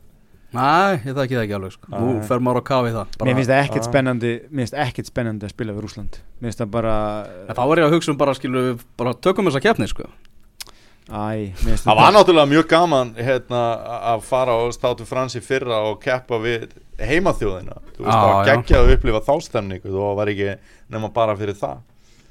Næ, 0.48 0.64
ég 1.04 1.12
það 1.12 1.22
ekki 1.26 1.36
það 1.36 1.42
ekki 1.44 1.56
alveg 1.58 1.72
sko. 1.74 1.90
nú 1.92 2.12
fer 2.24 2.40
maður 2.40 2.62
á 2.64 2.68
kafi 2.70 2.92
það 2.94 3.10
bara, 3.18 3.26
mér 3.28 3.36
finnst 3.36 3.50
það 3.52 3.58
ekkert 3.66 3.82
Ah. 3.84 3.88
spennandi 3.90 4.30
mér 4.48 4.62
finnst 4.64 4.76
ekkert 4.86 5.10
spennandi 5.10 5.44
að 5.44 5.52
spila 5.52 5.74
við 5.76 5.82
Rúsland 5.84 6.16
mér 6.40 6.48
finnst 6.48 6.62
það 6.62 6.70
bara 6.72 6.94
En 7.48 7.54
þá 7.58 7.62
er 7.68 7.78
ég 7.82 7.84
að 7.90 7.92
hugsa 7.98 8.10
um 8.14 8.16
bara 8.22 8.34
skilu 8.38 8.62
bara 8.96 9.12
tökum 9.14 9.44
þessa 9.50 9.60
keppni 9.60 9.88
sko. 9.92 10.06
æ, 11.08 11.52
Það 11.84 11.96
var 12.00 12.12
náttúrulega 12.16 12.48
mjög 12.48 12.66
gaman 12.68 13.12
hérna, 13.16 13.60
að 14.12 14.22
fara 14.24 14.52
á 14.56 14.60
státu 14.72 15.04
Fransi 15.08 15.40
fyrra 15.44 15.82
og 15.90 16.00
keppa 16.00 16.36
við 16.40 16.68
heimaþjóðina 17.00 17.76
Þú 17.96 18.04
veist 18.04 18.16
Já, 18.16 18.20
það 18.20 18.32
var 18.32 18.48
geggjað 18.48 18.80
að 18.82 18.92
upplifa 18.96 19.20
þá 19.28 19.34
stemningu 19.44 19.94
og 20.00 20.16
var 20.16 20.26
ekki 20.32 20.50
nema 20.92 21.12
bara 21.12 21.36
fyrir 21.36 21.56
það 21.60 21.78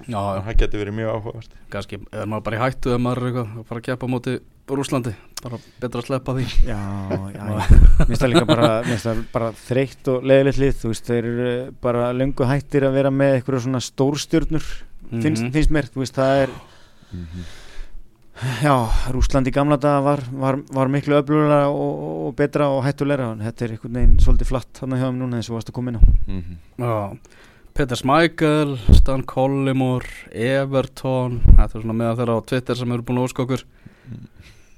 Já, 0.06 0.20
já, 0.38 0.42
Það 0.46 0.58
getur 0.62 0.80
verið 0.84 0.96
mjög 1.00 1.10
áhugavert. 1.16 1.56
Kannski 1.74 1.98
er 2.14 2.28
maður 2.30 2.44
bara 2.46 2.58
í 2.58 2.62
hættu 2.62 2.94
ef 2.94 3.02
maður 3.02 3.18
er 3.24 3.28
eitthvað 3.32 3.58
að 3.58 3.66
fara 3.72 3.82
að 3.82 3.88
keppa 3.90 4.06
á 4.06 4.14
móti 4.14 4.36
Rúslandi, 4.68 5.14
bara 5.42 5.58
betra 5.80 6.02
að 6.02 6.08
sleppa 6.10 6.34
því. 6.36 6.46
Já, 6.68 6.80
já, 7.08 7.20
já. 7.34 7.44
mér 7.98 8.08
finnst 8.10 8.22
það 8.22 8.32
líka 8.34 8.48
bara, 8.50 8.70
bara 9.32 9.52
þreytt 9.64 10.10
og 10.12 10.26
leiðilegt 10.28 10.60
lið. 10.60 10.74
Þú 10.82 10.92
veist, 10.92 11.08
þeir 11.08 11.28
eru 11.32 11.52
bara 11.88 12.10
löngu 12.14 12.48
hættir 12.50 12.84
að 12.84 12.98
vera 13.00 13.12
með 13.16 13.38
eitthvað 13.38 13.64
svona 13.64 13.80
stórstjörnur 13.86 14.68
finnst, 15.08 15.44
Mhm. 15.46 15.54
finnst 15.56 15.72
mér, 15.72 15.88
þú 15.94 16.04
veist, 16.04 16.18
það 16.20 16.42
er 16.44 16.50
já, 18.62 18.76
Rúsland 19.16 19.48
í 19.50 19.54
gamla 19.56 19.78
daga 19.82 20.02
var, 20.06 20.22
var, 20.36 20.60
var 20.76 20.92
miklu 20.94 21.16
öflulega 21.18 21.72
og, 21.72 22.28
og 22.28 22.36
betra 22.38 22.68
og 22.70 22.84
hættulegra. 22.86 23.32
En 23.34 23.42
þetta 23.48 23.66
er 23.66 23.74
einhvern 23.78 23.98
veginn 23.98 24.20
svolítið 24.22 24.52
flatt 24.52 24.82
hann 24.84 24.94
hjá 25.00 25.08
þeim 25.08 25.22
núna 25.24 25.40
eins 25.40 25.50
og 25.50 25.58
varst 25.58 25.72
að 25.72 25.78
koma 25.80 25.94
inn 25.94 26.00
á. 26.00 26.04
Mhm. 26.28 26.60
Já, 26.84 26.94
Peter 27.78 27.94
Schmeichel, 27.94 28.72
Stan 28.98 29.22
Collymore, 29.22 30.10
Everton 30.34 31.36
Þetta 31.46 31.68
er 31.68 31.84
svona 31.84 31.94
meðan 31.94 32.16
þeirra 32.18 32.38
á 32.42 32.48
Twitter 32.50 32.78
sem 32.80 32.94
eru 32.96 33.04
búin 33.06 33.20
að 33.22 33.28
óska 33.28 33.44
okkur. 33.44 33.64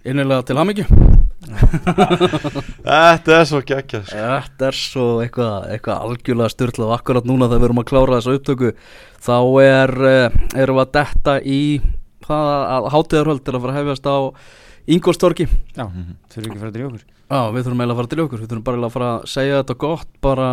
Innilega 0.03 0.43
til 0.49 0.57
hamingju. 0.59 0.83
Þetta 2.89 3.37
er 3.37 3.47
svo 3.47 3.61
geggjað 3.63 4.09
sko. 4.09 4.17
Þetta 4.19 4.67
er 4.67 4.79
svo 4.81 5.05
eitthvað, 5.23 5.69
eitthvað 5.77 6.03
algjörlega 6.09 6.51
styrlað 6.51 6.91
akkurat 6.97 7.29
núna 7.29 7.47
þegar 7.47 7.61
við 7.61 7.67
erum 7.69 7.79
að 7.79 7.87
klára 7.93 8.17
þessa 8.17 8.35
upptöku. 8.35 8.73
Þá 9.29 9.37
er, 9.63 9.95
eh, 10.09 10.37
erum 10.65 10.81
við 10.81 10.83
að 10.83 10.91
detta 10.99 11.37
í 11.39 11.61
hátíðarhöld 12.27 13.45
til 13.47 13.55
að 13.55 13.63
fara 13.63 13.77
að 13.77 13.79
hefjast 13.79 14.11
á 14.11 14.17
Ingolstorki 14.89 15.47
já, 15.47 15.87
þurfum 15.87 16.51
ekki 16.51 16.57
að 16.57 16.59
fara 16.59 16.69
að 16.73 16.75
drífa 16.75 16.91
okkur 16.91 17.18
Já, 17.29 17.39
við 17.53 17.61
þurfum 17.67 17.81
eiginlega 17.83 17.93
að 17.93 17.99
fara 17.99 18.09
til 18.09 18.21
okkur, 18.23 18.39
við 18.41 18.47
þurfum 18.49 18.63
bara 18.65 18.75
eiginlega 18.77 18.89
að 18.89 18.95
fara 18.95 19.09
að 19.19 19.25
segja 19.29 19.57
þetta 19.59 19.75
gott, 19.83 20.07
bara 20.25 20.47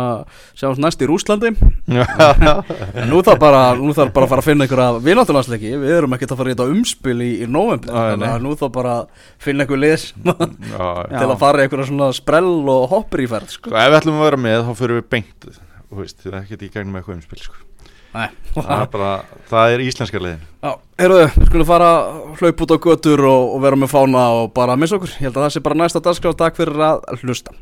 sjáumst 0.59 0.81
næst 0.83 1.01
í 1.01 1.07
Rúslandi 1.09 1.49
en 1.49 3.09
nú 3.09 3.21
þarf 3.25 3.39
bara, 3.41 3.61
nú 3.79 3.95
þarf 3.97 4.11
bara 4.13 4.27
að 4.27 4.33
fara 4.35 4.43
að 4.43 4.47
finna 4.51 4.67
einhverja 4.67 4.99
vináttulandsleiki, 5.07 5.71
við 5.81 5.95
erum 5.97 6.13
ekkert 6.17 6.35
að 6.35 6.41
fara 6.43 6.51
í 6.51 6.55
þetta 6.55 6.67
umspil 6.75 7.15
í, 7.25 7.29
í 7.41 7.47
november, 7.49 7.93
þannig 7.97 8.29
að 8.35 8.45
nú 8.45 8.53
þarf 8.61 8.75
bara 8.77 8.93
að 9.01 9.25
finna 9.47 9.65
einhver 9.65 9.81
lið 9.81 9.95
sem 10.05 10.29
að- 10.35 10.45
Já, 10.69 10.85
Já. 10.85 11.17
til 11.17 11.29
að 11.33 11.37
fara 11.41 11.57
í 11.57 11.65
einhverja 11.67 11.89
svona 11.89 12.11
sprell 12.21 12.53
og 12.77 12.85
hoppur 12.93 13.25
í 13.25 13.29
ferð, 13.33 13.49
sko. 13.57 13.71
Sko, 13.71 13.77
ef 13.81 13.89
við 13.89 13.99
ætlum 14.03 14.21
að 14.21 14.27
vera 14.29 14.43
með 14.45 14.59
þá 14.69 14.73
fyrir 14.83 15.01
við 15.01 15.09
beint 15.17 15.49
þú 15.87 16.01
veist, 16.03 16.21
það 16.21 16.33
er 16.33 16.39
ekkert 16.43 16.67
í 16.67 16.71
gegnum 16.77 17.01
eitthvað 17.01 17.17
umspil 17.17 17.41
sko. 17.47 17.57
Nei, 18.13 18.27
það, 18.55 18.69
er 18.77 18.91
bara, 18.93 19.09
það 19.49 19.73
er 19.73 19.83
íslenska 19.83 20.21
leiðin 20.21 20.45
Já, 20.63 20.71
heyrðu, 21.01 21.23
við 21.35 21.49
skulum 21.49 21.67
fara 21.69 21.89
hlaup 22.39 22.63
út 22.65 22.73
á 22.73 22.77
götur 22.87 23.25
og, 23.29 23.55
og 23.55 23.63
vera 23.65 23.79
með 23.79 23.91
fána 23.93 24.23
og 24.39 24.53
bara 24.55 24.77
missa 24.79 24.97
okkur, 24.97 25.11
ég 25.17 25.27
held 25.27 25.35
að 25.37 25.45
það 25.45 25.53
sé 25.55 25.63
bara 25.65 25.79
næsta 25.83 26.01
dagskrá, 26.03 26.33
takk 26.37 26.57
fyrir 26.57 26.81
að 26.87 27.21
hlusta. 27.21 27.53